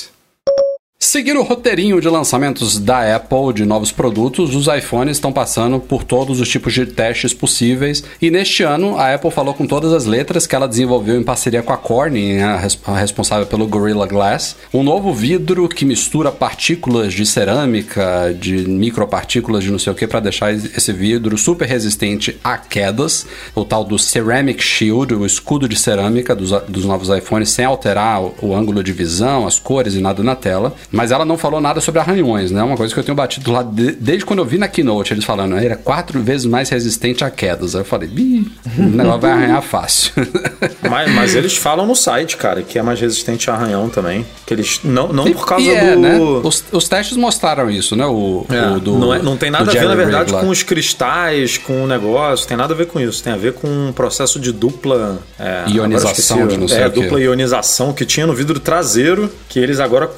Seguindo 1.15 1.39
o 1.39 1.45
roteirinho 1.45 2.01
de 2.01 2.09
lançamentos 2.09 2.77
da 2.77 3.15
Apple 3.15 3.53
de 3.55 3.65
novos 3.65 3.93
produtos, 3.93 4.53
os 4.53 4.67
iPhones 4.67 5.17
estão 5.17 5.33
passando 5.33 5.79
por 5.79 6.03
todos 6.03 6.41
os 6.41 6.49
tipos 6.49 6.73
de 6.73 6.87
testes 6.87 7.33
possíveis. 7.33 8.03
E 8.21 8.33
neste 8.33 8.65
ano, 8.65 8.99
a 8.99 9.15
Apple 9.15 9.31
falou 9.31 9.55
com 9.55 9.65
todas 9.65 9.93
as 9.93 10.07
letras 10.07 10.45
que 10.45 10.57
ela 10.57 10.67
desenvolveu 10.67 11.17
em 11.17 11.23
parceria 11.23 11.63
com 11.63 11.73
a 11.73 11.77
Corning, 11.77 12.39
a, 12.41 12.57
responsável 12.97 13.47
pelo 13.47 13.65
Gorilla 13.69 14.09
Glass, 14.09 14.57
um 14.75 14.83
novo 14.83 15.15
vidro 15.15 15.69
que 15.69 15.85
mistura 15.85 16.33
partículas 16.33 17.13
de 17.13 17.25
cerâmica, 17.25 18.35
de 18.37 18.69
micropartículas 18.69 19.63
de 19.63 19.71
não 19.71 19.79
sei 19.79 19.93
o 19.93 19.95
que, 19.95 20.09
para 20.09 20.19
deixar 20.19 20.53
esse 20.53 20.93
vidro 20.93 21.39
super 21.39 21.69
resistente 21.69 22.37
a 22.43 22.59
quedas. 22.59 23.25
O 23.55 23.65
tal 23.65 23.85
do 23.85 24.01
Ceramic 24.01 24.61
Shield, 24.61 25.15
o 25.15 25.25
escudo 25.25 25.69
de 25.69 25.77
cerâmica 25.77 26.35
dos, 26.35 26.51
dos 26.63 26.85
novos 26.85 27.09
iPhones, 27.09 27.51
sem 27.51 27.65
alterar 27.65 28.21
o, 28.21 28.35
o 28.43 28.57
ângulo 28.57 28.83
de 28.83 28.93
visão, 28.93 29.47
as 29.47 29.61
cores 29.61 29.95
e 29.95 30.01
nada 30.01 30.21
na 30.21 30.35
tela. 30.35 30.75
Mas 30.91 31.04
ela 31.11 31.25
não 31.25 31.39
falou 31.39 31.61
nada 31.61 31.81
sobre 31.81 32.01
arranhões, 32.01 32.51
né? 32.51 32.63
Uma 32.63 32.77
coisa 32.77 32.93
que 32.93 33.01
eu 33.01 33.05
tenho 33.05 33.17
batido 33.17 33.53
lá 33.53 33.63
de, 33.63 33.93
desde 33.93 34.25
quando 34.25 34.39
eu 34.41 34.45
vi 34.45 34.59
na 34.59 34.69
Keynote, 34.69 35.13
eles 35.13 35.25
falando, 35.25 35.57
ele 35.57 35.73
é 35.73 35.77
quatro 35.77 36.21
vezes 36.23 36.47
mais 36.47 36.69
resistente 36.69 37.25
a 37.25 37.31
quedas. 37.31 37.75
Aí 37.75 37.81
eu 37.81 37.85
falei, 37.85 38.09
Ih, 38.09 38.51
o 38.79 38.83
negócio 38.83 39.21
vai 39.21 39.33
arranhar 39.33 39.63
fácil. 39.63 40.13
mas, 40.89 41.13
mas, 41.13 41.35
eles 41.35 41.57
falam 41.57 41.87
no 41.87 41.95
site, 41.95 42.37
cara, 42.37 42.63
que 42.63 42.79
é 42.79 42.83
mais 42.83 43.01
resistente 43.01 43.51
a 43.51 43.55
arranhão 43.55 43.89
também. 43.89 44.25
Que 44.47 44.55
eles. 44.55 44.81
Não, 44.85 45.13
não 45.13 45.25
por 45.33 45.47
causa 45.47 45.71
é, 45.71 45.95
do. 45.95 46.01
Né? 46.01 46.19
Os, 46.19 46.65
os, 46.71 46.89
testes 46.89 47.17
mostraram 47.17 47.71
isso, 47.71 47.97
né? 47.97 48.07
O, 48.07 48.47
é, 48.49 48.77
o 48.77 48.81
do, 48.81 48.99
não, 48.99 49.15
é, 49.15 49.23
não 49.23 49.37
tem 49.37 49.51
nada 49.51 49.71
a 49.71 49.75
ver, 49.75 49.89
na 49.89 49.95
verdade, 49.95 50.33
com 50.33 50.49
os 50.49 50.63
cristais, 50.63 51.59
com 51.59 51.85
o 51.85 51.87
negócio. 51.87 52.47
Tem 52.47 52.57
nada 52.57 52.75
a 52.75 52.77
ver 52.77 52.87
com 52.87 53.01
isso. 53.01 53.23
Tem 53.23 53.33
a 53.33 53.37
ver 53.37 53.55
com 53.55 53.69
um 53.69 53.93
processo 53.93 54.39
de 54.39 54.53
dupla. 54.53 55.19
É, 55.39 55.65
ionização, 55.69 56.47
de 56.47 56.57
não 56.57 56.69
sei 56.69 56.83
É, 56.83 56.89
dupla 56.89 57.21
ionização 57.21 57.93
que 57.93 58.05
tinha 58.05 58.27
no 58.27 58.35
vidro 58.35 58.61
traseiro, 58.61 59.31
que 59.49 59.59
eles 59.59 59.81
agora 59.81 60.11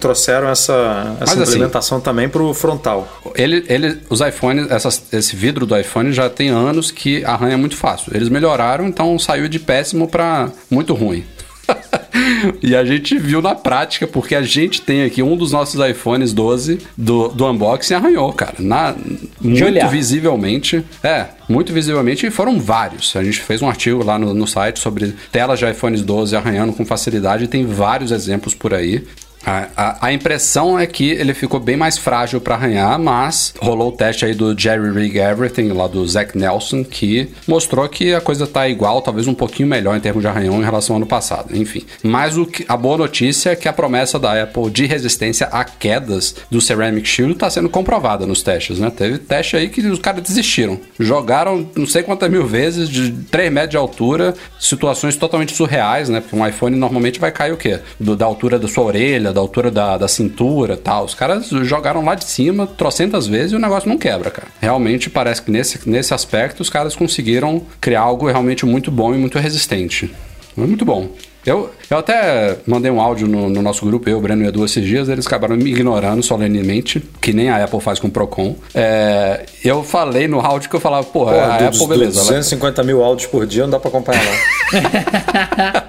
trouxeram 0.00 0.33
essa, 0.42 1.16
essa 1.20 1.36
Mas, 1.36 1.42
assim, 1.42 1.52
implementação 1.52 1.98
assim, 1.98 2.04
também 2.04 2.28
para 2.28 2.42
o 2.42 2.52
frontal. 2.52 3.06
Ele, 3.34 3.64
ele, 3.68 3.98
os 4.10 4.20
iPhones, 4.20 4.70
essas, 4.70 5.02
esse 5.12 5.36
vidro 5.36 5.66
do 5.66 5.76
iPhone 5.78 6.12
já 6.12 6.28
tem 6.28 6.48
anos 6.48 6.90
que 6.90 7.24
arranha 7.24 7.56
muito 7.56 7.76
fácil. 7.76 8.12
Eles 8.14 8.28
melhoraram, 8.28 8.86
então 8.86 9.18
saiu 9.18 9.48
de 9.48 9.58
péssimo 9.58 10.08
para 10.08 10.50
muito 10.70 10.94
ruim. 10.94 11.24
e 12.62 12.74
a 12.74 12.84
gente 12.84 13.18
viu 13.18 13.40
na 13.40 13.54
prática, 13.54 14.06
porque 14.06 14.34
a 14.34 14.42
gente 14.42 14.80
tem 14.82 15.04
aqui 15.04 15.22
um 15.22 15.36
dos 15.36 15.52
nossos 15.52 15.84
iPhones 15.86 16.32
12 16.32 16.78
do, 16.96 17.28
do 17.28 17.46
unboxing 17.46 17.94
arranhou, 17.94 18.32
cara. 18.32 18.54
Na, 18.58 18.94
muito 19.40 19.64
olhar. 19.64 19.88
visivelmente. 19.88 20.84
É, 21.02 21.26
muito 21.48 21.72
visivelmente, 21.72 22.26
e 22.26 22.30
foram 22.30 22.58
vários. 22.58 23.14
A 23.16 23.24
gente 23.24 23.40
fez 23.40 23.62
um 23.62 23.68
artigo 23.68 24.02
lá 24.04 24.18
no, 24.18 24.32
no 24.34 24.46
site 24.46 24.80
sobre 24.80 25.14
telas 25.30 25.58
de 25.58 25.70
iPhones 25.70 26.02
12 26.02 26.36
arranhando 26.36 26.72
com 26.72 26.84
facilidade, 26.84 27.44
e 27.44 27.48
tem 27.48 27.66
vários 27.66 28.12
exemplos 28.12 28.54
por 28.54 28.72
aí. 28.74 29.04
A, 29.44 29.68
a, 29.76 30.06
a, 30.06 30.12
impressão 30.12 30.78
é 30.78 30.86
que 30.86 31.10
ele 31.10 31.34
ficou 31.34 31.60
bem 31.60 31.76
mais 31.76 31.98
frágil 31.98 32.40
para 32.40 32.54
arranhar, 32.54 32.98
mas 32.98 33.54
rolou 33.60 33.88
o 33.88 33.92
teste 33.92 34.24
aí 34.24 34.34
do 34.34 34.58
Jerry 34.58 34.90
Rig 34.90 35.18
Everything, 35.18 35.68
lá 35.72 35.86
do 35.86 36.06
Zach 36.06 36.36
Nelson, 36.36 36.82
que 36.82 37.28
mostrou 37.46 37.88
que 37.88 38.14
a 38.14 38.20
coisa 38.20 38.46
tá 38.46 38.68
igual, 38.68 39.02
talvez 39.02 39.26
um 39.26 39.34
pouquinho 39.34 39.68
melhor 39.68 39.96
em 39.96 40.00
termos 40.00 40.22
de 40.22 40.28
arranhão 40.28 40.60
em 40.60 40.64
relação 40.64 40.96
ao 40.96 40.98
ano 40.98 41.06
passado. 41.06 41.56
Enfim. 41.56 41.84
Mas 42.02 42.36
o 42.36 42.46
que, 42.46 42.64
a 42.68 42.76
boa 42.76 42.96
notícia 42.96 43.50
é 43.50 43.56
que 43.56 43.68
a 43.68 43.72
promessa 43.72 44.18
da 44.18 44.42
Apple 44.42 44.70
de 44.70 44.86
resistência 44.86 45.46
a 45.48 45.64
quedas 45.64 46.34
do 46.50 46.60
Ceramic 46.60 47.06
Shield 47.06 47.34
está 47.34 47.50
sendo 47.50 47.68
comprovada 47.68 48.26
nos 48.26 48.42
testes, 48.42 48.78
né? 48.78 48.90
Teve 48.90 49.18
teste 49.18 49.56
aí 49.56 49.68
que 49.68 49.80
os 49.80 49.98
caras 49.98 50.22
desistiram. 50.22 50.80
Jogaram 50.98 51.68
não 51.76 51.86
sei 51.86 52.02
quantas 52.02 52.30
mil 52.30 52.46
vezes, 52.46 52.88
de 52.88 53.12
3 53.30 53.52
metros 53.52 53.70
de 53.70 53.76
altura, 53.76 54.34
situações 54.58 55.16
totalmente 55.16 55.54
surreais, 55.54 56.08
né? 56.08 56.20
Porque 56.20 56.34
um 56.34 56.46
iPhone 56.46 56.76
normalmente 56.76 57.20
vai 57.20 57.30
cair 57.30 57.52
o 57.52 57.56
quê? 57.56 57.80
Do, 58.00 58.16
da 58.16 58.24
altura 58.24 58.58
da 58.58 58.68
sua 58.68 58.84
orelha, 58.84 59.32
da 59.34 59.40
altura 59.40 59.70
da, 59.70 59.98
da 59.98 60.08
cintura 60.08 60.76
tal. 60.76 61.04
Os 61.04 61.14
caras 61.14 61.48
jogaram 61.48 62.04
lá 62.04 62.14
de 62.14 62.24
cima 62.24 62.66
trocentas 62.66 63.26
vezes 63.26 63.52
e 63.52 63.56
o 63.56 63.58
negócio 63.58 63.88
não 63.88 63.98
quebra, 63.98 64.30
cara. 64.30 64.48
Realmente 64.60 65.10
parece 65.10 65.42
que 65.42 65.50
nesse, 65.50 65.88
nesse 65.88 66.14
aspecto 66.14 66.60
os 66.60 66.70
caras 66.70 66.96
conseguiram 66.96 67.62
criar 67.80 68.00
algo 68.00 68.26
realmente 68.26 68.64
muito 68.64 68.90
bom 68.90 69.14
e 69.14 69.18
muito 69.18 69.38
resistente. 69.38 70.14
Muito 70.56 70.84
bom. 70.84 71.08
Eu, 71.46 71.70
eu 71.90 71.98
até 71.98 72.56
mandei 72.66 72.90
um 72.90 72.98
áudio 72.98 73.28
no, 73.28 73.50
no, 73.50 73.60
nosso 73.60 73.84
grupo, 73.84 74.08
eu, 74.08 74.18
Breno 74.18 74.44
e 74.44 74.46
Edu, 74.46 74.64
esses 74.64 74.82
dias, 74.82 75.10
eles 75.10 75.26
acabaram 75.26 75.56
me 75.56 75.70
ignorando 75.70 76.22
solenemente, 76.22 77.02
que 77.20 77.34
nem 77.34 77.50
a 77.50 77.62
Apple 77.62 77.80
faz 77.80 77.98
com 77.98 78.08
o 78.08 78.10
Procon. 78.10 78.56
É, 78.74 79.44
eu 79.62 79.82
falei 79.82 80.26
no 80.26 80.40
áudio 80.40 80.70
que 80.70 80.76
eu 80.76 80.80
falava, 80.80 81.04
porra, 81.04 81.34
Pô, 81.34 81.40
a 81.40 81.56
Apple, 81.56 81.86
beleza. 81.86 82.20
250 82.20 82.80
ela... 82.80 82.86
mil 82.86 83.04
áudios 83.04 83.28
por 83.28 83.46
dia 83.46 83.64
não 83.64 83.70
dá 83.70 83.78
pra 83.78 83.90
acompanhar 83.90 84.22
lá. 84.24 84.32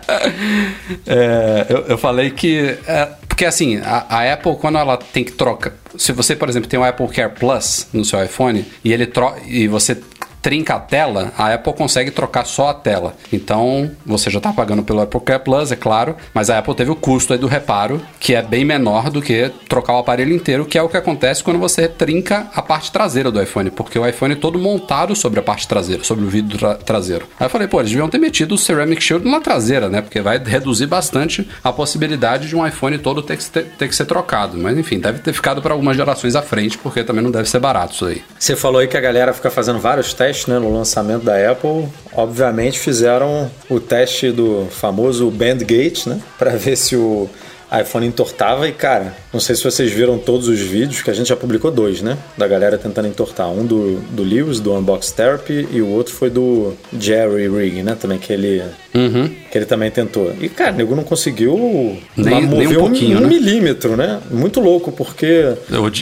é, 1.08 1.66
eu, 1.70 1.78
eu, 1.88 1.98
falei 1.98 2.32
que. 2.32 2.78
É, 2.86 3.08
porque 3.36 3.44
assim, 3.44 3.80
a, 3.80 4.06
a, 4.08 4.34
Apple, 4.34 4.56
quando 4.56 4.78
ela 4.78 4.96
tem 4.96 5.22
que 5.22 5.34
trocar. 5.34 5.74
Se 5.98 6.14
você, 6.14 6.38
por 6.38 6.48
exemplo, 6.48 6.70
tem 6.70 6.80
o 6.80 6.86
Apple 6.86 7.10
Care 7.10 7.34
Plus 7.38 7.86
no 7.92 8.06
seu 8.06 8.24
iPhone 8.24 8.66
e 8.82 8.94
ele 8.94 9.06
tro 9.06 9.34
e 9.46 9.68
você 9.68 10.02
trinca 10.46 10.76
a 10.76 10.80
tela, 10.80 11.34
a 11.36 11.56
Apple 11.56 11.74
consegue 11.74 12.12
trocar 12.12 12.46
só 12.46 12.70
a 12.70 12.74
tela. 12.76 13.16
Então, 13.34 13.90
você 14.06 14.30
já 14.30 14.38
está 14.38 14.54
pagando 14.54 14.84
pelo 14.84 15.02
Apple 15.02 15.20
Care 15.22 15.44
Plus, 15.44 15.72
é 15.72 15.76
claro, 15.76 16.16
mas 16.36 16.52
a 16.52 16.60
Apple 16.60 16.76
teve 16.76 16.92
o 16.92 16.96
custo 16.96 17.34
aí 17.34 17.40
do 17.40 17.48
reparo, 17.48 18.00
que 18.20 18.36
é 18.36 18.44
bem 18.44 18.64
menor 18.64 19.10
do 19.10 19.24
que 19.24 19.52
trocar 19.68 19.94
o 19.96 19.98
aparelho 19.98 20.36
inteiro, 20.36 20.64
que 20.64 20.78
é 20.78 20.84
o 20.84 20.88
que 20.88 20.98
acontece 20.98 21.44
quando 21.44 21.58
você 21.58 21.88
trinca 21.88 22.46
a 22.54 22.62
parte 22.62 22.92
traseira 22.92 23.32
do 23.32 23.42
iPhone, 23.42 23.72
porque 23.72 23.98
o 23.98 24.08
iPhone 24.08 24.34
é 24.34 24.36
todo 24.36 24.60
montado 24.60 25.16
sobre 25.16 25.40
a 25.40 25.42
parte 25.42 25.68
traseira, 25.68 26.04
sobre 26.04 26.24
o 26.24 26.28
vidro 26.28 26.60
tra 26.60 26.76
traseiro. 26.76 27.26
Aí 27.40 27.48
eu 27.48 27.50
falei, 27.50 27.68
pô, 27.68 27.80
eles 27.80 27.90
deviam 27.90 28.08
ter 28.08 28.20
metido 28.20 28.54
o 28.54 28.58
Ceramic 28.58 29.02
Shield 29.02 29.28
na 29.28 29.42
traseira, 29.42 29.90
né? 29.90 30.00
Porque 30.00 30.22
vai 30.22 30.38
reduzir 30.38 30.86
bastante 30.86 31.50
a 31.64 31.74
possibilidade 31.74 32.48
de 32.48 32.56
um 32.56 32.64
iPhone 32.64 33.00
todo 33.00 33.24
ter 33.24 33.38
que, 33.38 33.46
ter, 33.50 33.66
ter 33.80 33.88
que 33.88 33.96
ser 33.96 34.06
trocado. 34.06 34.60
Mas 34.60 34.78
enfim, 34.78 35.00
deve 35.00 35.18
ter 35.18 35.34
ficado 35.34 35.60
para 35.60 35.74
algumas 35.74 35.98
gerações 35.98 36.36
à 36.36 36.44
frente, 36.44 36.78
porque 36.78 37.04
também 37.04 37.24
não 37.24 37.32
deve 37.32 37.50
ser 37.50 37.58
barato 37.58 37.96
isso 37.96 38.06
aí. 38.06 38.22
Você 38.38 38.56
falou 38.56 38.80
aí 38.80 38.88
que 38.88 38.96
a 38.96 39.02
galera 39.02 39.34
fica 39.34 39.50
fazendo 39.50 39.80
vários 39.80 40.14
testes 40.14 40.35
teste 40.36 40.50
né, 40.50 40.60
no 40.60 40.72
lançamento 40.74 41.24
da 41.24 41.52
Apple, 41.52 41.88
obviamente 42.14 42.78
fizeram 42.78 43.50
o 43.70 43.80
teste 43.80 44.32
do 44.32 44.68
famoso 44.70 45.32
Bandgate, 45.32 46.10
né, 46.10 46.20
para 46.38 46.52
ver 46.52 46.76
se 46.76 46.96
o 46.96 47.30
iPhone 47.72 48.06
entortava 48.06 48.68
e, 48.68 48.72
cara, 48.72 49.14
não 49.34 49.40
sei 49.40 49.56
se 49.56 49.64
vocês 49.64 49.92
viram 49.92 50.18
todos 50.18 50.48
os 50.48 50.60
vídeos, 50.60 51.02
que 51.02 51.10
a 51.10 51.14
gente 51.14 51.28
já 51.28 51.36
publicou 51.36 51.72
dois, 51.72 52.02
né? 52.02 52.18
Da 52.38 52.48
galera 52.48 52.78
tentando 52.78 53.08
entortar. 53.08 53.50
Um 53.50 53.66
do, 53.66 54.00
do 54.12 54.24
Lewis, 54.24 54.60
do 54.60 54.74
Unbox 54.74 55.12
Therapy, 55.12 55.68
e 55.72 55.82
o 55.82 55.90
outro 55.90 56.14
foi 56.14 56.30
do 56.30 56.74
Jerry 56.98 57.48
Rig, 57.48 57.84
né? 57.84 57.98
Também 58.00 58.18
que 58.18 58.32
ele, 58.32 58.64
uhum. 58.94 59.30
que 59.52 59.58
ele 59.58 59.66
também 59.66 59.90
tentou. 59.90 60.34
E, 60.40 60.48
cara, 60.48 60.74
o 60.74 60.76
nego 60.76 60.96
não 60.96 61.04
conseguiu 61.04 61.98
nem, 62.16 62.44
mover 62.44 62.68
nem 62.68 62.78
um, 62.78 62.80
pouquinho, 62.80 63.18
um, 63.18 63.22
né? 63.22 63.28
milímetro, 63.28 63.98
né? 63.98 64.20
Muito 64.30 64.60
louco, 64.60 64.92
porque... 64.92 65.54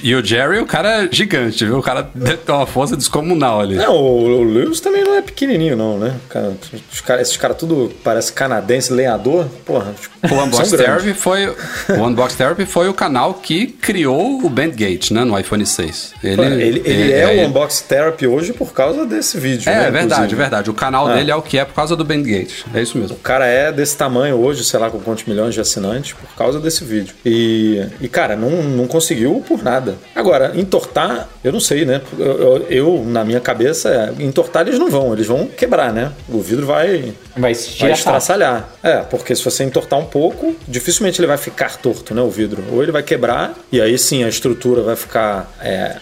e 0.04 0.16
o 0.16 0.24
Jerry, 0.24 0.60
o 0.60 0.66
cara 0.66 1.04
é 1.04 1.10
gigante, 1.12 1.66
viu? 1.66 1.80
O 1.80 1.84
cara 1.84 2.04
tem 2.04 2.56
uma 2.56 2.68
força 2.68 2.96
descomunal 2.96 3.62
ali. 3.62 3.76
Não, 3.76 3.96
o, 3.96 4.40
o 4.40 4.44
Lewis 4.44 4.80
também 4.80 5.04
não 5.04 5.16
é 5.16 5.22
pequenininho, 5.22 5.76
não, 5.76 5.98
né? 5.98 6.16
Cara, 6.30 6.54
os 6.92 7.02
cara, 7.02 7.22
esses 7.22 7.38
caras 7.38 7.58
tudo 7.58 7.92
parece 8.04 8.34
canadense, 8.34 8.92
lenhador. 8.92 9.46
Porra, 9.66 9.94
o 10.30 10.36
Unbox 10.36 10.72
Therapy 10.72 11.14
foi... 11.14 11.53
O 11.90 12.06
Unbox 12.06 12.36
Therapy 12.36 12.66
foi 12.66 12.90
o 12.90 12.94
canal 12.94 13.36
que 13.36 13.68
criou 13.68 14.44
o 14.44 14.50
Bandgate, 14.50 15.14
né, 15.14 15.24
no 15.24 15.38
iPhone 15.38 15.66
6. 15.66 16.14
Ele, 16.24 16.42
ele, 16.42 16.82
ele 16.86 17.12
é, 17.12 17.40
é, 17.40 17.44
o 17.44 17.48
Unbox 17.48 17.82
Therapy 17.82 18.28
hoje 18.28 18.54
por 18.54 18.74
causa 18.74 19.06
desse 19.06 19.38
vídeo. 19.38 19.70
É, 19.70 19.76
né, 19.76 19.92
verdade, 19.92 20.14
inclusive. 20.14 20.36
verdade. 20.36 20.70
O 20.70 20.74
canal 20.74 21.10
é. 21.10 21.16
dele 21.16 21.32
é 21.32 21.36
o 21.36 21.42
que 21.42 21.58
é 21.58 21.66
por 21.66 21.74
causa 21.74 21.96
do 21.96 22.04
Bandgate. 22.04 22.66
É 22.74 22.82
isso 22.82 22.98
mesmo. 22.98 23.16
O 23.16 23.20
cara 23.20 23.46
é 23.46 23.72
desse 23.72 23.96
tamanho 23.96 24.38
hoje, 24.38 24.64
sei 24.64 24.80
lá, 24.80 24.90
com 24.90 25.00
quantos 25.00 25.26
milhões 25.26 25.54
de 25.54 25.62
assinantes, 25.62 26.14
por 26.14 26.36
causa 26.36 26.60
desse 26.60 26.84
vídeo. 26.84 27.14
E, 27.26 27.86
e 28.02 28.08
cara, 28.08 28.36
não, 28.36 28.50
não 28.50 28.88
conseguiu 28.88 29.44
por 29.48 29.64
nada. 29.64 29.96
Agora, 30.16 30.52
entortar, 30.56 31.28
eu 31.44 31.52
não 31.52 31.60
sei, 31.60 31.86
né? 31.86 32.02
Eu, 32.18 32.26
eu, 32.26 32.68
eu 32.70 33.06
na 33.06 33.24
minha 33.24 33.40
cabeça, 33.40 34.14
entortar 34.20 34.68
eles 34.68 34.80
não 34.80 34.90
vão, 34.90 35.14
eles 35.14 35.28
vão 35.28 35.48
quebrar, 35.48 35.92
né? 35.92 36.12
O 36.30 36.42
vidro 36.42 36.66
vai 36.66 37.14
Vai, 37.36 37.54
vai 37.80 37.92
estraçalhar. 37.92 38.70
É, 38.82 38.98
porque 38.98 39.36
se 39.36 39.44
você 39.44 39.64
entortar 39.64 39.98
um 39.98 40.06
pouco, 40.06 40.56
dificilmente 40.68 41.20
ele 41.20 41.28
vai 41.28 41.38
ficar 41.44 41.78
torto, 41.78 42.14
né? 42.16 42.22
O 42.22 42.30
vidro. 42.30 42.64
Ou 42.72 42.82
ele 42.82 42.92
vai 42.92 43.04
quebrar, 43.04 43.54
e 43.72 43.82
aí 43.82 43.98
sim 43.98 44.24
a 44.24 44.30
estrutura 44.30 44.82
vai 44.82 44.96
ficar 44.96 45.52
é, 45.62 45.98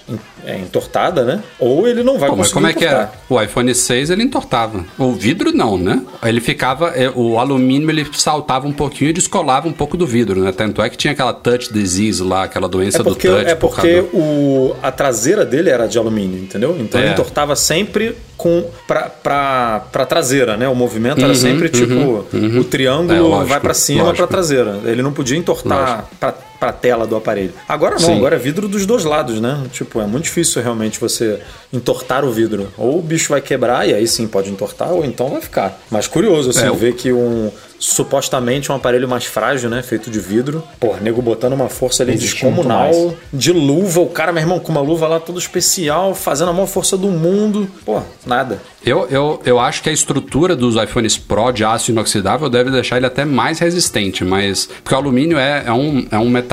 é, 0.46 0.58
entortada, 0.58 1.24
né? 1.24 1.44
Ou 1.60 1.88
ele 1.88 2.04
não 2.04 2.18
vai 2.18 2.30
Pô, 2.30 2.36
conseguir. 2.38 2.62
Mas 2.62 2.74
como 2.76 2.86
entortar. 2.86 3.04
é 3.04 3.08
que 3.08 3.34
é? 3.34 3.36
O 3.36 3.42
iPhone 3.42 3.74
6 3.74 4.10
ele 4.10 4.24
entortava. 4.24 4.86
O 4.98 5.14
vidro 5.14 5.52
não, 5.52 5.78
né? 5.78 6.02
Ele 6.24 6.40
ficava. 6.40 6.90
É, 6.90 7.10
o 7.10 7.40
alumínio 7.40 7.90
ele 7.90 8.08
saltava 8.14 8.68
um 8.68 8.74
pouquinho 8.74 9.10
e 9.10 9.14
descolava 9.14 9.68
um 9.68 9.74
pouco 9.74 9.98
do 9.98 10.06
vidro, 10.06 10.42
né? 10.42 10.52
Tanto 10.52 10.82
é 10.82 10.90
que 10.90 10.98
tinha 10.98 11.14
aquela 11.14 11.34
touch 11.34 11.74
disease 11.74 12.22
lá, 12.22 12.44
aquela 12.44 12.68
doença 12.68 13.02
é 13.02 13.04
porque, 13.04 13.28
do 13.28 13.36
touch. 13.36 13.50
É 13.50 13.56
porque 13.56 14.02
por 14.04 14.18
o, 14.18 14.76
a 14.82 14.92
traseira 14.92 15.46
dele 15.46 15.70
era 15.70 15.88
de 15.88 15.98
alumínio, 15.98 16.40
entendeu? 16.40 16.78
Então 16.80 17.00
é. 17.00 17.04
ele 17.04 17.14
entortava 17.14 17.56
sempre 17.56 18.16
com 18.42 18.66
pra 18.88 20.06
traseira, 20.10 20.58
né? 20.58 20.68
O 20.68 20.74
movimento 20.74 21.20
uhum, 21.20 21.26
era 21.26 21.36
sempre 21.36 21.70
tipo 21.70 21.94
uhum, 21.94 22.26
uhum. 22.34 22.60
o 22.60 22.64
triângulo 22.64 23.14
é, 23.14 23.20
lógico, 23.20 23.50
vai 23.50 23.60
para 23.60 23.74
cima 23.76 24.12
para 24.14 24.26
traseira. 24.26 24.80
Ele 24.84 25.04
não 25.04 25.14
podia 25.14 25.38
entortar 25.38 26.10
para 26.20 26.34
pra 26.62 26.72
tela 26.72 27.08
do 27.08 27.16
aparelho. 27.16 27.54
Agora 27.68 27.94
não, 27.94 28.06
Sim. 28.06 28.18
agora 28.18 28.36
é 28.36 28.38
vidro 28.38 28.68
dos 28.68 28.86
dois 28.86 29.04
lados, 29.04 29.42
né? 29.42 29.64
Tipo, 29.72 30.00
é 30.00 30.06
muito 30.06 30.26
difícil 30.26 30.62
realmente 30.62 31.00
você 31.00 31.40
entortar 31.74 32.24
o 32.24 32.32
vidro. 32.32 32.72
Ou 32.78 33.00
o 33.00 33.02
bicho 33.02 33.30
vai 33.30 33.42
quebrar 33.42 33.90
e 33.90 33.96
aí 33.96 34.08
sim 34.08 34.28
pode 34.28 34.52
entortar, 34.52 34.92
ou 34.92 35.04
então 35.04 35.30
vai 35.30 35.42
ficar. 35.42 35.82
Mas 35.90 36.06
curioso, 36.06 36.52
assim, 36.52 36.68
é, 36.68 36.72
ver 36.72 36.94
que 36.94 37.12
um 37.12 37.52
supostamente 37.82 38.72
um 38.72 38.76
aparelho 38.76 39.10
mais 39.10 39.26
frágil, 39.26 39.68
né? 39.68 39.82
Feito 39.82 40.12
de 40.12 40.20
vidro. 40.20 40.64
Pô, 40.80 40.96
nego 41.02 41.20
botando 41.22 41.54
uma 41.54 41.68
força 41.68 42.04
ali 42.04 42.16
descomunal. 42.16 43.16
De 43.34 43.52
luva, 43.52 44.02
o 44.02 44.08
cara, 44.08 44.32
meu 44.32 44.42
irmão, 44.42 44.60
com 44.60 44.72
uma 44.72 44.82
luva 44.82 45.08
lá 45.08 45.20
todo 45.20 45.40
especial, 45.40 46.14
fazendo 46.14 46.52
a 46.52 46.54
maior 46.54 46.68
força 46.68 46.96
do 46.96 47.08
mundo. 47.08 47.68
Pô, 47.84 48.00
nada. 48.26 48.62
Eu, 48.86 49.08
eu, 49.10 49.42
eu 49.46 49.60
acho 49.60 49.82
que 49.82 49.90
a 49.90 49.92
estrutura 49.92 50.56
dos 50.56 50.76
iPhones 50.76 51.18
Pro 51.18 51.52
de 51.52 51.64
aço 51.64 51.92
inoxidável 51.92 52.50
deve 52.50 52.70
deixar 52.70 52.98
ele 52.98 53.06
até 53.08 53.26
mais 53.26 53.58
resistente, 53.58 54.24
mas. 54.24 54.70
Porque 54.84 54.94
o 54.94 54.98
alumínio 54.98 55.40
é, 55.40 55.64
é, 55.66 55.72
um, 55.72 56.06
é 56.12 56.20
um 56.20 56.30
metal, 56.30 56.51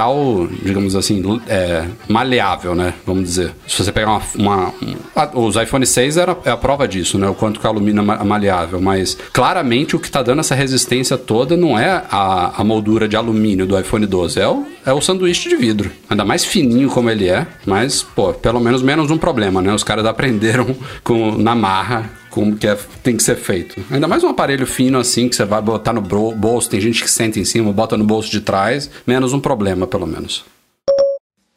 digamos 0.63 0.95
assim, 0.95 1.23
é, 1.49 1.85
maleável, 2.09 2.75
né? 2.75 2.95
Vamos 3.07 3.25
dizer. 3.25 3.53
Se 3.67 3.83
você 3.83 3.93
pegar 3.93 4.21
uma. 4.37 4.73
uma 5.15 5.29
os 5.35 5.57
iPhone 5.57 5.85
6 5.85 6.17
era, 6.17 6.37
é 6.45 6.51
a 6.51 6.57
prova 6.57 6.87
disso, 6.87 7.19
né? 7.19 7.29
O 7.29 7.35
quanto 7.35 7.59
que 7.59 7.67
o 7.67 7.69
alumínio 7.69 8.01
é 8.01 8.25
maleável, 8.25 8.81
mas 8.81 9.17
claramente 9.33 9.97
o 9.97 9.99
que 9.99 10.07
está 10.07 10.23
dando 10.23 10.41
essa 10.41 10.55
resistência 10.55 11.19
toda 11.19 11.57
não 11.57 11.79
é 11.79 12.05
a, 12.11 12.61
a 12.61 12.65
moldura 12.65 13.09
de 13.09 13.17
alumínio 13.17 13.67
do 13.67 13.79
iPhone 13.79 14.07
12, 14.07 14.41
é 14.41 14.49
o, 14.49 14.67
é 14.87 14.93
o 14.93 15.01
sanduíche 15.01 15.49
de 15.49 15.57
vidro. 15.57 15.91
Ainda 16.09 16.25
mais 16.25 16.45
fininho 16.45 16.89
como 16.91 17.11
ele 17.11 17.29
é, 17.29 17.47
mas, 17.67 18.03
pô, 18.03 18.33
pelo 18.33 18.61
menos 18.61 18.83
menos 18.83 19.11
um 19.11 19.19
problema, 19.19 19.61
né? 19.61 19.73
Os 19.73 19.83
caras 19.83 20.07
aprenderam 20.07 20.77
com, 21.03 21.33
na 21.33 21.55
marra 21.55 22.11
como 22.31 22.57
que 22.57 22.67
é, 22.67 22.77
tem 23.03 23.17
que 23.17 23.23
ser 23.23 23.37
feito. 23.37 23.81
Ainda 23.91 24.09
mais 24.09 24.23
um 24.25 24.29
aparelho 24.29 24.67
fino 24.67 24.99
assim, 24.99 25.29
que 25.29 25.37
você 25.37 25.45
vai 25.45 25.63
botar 25.63 25.93
no 25.93 26.01
bolso, 26.01 26.71
tem 26.71 26.81
gente 26.81 27.03
que 27.03 27.11
senta 27.11 27.39
em 27.39 27.45
cima, 27.45 27.73
bota 27.73 27.97
no 27.97 28.05
bolso 28.05 28.31
de 28.31 28.41
trás, 28.41 28.91
menos 29.07 29.33
um 29.33 29.41
problema, 29.41 29.87
pelo 29.87 30.07
menos. 30.07 30.45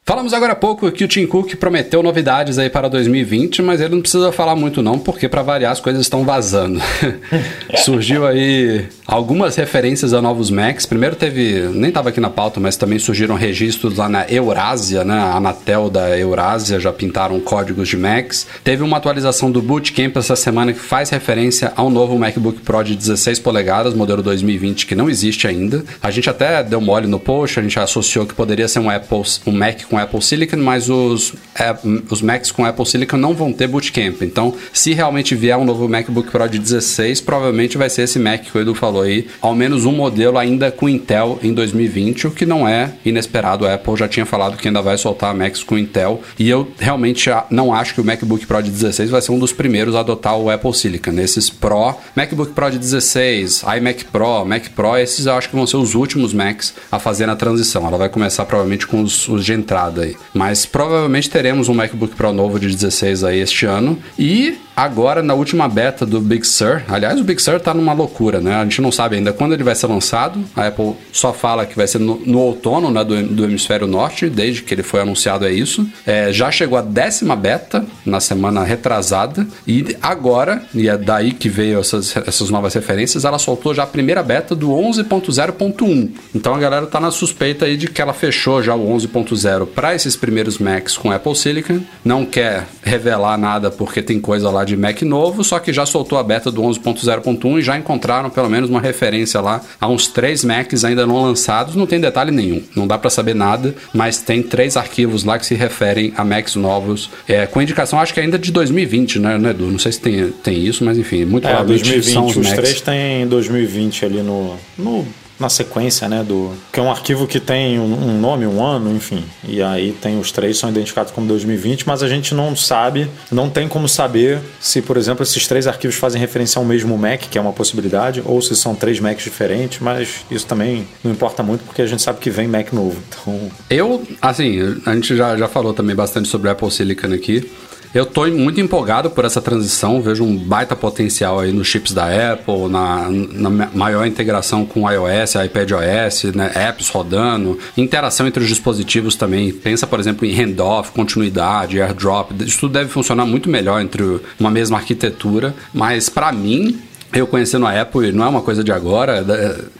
Falamos 0.04 0.32
agora 0.32 0.52
há 0.52 0.56
pouco 0.56 0.90
que 0.90 1.04
o 1.04 1.08
Tim 1.08 1.26
Cook 1.26 1.54
prometeu 1.54 2.02
novidades 2.02 2.58
aí 2.58 2.68
para 2.68 2.88
2020, 2.88 3.62
mas 3.62 3.80
ele 3.80 3.94
não 3.94 4.00
precisa 4.00 4.32
falar 4.32 4.56
muito 4.56 4.82
não, 4.82 4.98
porque 4.98 5.28
para 5.28 5.42
variar 5.42 5.70
as 5.70 5.78
coisas 5.78 6.02
estão 6.02 6.24
vazando. 6.24 6.82
Surgiu 7.84 8.26
aí 8.26 8.84
algumas 9.06 9.54
referências 9.54 10.12
a 10.12 10.20
novos 10.20 10.50
Macs. 10.50 10.86
Primeiro 10.86 11.14
teve, 11.14 11.68
nem 11.72 11.90
estava 11.90 12.08
aqui 12.08 12.18
na 12.18 12.30
pauta, 12.30 12.58
mas 12.58 12.76
também 12.76 12.98
surgiram 12.98 13.36
registros 13.36 13.96
lá 13.96 14.08
na 14.08 14.26
Eurásia, 14.28 15.04
né? 15.04 15.14
A 15.14 15.36
Anatel 15.36 15.88
da 15.88 16.18
Eurásia 16.18 16.80
já 16.80 16.92
pintaram 16.92 17.38
códigos 17.38 17.88
de 17.88 17.96
Macs. 17.96 18.48
Teve 18.64 18.82
uma 18.82 18.96
atualização 18.96 19.52
do 19.52 19.62
Bootcamp 19.62 20.16
essa 20.16 20.34
semana 20.34 20.72
que 20.72 20.80
faz 20.80 21.10
referência 21.10 21.72
ao 21.76 21.88
novo 21.88 22.18
MacBook 22.18 22.60
Pro 22.62 22.82
de 22.82 22.96
16 22.96 23.38
polegadas, 23.38 23.94
modelo 23.94 24.20
2020, 24.20 24.84
que 24.84 24.96
não 24.96 25.08
existe 25.08 25.46
ainda. 25.46 25.84
A 26.02 26.10
gente 26.10 26.28
até 26.28 26.64
deu 26.64 26.80
mole 26.80 27.06
no 27.06 27.20
post, 27.20 27.60
a 27.60 27.62
gente 27.62 27.78
associou 27.78 28.26
que 28.26 28.34
poderia 28.34 28.66
ser 28.66 28.80
um 28.80 28.90
Apple, 28.90 29.22
um 29.46 29.52
Mac 29.52 29.91
com 29.92 29.98
Apple 29.98 30.22
Silicon, 30.22 30.56
mas 30.56 30.88
os, 30.88 31.34
é, 31.54 31.76
os 32.08 32.22
Macs 32.22 32.50
com 32.50 32.64
Apple 32.64 32.86
Silicon 32.86 33.18
não 33.18 33.34
vão 33.34 33.52
ter 33.52 33.68
bootcamp. 33.68 34.22
Então, 34.22 34.54
se 34.72 34.94
realmente 34.94 35.34
vier 35.34 35.54
um 35.58 35.66
novo 35.66 35.86
MacBook 35.86 36.30
Pro 36.30 36.48
de 36.48 36.58
16, 36.58 37.20
provavelmente 37.20 37.76
vai 37.76 37.90
ser 37.90 38.04
esse 38.04 38.18
Mac 38.18 38.40
que 38.40 38.56
o 38.56 38.60
Edu 38.62 38.74
falou 38.74 39.02
aí, 39.02 39.28
ao 39.38 39.54
menos 39.54 39.84
um 39.84 39.92
modelo 39.92 40.38
ainda 40.38 40.70
com 40.70 40.88
Intel 40.88 41.38
em 41.42 41.52
2020, 41.52 42.28
o 42.28 42.30
que 42.30 42.46
não 42.46 42.66
é 42.66 42.94
inesperado. 43.04 43.66
A 43.66 43.74
Apple 43.74 43.94
já 43.98 44.08
tinha 44.08 44.24
falado 44.24 44.56
que 44.56 44.66
ainda 44.66 44.80
vai 44.80 44.96
soltar 44.96 45.34
Macs 45.34 45.62
com 45.62 45.76
Intel, 45.76 46.22
e 46.38 46.48
eu 46.48 46.66
realmente 46.78 47.28
não 47.50 47.74
acho 47.74 47.92
que 47.92 48.00
o 48.00 48.04
MacBook 48.04 48.46
Pro 48.46 48.62
de 48.62 48.70
16 48.70 49.10
vai 49.10 49.20
ser 49.20 49.32
um 49.32 49.38
dos 49.38 49.52
primeiros 49.52 49.94
a 49.94 50.00
adotar 50.00 50.38
o 50.38 50.48
Apple 50.48 50.72
Silicon. 50.72 51.20
Esses 51.20 51.50
Pro, 51.50 51.94
MacBook 52.16 52.52
Pro 52.52 52.70
de 52.70 52.78
16, 52.78 53.62
iMac 53.76 54.06
Pro, 54.06 54.46
Mac 54.46 54.70
Pro, 54.70 54.96
esses 54.96 55.26
eu 55.26 55.34
acho 55.34 55.50
que 55.50 55.54
vão 55.54 55.66
ser 55.66 55.76
os 55.76 55.94
últimos 55.94 56.32
Macs 56.32 56.72
a 56.90 56.98
fazer 56.98 57.28
a 57.28 57.36
transição. 57.36 57.86
Ela 57.86 57.98
vai 57.98 58.08
começar 58.08 58.46
provavelmente 58.46 58.86
com 58.86 59.02
os, 59.02 59.28
os 59.28 59.42
entrada 59.52 59.81
aí. 59.90 60.16
Mas 60.32 60.64
provavelmente 60.64 61.28
teremos 61.28 61.68
um 61.68 61.74
MacBook 61.74 62.14
Pro 62.14 62.32
novo 62.32 62.58
de 62.58 62.68
16 62.68 63.24
aí 63.24 63.40
este 63.40 63.66
ano. 63.66 63.98
E 64.18 64.58
agora 64.76 65.22
na 65.22 65.34
última 65.34 65.68
beta 65.68 66.04
do 66.06 66.20
Big 66.20 66.46
Sur, 66.46 66.82
aliás, 66.88 67.20
o 67.20 67.24
Big 67.24 67.40
Sur 67.40 67.60
tá 67.60 67.74
numa 67.74 67.92
loucura, 67.92 68.40
né? 68.40 68.54
A 68.56 68.64
gente 68.64 68.80
não 68.80 68.92
sabe 68.92 69.16
ainda 69.16 69.32
quando 69.32 69.52
ele 69.52 69.62
vai 69.62 69.74
ser 69.74 69.86
lançado. 69.86 70.42
A 70.56 70.66
Apple 70.66 70.94
só 71.12 71.32
fala 71.32 71.66
que 71.66 71.76
vai 71.76 71.86
ser 71.86 71.98
no, 71.98 72.20
no 72.24 72.38
outono, 72.38 72.90
né, 72.90 73.04
do, 73.04 73.22
do, 73.22 73.44
hemisfério 73.44 73.86
norte, 73.86 74.28
desde 74.28 74.62
que 74.62 74.74
ele 74.74 74.82
foi 74.82 75.00
anunciado 75.00 75.46
é 75.46 75.52
isso. 75.52 75.86
É, 76.06 76.32
já 76.32 76.50
chegou 76.50 76.78
a 76.78 76.82
décima 76.82 77.36
beta 77.36 77.84
na 78.04 78.20
semana 78.20 78.62
retrasada 78.64 79.46
e 79.66 79.96
agora, 80.00 80.62
e 80.74 80.88
é 80.88 80.96
daí 80.96 81.32
que 81.32 81.48
veio 81.48 81.80
essas, 81.80 82.16
essas 82.16 82.50
novas 82.50 82.74
referências, 82.74 83.24
ela 83.24 83.38
soltou 83.38 83.74
já 83.74 83.82
a 83.82 83.86
primeira 83.86 84.22
beta 84.22 84.54
do 84.54 84.70
11.0.1. 84.70 86.10
Então 86.34 86.54
a 86.54 86.58
galera 86.58 86.86
tá 86.86 87.00
na 87.00 87.10
suspeita 87.10 87.66
aí 87.66 87.76
de 87.76 87.88
que 87.88 88.00
ela 88.00 88.12
fechou 88.12 88.62
já 88.62 88.74
o 88.74 88.88
11.0 88.88 89.66
para 89.66 89.94
esses 89.94 90.16
primeiros 90.16 90.58
Macs 90.58 90.96
com 90.96 91.10
Apple 91.10 91.36
Silicon. 91.36 91.80
Não 92.04 92.24
quer 92.24 92.66
revelar 92.82 93.36
nada 93.36 93.70
porque 93.70 94.02
tem 94.02 94.20
coisa 94.20 94.50
lá 94.50 94.64
de 94.64 94.71
Mac 94.76 95.02
novo, 95.02 95.42
só 95.44 95.58
que 95.58 95.72
já 95.72 95.86
soltou 95.86 96.18
a 96.18 96.22
beta 96.22 96.50
do 96.50 96.62
11.0.1 96.62 97.58
e 97.58 97.62
já 97.62 97.76
encontraram 97.76 98.30
pelo 98.30 98.48
menos 98.48 98.70
uma 98.70 98.80
referência 98.80 99.40
lá 99.40 99.60
a 99.80 99.88
uns 99.88 100.06
três 100.06 100.44
Macs 100.44 100.84
ainda 100.84 101.06
não 101.06 101.22
lançados. 101.22 101.74
Não 101.74 101.86
tem 101.86 102.00
detalhe 102.00 102.30
nenhum, 102.30 102.62
não 102.74 102.86
dá 102.86 102.98
para 102.98 103.10
saber 103.10 103.34
nada, 103.34 103.74
mas 103.92 104.18
tem 104.18 104.42
três 104.42 104.76
arquivos 104.76 105.24
lá 105.24 105.38
que 105.38 105.46
se 105.46 105.54
referem 105.54 106.12
a 106.16 106.24
Macs 106.24 106.56
novos, 106.56 107.10
é, 107.28 107.46
com 107.46 107.60
indicação 107.60 107.98
acho 107.98 108.14
que 108.14 108.20
ainda 108.20 108.38
de 108.38 108.50
2020, 108.52 109.18
né, 109.18 109.38
né 109.38 109.50
Edu? 109.50 109.70
Não 109.70 109.78
sei 109.78 109.92
se 109.92 110.00
tem, 110.00 110.30
tem 110.42 110.58
isso, 110.58 110.84
mas 110.84 110.98
enfim, 110.98 111.24
muito 111.24 111.46
é, 111.46 111.64
2020, 111.64 112.12
são 112.12 112.26
os, 112.26 112.36
os 112.36 112.50
três 112.52 112.80
tem 112.80 113.26
2020 113.26 114.04
ali 114.04 114.22
no, 114.22 114.56
no 114.78 115.06
na 115.42 115.50
sequência, 115.50 116.08
né, 116.08 116.24
do 116.26 116.52
que 116.72 116.80
é 116.80 116.82
um 116.82 116.90
arquivo 116.90 117.26
que 117.26 117.38
tem 117.38 117.78
um, 117.78 118.18
nome, 118.18 118.46
um 118.46 118.64
ano, 118.64 118.94
enfim. 118.94 119.24
E 119.46 119.62
aí 119.62 119.92
tem 119.92 120.18
os 120.18 120.32
três 120.32 120.56
são 120.56 120.70
identificados 120.70 121.12
como 121.12 121.26
2020, 121.26 121.86
mas 121.86 122.02
a 122.02 122.08
gente 122.08 122.34
não 122.34 122.56
sabe, 122.56 123.10
não 123.30 123.50
tem 123.50 123.68
como 123.68 123.88
saber 123.88 124.40
se, 124.60 124.80
por 124.80 124.96
exemplo, 124.96 125.22
esses 125.22 125.46
três 125.46 125.66
arquivos 125.66 125.96
fazem 125.96 126.20
referência 126.20 126.58
ao 126.58 126.64
mesmo 126.64 126.96
Mac, 126.96 127.20
que 127.22 127.36
é 127.36 127.40
uma 127.40 127.52
possibilidade, 127.52 128.22
ou 128.24 128.40
se 128.40 128.56
são 128.56 128.74
três 128.74 129.00
Macs 129.00 129.24
diferentes, 129.24 129.80
mas 129.80 130.24
isso 130.30 130.46
também 130.46 130.86
não 131.02 131.12
importa 131.12 131.42
muito 131.42 131.64
porque 131.64 131.82
a 131.82 131.86
gente 131.86 132.00
sabe 132.00 132.20
que 132.20 132.30
vem 132.30 132.46
Mac 132.46 132.72
novo. 132.72 132.96
Então, 133.08 133.50
eu, 133.68 134.02
assim, 134.20 134.80
a 134.86 134.94
gente 134.94 135.16
já, 135.16 135.36
já 135.36 135.48
falou 135.48 135.74
também 135.74 135.96
bastante 135.96 136.28
sobre 136.28 136.48
Apple 136.48 136.70
Silicon 136.70 137.12
aqui. 137.12 137.50
Eu 137.94 138.04
estou 138.04 138.26
muito 138.30 138.58
empolgado 138.58 139.10
por 139.10 139.26
essa 139.26 139.40
transição, 139.40 140.00
vejo 140.00 140.24
um 140.24 140.34
baita 140.34 140.74
potencial 140.74 141.38
aí 141.38 141.52
nos 141.52 141.66
chips 141.66 141.92
da 141.92 142.32
Apple, 142.32 142.68
na, 142.70 143.10
na 143.10 143.50
maior 143.74 144.06
integração 144.06 144.64
com 144.64 144.90
iOS, 144.90 145.34
iPadOS, 145.34 146.34
né, 146.34 146.50
apps 146.54 146.88
rodando, 146.88 147.58
interação 147.76 148.26
entre 148.26 148.42
os 148.42 148.48
dispositivos 148.48 149.14
também. 149.14 149.52
Pensa, 149.52 149.86
por 149.86 150.00
exemplo, 150.00 150.26
em 150.26 150.32
handoff, 150.32 150.90
continuidade, 150.92 151.82
airdrop. 151.82 152.30
Isso 152.40 152.60
tudo 152.60 152.72
deve 152.72 152.88
funcionar 152.88 153.26
muito 153.26 153.50
melhor 153.50 153.82
entre 153.82 154.20
uma 154.40 154.50
mesma 154.50 154.78
arquitetura, 154.78 155.54
mas 155.74 156.08
para 156.08 156.32
mim 156.32 156.80
eu 157.12 157.26
conhecendo 157.26 157.66
a 157.66 157.80
Apple, 157.80 158.12
não 158.12 158.24
é 158.24 158.28
uma 158.28 158.40
coisa 158.40 158.64
de 158.64 158.72
agora, 158.72 159.24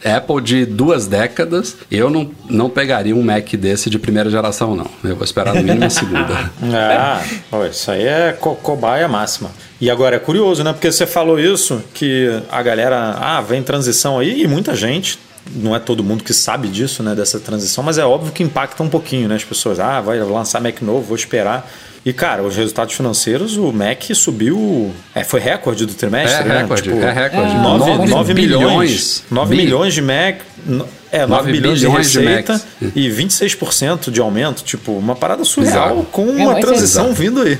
é 0.03 0.13
Apple 0.15 0.41
de 0.41 0.65
duas 0.65 1.07
décadas, 1.07 1.77
eu 1.89 2.09
não, 2.09 2.29
não 2.49 2.69
pegaria 2.69 3.15
um 3.15 3.23
Mac 3.23 3.53
desse 3.53 3.89
de 3.89 3.97
primeira 3.97 4.29
geração, 4.29 4.75
não. 4.75 4.87
Eu 5.03 5.15
vou 5.15 5.23
esperar 5.23 5.55
no 5.55 5.63
mínimo 5.63 5.85
a 5.85 5.89
segunda. 5.89 6.51
ah, 6.61 7.21
isso 7.69 7.89
aí 7.91 8.03
é 8.03 8.33
co 8.39 8.55
cobaia 8.55 9.07
máxima. 9.07 9.51
E 9.81 9.89
agora 9.89 10.15
é 10.15 10.19
curioso, 10.19 10.63
né? 10.63 10.71
Porque 10.71 10.91
você 10.91 11.05
falou 11.05 11.39
isso, 11.39 11.83
que 11.93 12.29
a 12.51 12.61
galera, 12.61 13.17
ah, 13.19 13.41
vem 13.41 13.63
transição 13.63 14.19
aí, 14.19 14.43
e 14.43 14.47
muita 14.47 14.75
gente, 14.75 15.19
não 15.55 15.75
é 15.75 15.79
todo 15.79 16.03
mundo 16.03 16.23
que 16.23 16.33
sabe 16.33 16.67
disso, 16.67 17.03
né, 17.03 17.13
dessa 17.13 17.39
transição, 17.39 17.83
mas 17.83 17.97
é 17.97 18.05
óbvio 18.05 18.31
que 18.31 18.43
impacta 18.43 18.81
um 18.81 18.89
pouquinho, 18.89 19.27
né? 19.27 19.35
As 19.35 19.43
pessoas, 19.43 19.79
ah, 19.79 19.99
vai 19.99 20.19
lançar 20.19 20.61
Mac 20.61 20.81
novo, 20.81 21.01
vou 21.01 21.17
esperar. 21.17 21.69
E, 22.05 22.11
cara, 22.11 22.43
os 22.43 22.55
resultados 22.57 22.93
financeiros, 22.93 23.55
o 23.55 23.71
Mac 23.71 24.03
subiu. 24.13 24.93
É, 25.15 25.23
foi 25.23 25.39
recorde 25.39 25.85
do 25.85 25.93
trimestre, 25.93 26.43
é 26.43 26.47
né? 26.47 26.61
Recorde, 26.61 26.83
tipo, 26.83 26.97
é 26.97 27.11
recorde. 27.11 27.55
9, 27.55 27.79
9, 27.79 28.09
9 28.09 28.33
milhões. 28.33 29.23
9 29.31 29.55
milhões 29.55 29.93
de 29.93 30.01
Mac. 30.01 30.41
É, 31.11 31.25
9, 31.25 31.27
9 31.27 31.51
bilhões, 31.51 31.79
bilhões 31.79 32.11
de 32.11 32.19
receita 32.19 32.61
de 32.81 32.99
e 32.99 33.09
26% 33.09 34.11
de 34.11 34.19
aumento. 34.19 34.63
Tipo, 34.63 34.91
uma 34.93 35.15
parada 35.15 35.45
surreal 35.45 35.93
Exato. 35.93 36.07
com 36.11 36.25
uma 36.25 36.57
é, 36.57 36.61
transição 36.61 37.11
é 37.11 37.13
vindo 37.13 37.41
aí. 37.41 37.57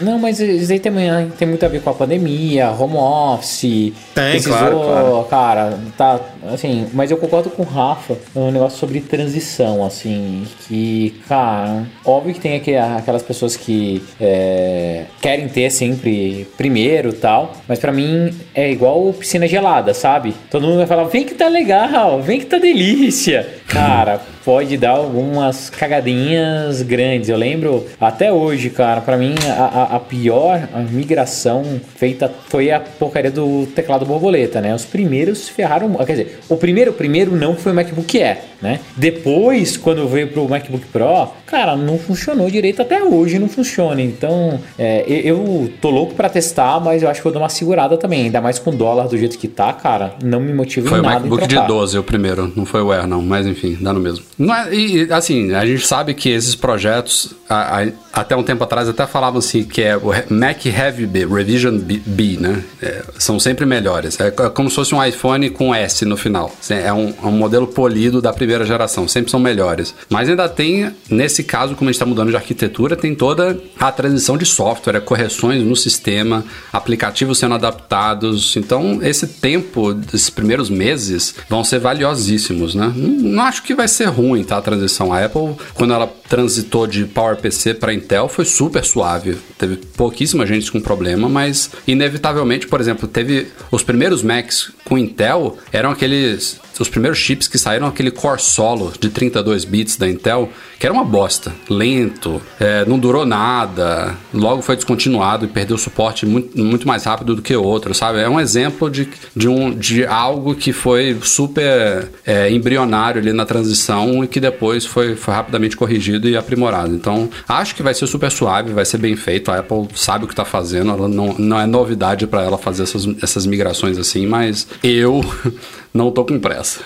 Não, 0.00 0.18
mas 0.18 0.40
isso 0.40 0.72
aí 0.72 0.80
também 0.80 1.08
tem 1.38 1.48
muito 1.48 1.64
a 1.64 1.68
ver 1.68 1.82
com 1.82 1.90
a 1.90 1.94
pandemia, 1.94 2.70
home 2.70 2.96
office. 2.96 3.92
Tem, 4.14 4.30
precisou, 4.32 4.52
claro, 4.52 4.80
claro. 4.80 5.24
Cara, 5.28 5.78
tá, 5.96 6.20
assim, 6.52 6.86
mas 6.92 7.10
eu 7.10 7.16
concordo 7.16 7.50
com 7.50 7.62
o 7.62 7.66
Rafa 7.66 8.16
um 8.34 8.50
negócio 8.50 8.78
sobre 8.78 9.00
transição, 9.00 9.84
assim, 9.84 10.46
que, 10.66 11.20
cara, 11.28 11.86
óbvio 12.04 12.34
que 12.34 12.40
tem 12.40 12.56
aquelas 12.56 13.22
pessoas 13.22 13.56
que 13.56 14.02
é, 14.20 15.04
querem 15.20 15.48
ter 15.48 15.70
sempre 15.70 16.46
primeiro 16.56 17.12
tal, 17.12 17.52
mas 17.66 17.78
para 17.78 17.92
mim 17.92 18.32
é 18.54 18.70
igual 18.70 19.12
piscina 19.12 19.46
gelada, 19.46 19.94
sabe? 19.94 20.34
Todo 20.50 20.66
mundo 20.66 20.78
vai 20.78 20.86
falar, 20.86 21.04
vem 21.04 21.24
que 21.24 21.34
tá 21.34 21.48
legal, 21.48 22.20
vem 22.22 22.38
que 22.40 22.46
tá 22.46 22.58
delícia. 22.58 23.46
Cara, 23.68 24.20
pode 24.44 24.76
dar 24.78 24.90
algumas 24.92 25.68
cagadinhas 25.68 26.80
grandes. 26.82 27.28
Eu 27.28 27.36
lembro 27.36 27.86
até 28.00 28.32
hoje, 28.32 28.70
cara, 28.70 29.00
para 29.00 29.16
mim 29.16 29.34
a, 29.46 29.64
a, 29.64 29.87
pior 30.00 30.68
a 30.72 30.80
migração 30.80 31.80
feita 31.94 32.28
foi 32.48 32.72
a 32.72 32.80
porcaria 32.80 33.30
do 33.30 33.66
teclado 33.66 34.04
borboleta, 34.04 34.60
né? 34.60 34.74
Os 34.74 34.84
primeiros 34.84 35.48
ferraram. 35.48 35.94
Quer 35.94 36.12
dizer, 36.12 36.40
o 36.48 36.56
primeiro, 36.56 36.92
primeiro 36.92 37.36
não 37.36 37.54
foi 37.54 37.70
o 37.70 37.74
MacBook 37.74 38.20
Air. 38.20 38.38
Né? 38.60 38.80
Depois, 38.96 39.76
quando 39.76 40.06
veio 40.08 40.28
pro 40.28 40.48
MacBook 40.48 40.86
Pro, 40.86 41.28
cara, 41.46 41.76
não 41.76 41.98
funcionou 41.98 42.50
direito 42.50 42.82
até 42.82 43.02
hoje, 43.02 43.38
não 43.38 43.48
funciona. 43.48 44.00
Então, 44.02 44.60
é, 44.78 45.04
eu 45.06 45.70
tô 45.80 45.90
louco 45.90 46.14
para 46.14 46.28
testar, 46.28 46.80
mas 46.80 47.02
eu 47.02 47.08
acho 47.08 47.20
que 47.20 47.24
vou 47.24 47.32
dar 47.32 47.40
uma 47.40 47.48
segurada 47.48 47.96
também, 47.96 48.24
ainda 48.24 48.40
mais 48.40 48.58
com 48.58 48.70
o 48.70 48.74
dólar 48.74 49.08
do 49.08 49.16
jeito 49.16 49.38
que 49.38 49.48
tá, 49.48 49.72
cara, 49.72 50.14
não 50.22 50.40
me 50.40 50.52
motiva 50.52 50.88
foi 50.88 51.00
nada. 51.00 51.20
Foi 51.20 51.28
o 51.28 51.30
MacBook 51.30 51.46
de 51.46 51.66
12 51.66 51.98
o 51.98 52.02
primeiro, 52.02 52.52
não 52.56 52.64
foi 52.64 52.82
o 52.82 52.92
Air 52.92 53.06
não, 53.06 53.22
mas 53.22 53.46
enfim, 53.46 53.76
dá 53.80 53.92
no 53.92 54.00
mesmo. 54.00 54.24
Não 54.38 54.54
é, 54.54 54.74
e 54.74 55.12
assim, 55.12 55.54
a 55.54 55.64
gente 55.64 55.86
sabe 55.86 56.14
que 56.14 56.28
esses 56.28 56.54
projetos, 56.54 57.34
a, 57.48 57.82
a, 57.82 57.86
até 58.12 58.36
um 58.36 58.42
tempo 58.42 58.64
atrás 58.64 58.88
até 58.88 59.06
falavam 59.06 59.38
assim 59.38 59.64
que 59.64 59.82
é 59.82 59.96
o 59.96 60.10
Mac 60.30 60.64
Heavy 60.66 61.06
B, 61.06 61.26
Revision 61.26 61.78
B, 61.78 62.00
B 62.04 62.36
né? 62.38 62.62
É, 62.82 63.02
são 63.18 63.38
sempre 63.38 63.64
melhores. 63.64 64.18
É 64.20 64.30
como 64.30 64.68
se 64.68 64.76
fosse 64.76 64.94
um 64.94 65.04
iPhone 65.04 65.50
com 65.50 65.74
S 65.74 66.04
no 66.04 66.16
final. 66.16 66.50
É 66.68 66.92
um, 66.92 67.14
é 67.22 67.26
um 67.26 67.32
modelo 67.32 67.66
polido 67.66 68.20
da 68.20 68.32
primeira 68.32 68.47
geração, 68.64 69.06
sempre 69.08 69.30
são 69.30 69.40
melhores. 69.40 69.94
Mas 70.08 70.28
ainda 70.28 70.48
tem, 70.48 70.92
nesse 71.10 71.42
caso, 71.42 71.74
como 71.74 71.88
a 71.88 71.92
gente 71.92 71.96
está 71.96 72.06
mudando 72.06 72.30
de 72.30 72.36
arquitetura, 72.36 72.96
tem 72.96 73.14
toda 73.14 73.58
a 73.78 73.92
transição 73.92 74.36
de 74.36 74.44
software, 74.44 75.00
correções 75.00 75.62
no 75.62 75.76
sistema, 75.76 76.44
aplicativos 76.72 77.38
sendo 77.38 77.54
adaptados. 77.54 78.56
Então, 78.56 79.00
esse 79.02 79.26
tempo, 79.26 79.98
esses 80.12 80.30
primeiros 80.30 80.70
meses, 80.70 81.34
vão 81.48 81.64
ser 81.64 81.78
valiosíssimos, 81.78 82.74
né? 82.74 82.92
Não, 82.94 83.08
não 83.08 83.42
acho 83.42 83.62
que 83.62 83.74
vai 83.74 83.88
ser 83.88 84.06
ruim, 84.06 84.44
tá? 84.44 84.58
A 84.58 84.62
transição. 84.62 85.12
A 85.12 85.24
Apple, 85.24 85.54
quando 85.74 85.94
ela 85.94 86.06
transitou 86.28 86.86
de 86.86 87.04
PowerPC 87.04 87.74
para 87.74 87.94
Intel, 87.94 88.28
foi 88.28 88.44
super 88.44 88.84
suave. 88.84 89.38
Teve 89.56 89.76
pouquíssima 89.76 90.46
gente 90.46 90.70
com 90.70 90.80
problema, 90.80 91.28
mas 91.28 91.70
inevitavelmente, 91.86 92.66
por 92.66 92.80
exemplo, 92.80 93.08
teve 93.08 93.48
os 93.70 93.82
primeiros 93.82 94.22
Macs 94.22 94.70
com 94.84 94.98
Intel 94.98 95.56
eram 95.72 95.90
aqueles 95.90 96.60
os 96.82 96.88
primeiros 96.88 97.18
chips 97.18 97.48
que 97.48 97.58
saíram 97.58 97.86
aquele 97.86 98.10
Core 98.10 98.40
Solo 98.40 98.92
de 98.98 99.10
32 99.10 99.64
bits 99.64 99.96
da 99.96 100.08
Intel, 100.08 100.50
que 100.78 100.86
era 100.86 100.92
uma 100.92 101.04
bosta, 101.04 101.52
lento, 101.68 102.40
é, 102.58 102.84
não 102.84 102.98
durou 102.98 103.26
nada, 103.26 104.16
logo 104.32 104.62
foi 104.62 104.76
descontinuado 104.76 105.44
e 105.44 105.48
perdeu 105.48 105.76
suporte 105.76 106.26
muito, 106.26 106.58
muito 106.58 106.86
mais 106.86 107.04
rápido 107.04 107.34
do 107.34 107.42
que 107.42 107.54
outro, 107.56 107.94
sabe? 107.94 108.20
É 108.20 108.28
um 108.28 108.38
exemplo 108.38 108.90
de, 108.90 109.08
de, 109.34 109.48
um, 109.48 109.74
de 109.74 110.06
algo 110.06 110.54
que 110.54 110.72
foi 110.72 111.18
super 111.22 112.10
é, 112.24 112.50
embrionário 112.50 113.20
ali 113.20 113.32
na 113.32 113.44
transição 113.44 114.22
e 114.22 114.28
que 114.28 114.40
depois 114.40 114.84
foi, 114.84 115.16
foi 115.16 115.34
rapidamente 115.34 115.76
corrigido 115.76 116.28
e 116.28 116.36
aprimorado. 116.36 116.94
Então, 116.94 117.28
acho 117.48 117.74
que 117.74 117.82
vai 117.82 117.94
ser 117.94 118.06
super 118.06 118.30
suave, 118.30 118.72
vai 118.72 118.84
ser 118.84 118.98
bem 118.98 119.16
feito. 119.16 119.50
A 119.50 119.58
Apple 119.58 119.88
sabe 119.94 120.24
o 120.24 120.26
que 120.26 120.32
está 120.32 120.44
fazendo, 120.44 120.90
ela 120.90 121.08
não, 121.08 121.34
não 121.38 121.60
é 121.60 121.66
novidade 121.66 122.26
para 122.26 122.42
ela 122.42 122.58
fazer 122.58 122.84
essas, 122.84 123.06
essas 123.22 123.46
migrações 123.46 123.98
assim, 123.98 124.26
mas 124.26 124.66
eu 124.82 125.24
não 125.98 126.10
tô 126.12 126.24
com 126.24 126.38
pressa. 126.38 126.80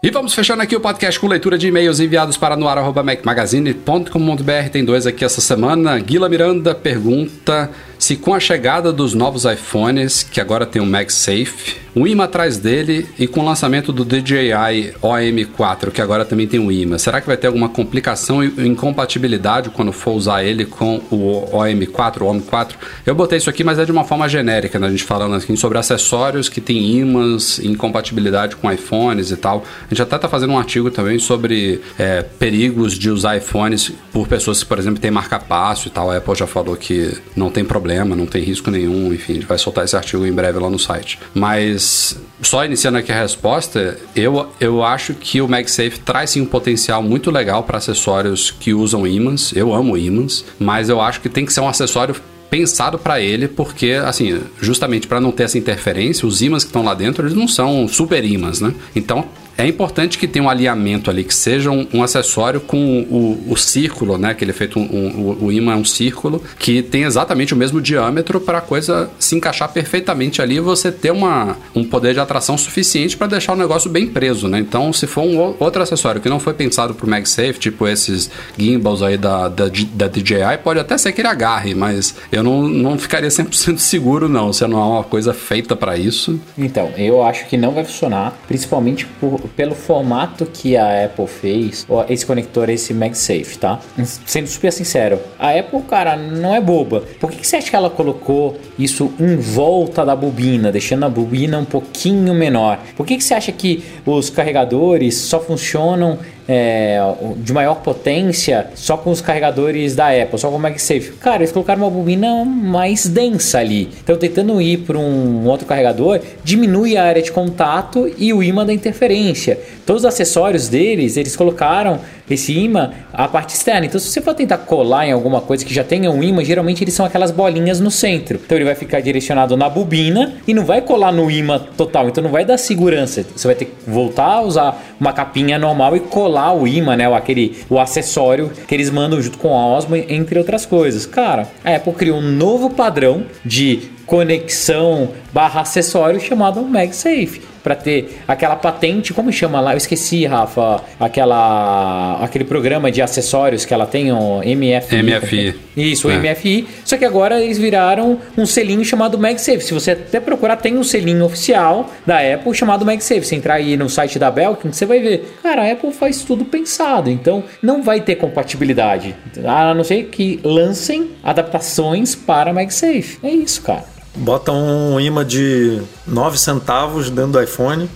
E 0.00 0.08
vamos 0.10 0.32
fechando 0.32 0.62
aqui 0.62 0.76
o 0.76 0.80
podcast 0.80 1.20
com 1.20 1.26
leitura 1.26 1.58
de 1.58 1.66
e-mails 1.68 2.00
enviados 2.00 2.36
para 2.36 2.56
noar.macmagazine.com.br. 2.56 4.68
Tem 4.70 4.84
dois 4.84 5.06
aqui 5.06 5.24
essa 5.24 5.40
semana. 5.40 5.98
Guila 5.98 6.28
Miranda 6.28 6.72
pergunta 6.74 7.70
se 8.02 8.16
com 8.16 8.34
a 8.34 8.40
chegada 8.40 8.92
dos 8.92 9.14
novos 9.14 9.44
iPhones, 9.44 10.24
que 10.24 10.40
agora 10.40 10.66
tem 10.66 10.82
o 10.82 10.84
MagSafe, 10.84 11.76
um 11.94 12.04
imã 12.04 12.24
atrás 12.24 12.56
dele 12.56 13.06
e 13.16 13.28
com 13.28 13.40
o 13.40 13.44
lançamento 13.44 13.92
do 13.92 14.04
DJI 14.04 14.94
OM4, 15.00 15.92
que 15.92 16.02
agora 16.02 16.24
também 16.24 16.48
tem 16.48 16.58
um 16.58 16.72
imã, 16.72 16.98
será 16.98 17.20
que 17.20 17.28
vai 17.28 17.36
ter 17.36 17.46
alguma 17.46 17.68
complicação 17.68 18.42
e 18.42 18.66
incompatibilidade 18.66 19.70
quando 19.70 19.92
for 19.92 20.14
usar 20.14 20.42
ele 20.42 20.64
com 20.64 20.96
o 21.12 21.46
OM4, 21.52 22.22
o 22.22 22.24
OM4? 22.24 22.70
Eu 23.06 23.14
botei 23.14 23.38
isso 23.38 23.48
aqui, 23.48 23.62
mas 23.62 23.78
é 23.78 23.84
de 23.84 23.92
uma 23.92 24.02
forma 24.02 24.28
genérica, 24.28 24.80
né? 24.80 24.88
A 24.88 24.90
gente 24.90 25.04
falando 25.04 25.36
aqui 25.36 25.56
sobre 25.56 25.78
acessórios 25.78 26.48
que 26.48 26.60
tem 26.60 26.96
imãs, 26.96 27.60
incompatibilidade 27.60 28.56
com 28.56 28.72
iPhones 28.72 29.30
e 29.30 29.36
tal. 29.36 29.62
A 29.86 29.94
gente 29.94 30.02
até 30.02 30.18
tá 30.18 30.28
fazendo 30.28 30.54
um 30.54 30.58
artigo 30.58 30.90
também 30.90 31.20
sobre 31.20 31.80
é, 31.96 32.22
perigos 32.22 32.98
de 32.98 33.10
usar 33.10 33.36
iPhones 33.36 33.92
por 34.12 34.26
pessoas 34.26 34.60
que, 34.60 34.68
por 34.68 34.78
exemplo, 34.78 34.98
têm 34.98 35.10
marca-passo 35.12 35.86
e 35.86 35.90
tal. 35.92 36.10
A 36.10 36.16
Apple 36.16 36.34
já 36.34 36.48
falou 36.48 36.74
que 36.74 37.16
não 37.36 37.48
tem 37.48 37.64
problema 37.64 37.91
problema, 37.92 38.16
não 38.16 38.26
tem 38.26 38.42
risco 38.42 38.70
nenhum, 38.70 39.12
enfim, 39.12 39.32
a 39.32 39.34
gente 39.36 39.46
vai 39.46 39.58
soltar 39.58 39.84
esse 39.84 39.94
artigo 39.94 40.26
em 40.26 40.32
breve 40.32 40.58
lá 40.58 40.70
no 40.70 40.78
site. 40.78 41.18
Mas 41.34 42.18
só 42.40 42.64
iniciando 42.64 42.98
aqui 42.98 43.12
a 43.12 43.20
resposta, 43.20 43.98
eu, 44.16 44.48
eu 44.58 44.82
acho 44.82 45.14
que 45.14 45.40
o 45.40 45.48
MagSafe 45.48 46.00
traz 46.00 46.30
sim 46.30 46.40
um 46.40 46.46
potencial 46.46 47.02
muito 47.02 47.30
legal 47.30 47.62
para 47.62 47.78
acessórios 47.78 48.50
que 48.50 48.72
usam 48.72 49.06
ímãs. 49.06 49.52
Eu 49.54 49.74
amo 49.74 49.96
ímãs, 49.96 50.44
mas 50.58 50.88
eu 50.88 51.00
acho 51.00 51.20
que 51.20 51.28
tem 51.28 51.44
que 51.44 51.52
ser 51.52 51.60
um 51.60 51.68
acessório 51.68 52.16
pensado 52.50 52.98
para 52.98 53.20
ele, 53.20 53.48
porque, 53.48 53.92
assim, 54.04 54.40
justamente 54.60 55.06
para 55.06 55.20
não 55.20 55.32
ter 55.32 55.44
essa 55.44 55.56
interferência, 55.56 56.28
os 56.28 56.42
ímãs 56.42 56.64
que 56.64 56.68
estão 56.68 56.84
lá 56.84 56.94
dentro, 56.94 57.22
eles 57.22 57.34
não 57.34 57.48
são 57.48 57.88
super 57.88 58.22
ímãs, 58.24 58.60
né? 58.60 58.74
Então, 58.94 59.24
é 59.56 59.66
importante 59.66 60.18
que 60.18 60.26
tenha 60.26 60.44
um 60.44 60.50
alinhamento 60.50 61.10
ali, 61.10 61.24
que 61.24 61.34
seja 61.34 61.70
um, 61.70 61.86
um 61.92 62.02
acessório 62.02 62.60
com 62.60 63.00
o, 63.02 63.52
o, 63.52 63.56
círculo, 63.56 64.18
né? 64.18 64.34
Que 64.34 64.44
ele 64.44 64.50
é 64.50 64.54
feito 64.54 64.78
um, 64.78 64.82
um, 64.82 65.44
o 65.44 65.52
imã 65.52 65.74
é 65.74 65.76
um 65.76 65.84
círculo 65.84 66.42
que 66.58 66.82
tem 66.82 67.04
exatamente 67.04 67.54
o 67.54 67.56
mesmo 67.56 67.80
diâmetro 67.80 68.40
para 68.40 68.58
a 68.58 68.60
coisa 68.60 69.10
se 69.18 69.36
encaixar 69.36 69.72
perfeitamente 69.72 70.40
ali 70.40 70.56
e 70.56 70.60
você 70.60 70.90
ter 70.90 71.10
uma, 71.10 71.56
um 71.74 71.84
poder 71.84 72.14
de 72.14 72.20
atração 72.20 72.56
suficiente 72.56 73.16
para 73.16 73.26
deixar 73.26 73.52
o 73.52 73.56
negócio 73.56 73.90
bem 73.90 74.06
preso, 74.06 74.48
né? 74.48 74.58
Então, 74.58 74.92
se 74.92 75.06
for 75.06 75.22
um 75.22 75.54
outro 75.58 75.82
acessório 75.82 76.20
que 76.20 76.28
não 76.28 76.40
foi 76.40 76.54
pensado 76.54 76.94
para 76.94 77.06
o 77.06 77.10
MagSafe, 77.10 77.58
tipo 77.58 77.86
esses 77.86 78.30
gimbals 78.56 79.02
aí 79.02 79.16
da, 79.16 79.48
da, 79.48 79.64
da 79.94 80.08
DJI, 80.08 80.58
pode 80.62 80.80
até 80.80 80.96
ser 80.96 81.12
que 81.12 81.20
ele 81.20 81.28
agarre, 81.28 81.74
mas 81.74 82.14
eu 82.30 82.42
não, 82.42 82.68
não 82.68 82.98
ficaria 82.98 83.28
100% 83.28 83.78
seguro 83.78 84.28
não, 84.28 84.52
se 84.52 84.66
não 84.66 84.80
é 84.80 84.84
uma 84.84 85.04
coisa 85.04 85.34
feita 85.34 85.76
para 85.76 85.96
isso. 85.96 86.40
Então, 86.56 86.92
eu 86.96 87.22
acho 87.22 87.46
que 87.46 87.56
não 87.56 87.72
vai 87.72 87.84
funcionar, 87.84 88.36
principalmente 88.46 89.06
por 89.20 89.41
pelo 89.48 89.74
formato 89.74 90.46
que 90.46 90.76
a 90.76 91.04
Apple 91.04 91.26
fez, 91.26 91.86
esse 92.08 92.24
conector, 92.24 92.68
esse 92.70 92.94
MagSafe, 92.94 93.58
tá? 93.58 93.80
Sendo 94.26 94.46
super 94.46 94.72
sincero, 94.72 95.18
a 95.38 95.50
Apple, 95.50 95.82
cara, 95.82 96.16
não 96.16 96.54
é 96.54 96.60
boba. 96.60 97.04
Por 97.20 97.30
que, 97.30 97.38
que 97.38 97.46
você 97.46 97.56
acha 97.56 97.70
que 97.70 97.76
ela 97.76 97.90
colocou 97.90 98.56
isso 98.78 99.12
em 99.18 99.36
volta 99.36 100.04
da 100.04 100.14
bobina, 100.16 100.72
deixando 100.72 101.04
a 101.04 101.08
bobina 101.08 101.58
um 101.58 101.64
pouquinho 101.64 102.34
menor? 102.34 102.78
Por 102.96 103.06
que, 103.06 103.16
que 103.16 103.24
você 103.24 103.34
acha 103.34 103.52
que 103.52 103.82
os 104.06 104.30
carregadores 104.30 105.16
só 105.16 105.40
funcionam 105.40 106.18
é, 106.48 106.98
de 107.36 107.52
maior 107.52 107.76
potência 107.76 108.66
só 108.74 108.96
com 108.96 109.10
os 109.10 109.20
carregadores 109.20 109.94
da 109.94 110.08
Apple, 110.08 110.38
só 110.38 110.48
com 110.48 110.56
o 110.56 110.58
MagSafe. 110.58 111.12
Cara, 111.20 111.38
eles 111.38 111.52
colocaram 111.52 111.82
uma 111.82 111.90
bobina 111.90 112.44
mais 112.44 113.06
densa 113.06 113.58
ali. 113.58 113.90
Então, 114.02 114.16
tentando 114.16 114.60
ir 114.60 114.78
para 114.78 114.98
um 114.98 115.46
outro 115.46 115.66
carregador, 115.66 116.20
diminui 116.42 116.96
a 116.96 117.04
área 117.04 117.22
de 117.22 117.30
contato 117.30 118.12
e 118.18 118.32
o 118.32 118.42
imã 118.42 118.66
da 118.66 118.72
interferência. 118.72 119.58
Todos 119.86 120.02
os 120.02 120.06
acessórios 120.06 120.68
deles, 120.68 121.16
eles 121.16 121.36
colocaram 121.36 122.00
esse 122.28 122.52
imã 122.52 122.90
a 123.12 123.28
parte 123.28 123.54
externa. 123.54 123.86
Então, 123.86 124.00
se 124.00 124.08
você 124.08 124.20
for 124.20 124.34
tentar 124.34 124.58
colar 124.58 125.06
em 125.06 125.12
alguma 125.12 125.40
coisa 125.40 125.64
que 125.64 125.74
já 125.74 125.84
tenha 125.84 126.10
um 126.10 126.22
imã, 126.22 126.44
geralmente 126.44 126.82
eles 126.82 126.94
são 126.94 127.04
aquelas 127.04 127.30
bolinhas 127.30 127.78
no 127.78 127.90
centro. 127.90 128.40
Então, 128.44 128.56
ele 128.56 128.64
vai 128.64 128.74
ficar 128.74 129.00
direcionado 129.00 129.56
na 129.56 129.68
bobina 129.68 130.34
e 130.46 130.54
não 130.54 130.64
vai 130.64 130.80
colar 130.80 131.12
no 131.12 131.30
imã 131.30 131.60
total. 131.76 132.08
Então, 132.08 132.22
não 132.22 132.30
vai 132.30 132.44
dar 132.44 132.58
segurança. 132.58 133.24
Você 133.36 133.46
vai 133.46 133.54
ter 133.54 133.66
que 133.66 133.72
voltar 133.86 134.34
a 134.34 134.40
usar 134.40 134.82
uma 134.98 135.12
capinha 135.12 135.58
normal 135.58 135.96
e 135.96 136.00
colar 136.00 136.31
o 136.52 136.66
imã, 136.66 136.96
né? 136.96 137.08
Ou 137.08 137.14
aquele 137.14 137.56
o 137.68 137.78
acessório 137.78 138.50
que 138.66 138.74
eles 138.74 138.90
mandam 138.90 139.20
junto 139.20 139.38
com 139.38 139.56
a 139.56 139.66
Osmo, 139.66 139.96
entre 139.96 140.38
outras 140.38 140.64
coisas. 140.64 141.04
Cara, 141.04 141.48
a 141.64 141.76
Apple 141.76 141.92
criou 141.92 142.18
um 142.18 142.22
novo 142.22 142.70
padrão 142.70 143.24
de 143.44 143.90
conexão 144.06 145.10
barra 145.32 145.60
acessório 145.60 146.20
chamado 146.20 146.62
MagSafe 146.62 147.51
para 147.62 147.74
ter 147.74 148.22
aquela 148.26 148.56
patente, 148.56 149.12
como 149.12 149.32
chama 149.32 149.60
lá? 149.60 149.72
Eu 149.72 149.76
esqueci, 149.76 150.26
Rafa, 150.26 150.82
aquela 150.98 152.18
aquele 152.22 152.44
programa 152.44 152.90
de 152.90 153.00
acessórios 153.00 153.64
que 153.64 153.72
ela 153.72 153.86
tem, 153.86 154.12
o 154.12 154.38
MFI. 154.38 155.02
MFI. 155.02 155.54
Isso, 155.76 156.10
é. 156.10 156.16
o 156.16 156.20
MFI. 156.20 156.66
Só 156.84 156.96
que 156.96 157.04
agora 157.04 157.40
eles 157.40 157.58
viraram 157.58 158.18
um 158.36 158.44
selinho 158.44 158.84
chamado 158.84 159.18
MagSafe. 159.18 159.60
Se 159.60 159.74
você 159.74 159.92
até 159.92 160.20
procurar, 160.20 160.56
tem 160.56 160.76
um 160.76 160.84
selinho 160.84 161.24
oficial 161.24 161.90
da 162.06 162.18
Apple 162.18 162.54
chamado 162.54 162.84
MagSafe. 162.84 163.24
Se 163.24 163.34
entrar 163.34 163.54
aí 163.54 163.76
no 163.76 163.88
site 163.88 164.18
da 164.18 164.30
Belkin, 164.30 164.72
você 164.72 164.84
vai 164.84 165.00
ver. 165.00 165.36
Cara, 165.42 165.62
a 165.62 165.72
Apple 165.72 165.92
faz 165.92 166.22
tudo 166.22 166.44
pensado, 166.44 167.10
então 167.10 167.44
não 167.62 167.82
vai 167.82 168.00
ter 168.00 168.16
compatibilidade. 168.16 169.14
A 169.44 169.74
não 169.74 169.84
ser 169.84 170.04
que 170.04 170.40
lancem 170.42 171.10
adaptações 171.22 172.14
para 172.14 172.52
MagSafe. 172.52 173.18
É 173.22 173.30
isso, 173.30 173.62
cara. 173.62 173.84
Bota 174.14 174.52
um 174.52 175.00
imã 175.00 175.24
de 175.24 175.80
9 176.06 176.38
centavos 176.38 177.08
dentro 177.08 177.32
do 177.32 177.42
iPhone 177.42 177.88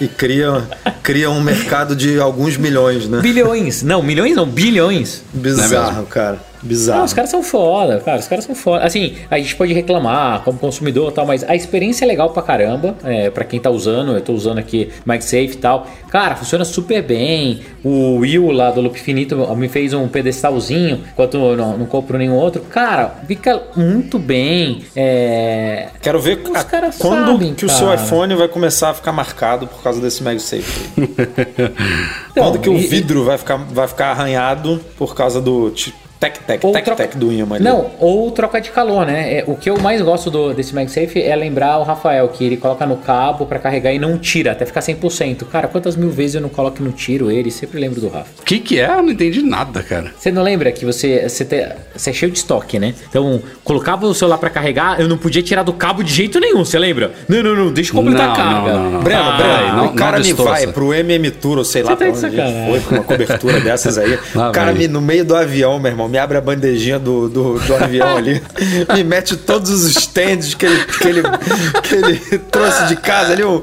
e 0.00 0.06
cria, 0.06 0.68
cria 1.02 1.30
um 1.30 1.40
mercado 1.40 1.96
de 1.96 2.20
alguns 2.20 2.56
milhões, 2.56 3.08
né? 3.08 3.20
Bilhões. 3.20 3.82
Não, 3.82 4.02
milhões 4.02 4.36
não, 4.36 4.46
bilhões. 4.46 5.22
Bizarro, 5.32 6.04
cara. 6.06 6.38
Bizarro. 6.62 6.98
Não, 6.98 7.04
os 7.04 7.12
caras 7.12 7.30
são 7.30 7.42
foda, 7.42 8.00
cara. 8.00 8.18
Os 8.18 8.28
caras 8.28 8.44
são 8.44 8.54
foda. 8.54 8.84
Assim, 8.84 9.16
a 9.30 9.38
gente 9.38 9.54
pode 9.56 9.72
reclamar 9.72 10.42
como 10.42 10.58
consumidor 10.58 11.10
e 11.10 11.14
tal, 11.14 11.26
mas 11.26 11.44
a 11.44 11.54
experiência 11.54 12.04
é 12.04 12.08
legal 12.08 12.30
pra 12.30 12.42
caramba. 12.42 12.96
É, 13.04 13.30
pra 13.30 13.44
quem 13.44 13.60
tá 13.60 13.70
usando, 13.70 14.12
eu 14.12 14.20
tô 14.20 14.32
usando 14.32 14.58
aqui 14.58 14.88
MagSafe 15.04 15.52
e 15.52 15.56
tal. 15.56 15.86
Cara, 16.10 16.36
funciona 16.36 16.64
super 16.64 17.02
bem. 17.02 17.60
O 17.84 18.16
Will 18.16 18.50
lá 18.50 18.70
do 18.70 18.80
Loop 18.80 18.98
Finito 18.98 19.36
me 19.56 19.68
fez 19.68 19.92
um 19.94 20.08
pedestalzinho, 20.08 21.00
enquanto 21.12 21.36
eu 21.36 21.56
não, 21.56 21.78
não 21.78 21.86
compro 21.86 22.18
nenhum 22.18 22.34
outro. 22.34 22.62
Cara, 22.62 23.14
fica 23.26 23.62
muito 23.76 24.18
bem. 24.18 24.82
É... 24.96 25.88
Quero 26.00 26.20
ver 26.20 26.38
Os 26.38 26.56
a, 26.56 26.64
quando 26.98 27.32
sabem, 27.32 27.54
que 27.54 27.66
cara. 27.66 27.72
o 27.72 27.78
seu 27.78 27.94
iPhone 27.94 28.34
vai 28.34 28.48
começar 28.48 28.90
a 28.90 28.94
ficar 28.94 29.12
marcado 29.12 29.66
por 29.66 29.82
causa 29.82 30.00
desse 30.00 30.22
MagSafe. 30.22 30.90
então, 30.96 31.72
quando 32.44 32.58
que 32.58 32.70
o 32.70 32.78
vidro 32.78 33.22
e... 33.22 33.24
vai, 33.24 33.38
ficar, 33.38 33.56
vai 33.56 33.88
ficar 33.88 34.10
arranhado 34.10 34.80
por 34.96 35.14
causa 35.14 35.40
do 35.40 35.70
Tec, 36.18 36.38
tec, 36.40 36.64
ou 36.64 36.72
tec, 36.72 36.84
troca... 36.84 37.04
tec 37.04 37.16
do 37.16 37.32
imã. 37.32 37.60
Não, 37.60 37.92
ou 38.00 38.28
troca 38.32 38.60
de 38.60 38.70
calor, 38.70 39.06
né? 39.06 39.38
É, 39.38 39.44
o 39.46 39.54
que 39.54 39.70
eu 39.70 39.78
mais 39.78 40.02
gosto 40.02 40.30
do, 40.30 40.52
desse 40.52 40.74
MagSafe 40.74 41.22
é 41.22 41.34
lembrar 41.36 41.78
o 41.78 41.84
Rafael, 41.84 42.28
que 42.28 42.44
ele 42.44 42.56
coloca 42.56 42.84
no 42.84 42.96
cabo 42.96 43.46
para 43.46 43.60
carregar 43.60 43.92
e 43.92 44.00
não 44.00 44.18
tira, 44.18 44.50
até 44.50 44.66
ficar 44.66 44.80
100%. 44.80 45.44
Cara, 45.44 45.68
quantas 45.68 45.94
mil 45.94 46.10
vezes 46.10 46.34
eu 46.34 46.40
não 46.40 46.48
coloco 46.48 46.78
e 46.80 46.84
não 46.84 46.90
tiro 46.90 47.30
ele? 47.30 47.52
Sempre 47.52 47.78
lembro 47.78 48.00
do 48.00 48.08
Rafa. 48.08 48.30
O 48.40 48.44
que 48.44 48.58
que 48.58 48.80
é? 48.80 48.88
Eu 48.88 49.02
não 49.02 49.10
entendi 49.10 49.42
nada, 49.42 49.80
cara. 49.82 50.12
Você 50.18 50.32
não 50.32 50.42
lembra 50.42 50.72
que 50.72 50.84
você, 50.84 51.28
você, 51.28 51.44
te, 51.44 51.68
você 51.94 52.10
é 52.10 52.12
cheio 52.12 52.32
de 52.32 52.38
estoque, 52.38 52.80
né? 52.80 52.94
Então, 53.08 53.40
colocava 53.62 54.06
o 54.06 54.14
celular 54.14 54.38
para 54.38 54.50
carregar, 54.50 55.00
eu 55.00 55.06
não 55.06 55.16
podia 55.16 55.42
tirar 55.42 55.62
do 55.62 55.72
cabo 55.72 56.02
de 56.02 56.12
jeito 56.12 56.40
nenhum, 56.40 56.64
você 56.64 56.80
lembra? 56.80 57.12
Não, 57.28 57.44
não, 57.44 57.54
não, 57.54 57.72
deixa 57.72 57.92
eu 57.92 57.94
completar 57.94 58.26
não, 58.26 58.32
a 58.32 58.36
carga. 58.36 58.72
Não, 58.72 58.82
não, 58.82 58.90
não. 58.90 59.00
Breno, 59.02 59.22
ah, 59.22 59.36
Breno, 59.36 59.76
não, 59.76 59.86
o 59.86 59.94
cara 59.94 60.18
me 60.18 60.32
vai 60.32 60.66
pro 60.66 60.92
MM 60.92 61.30
Tour, 61.30 61.58
ou 61.58 61.64
sei 61.64 61.84
lá 61.84 61.90
tá 61.90 61.96
pra 61.96 62.08
onde 62.08 62.20
foi, 62.20 62.80
com 62.80 62.94
uma 62.96 63.04
cobertura 63.04 63.60
dessas 63.60 63.96
aí. 63.96 64.14
o 64.34 64.52
cara 64.52 64.72
me, 64.72 64.88
no 64.88 65.00
meio 65.00 65.24
do 65.24 65.36
avião, 65.36 65.78
meu 65.78 65.92
irmão, 65.92 66.07
me 66.08 66.18
abre 66.18 66.38
a 66.38 66.40
bandejinha 66.40 66.98
do, 66.98 67.28
do, 67.28 67.58
do 67.58 67.74
avião 67.74 68.16
ali, 68.16 68.42
me 68.94 69.04
mete 69.04 69.36
todos 69.36 69.70
os 69.70 69.96
stands 69.96 70.54
que 70.54 70.66
ele, 70.66 70.84
que 70.84 71.08
ele, 71.08 71.22
que 71.82 71.94
ele 71.94 72.38
trouxe 72.50 72.86
de 72.86 72.96
casa 72.96 73.32
ali. 73.32 73.44
Um, 73.44 73.60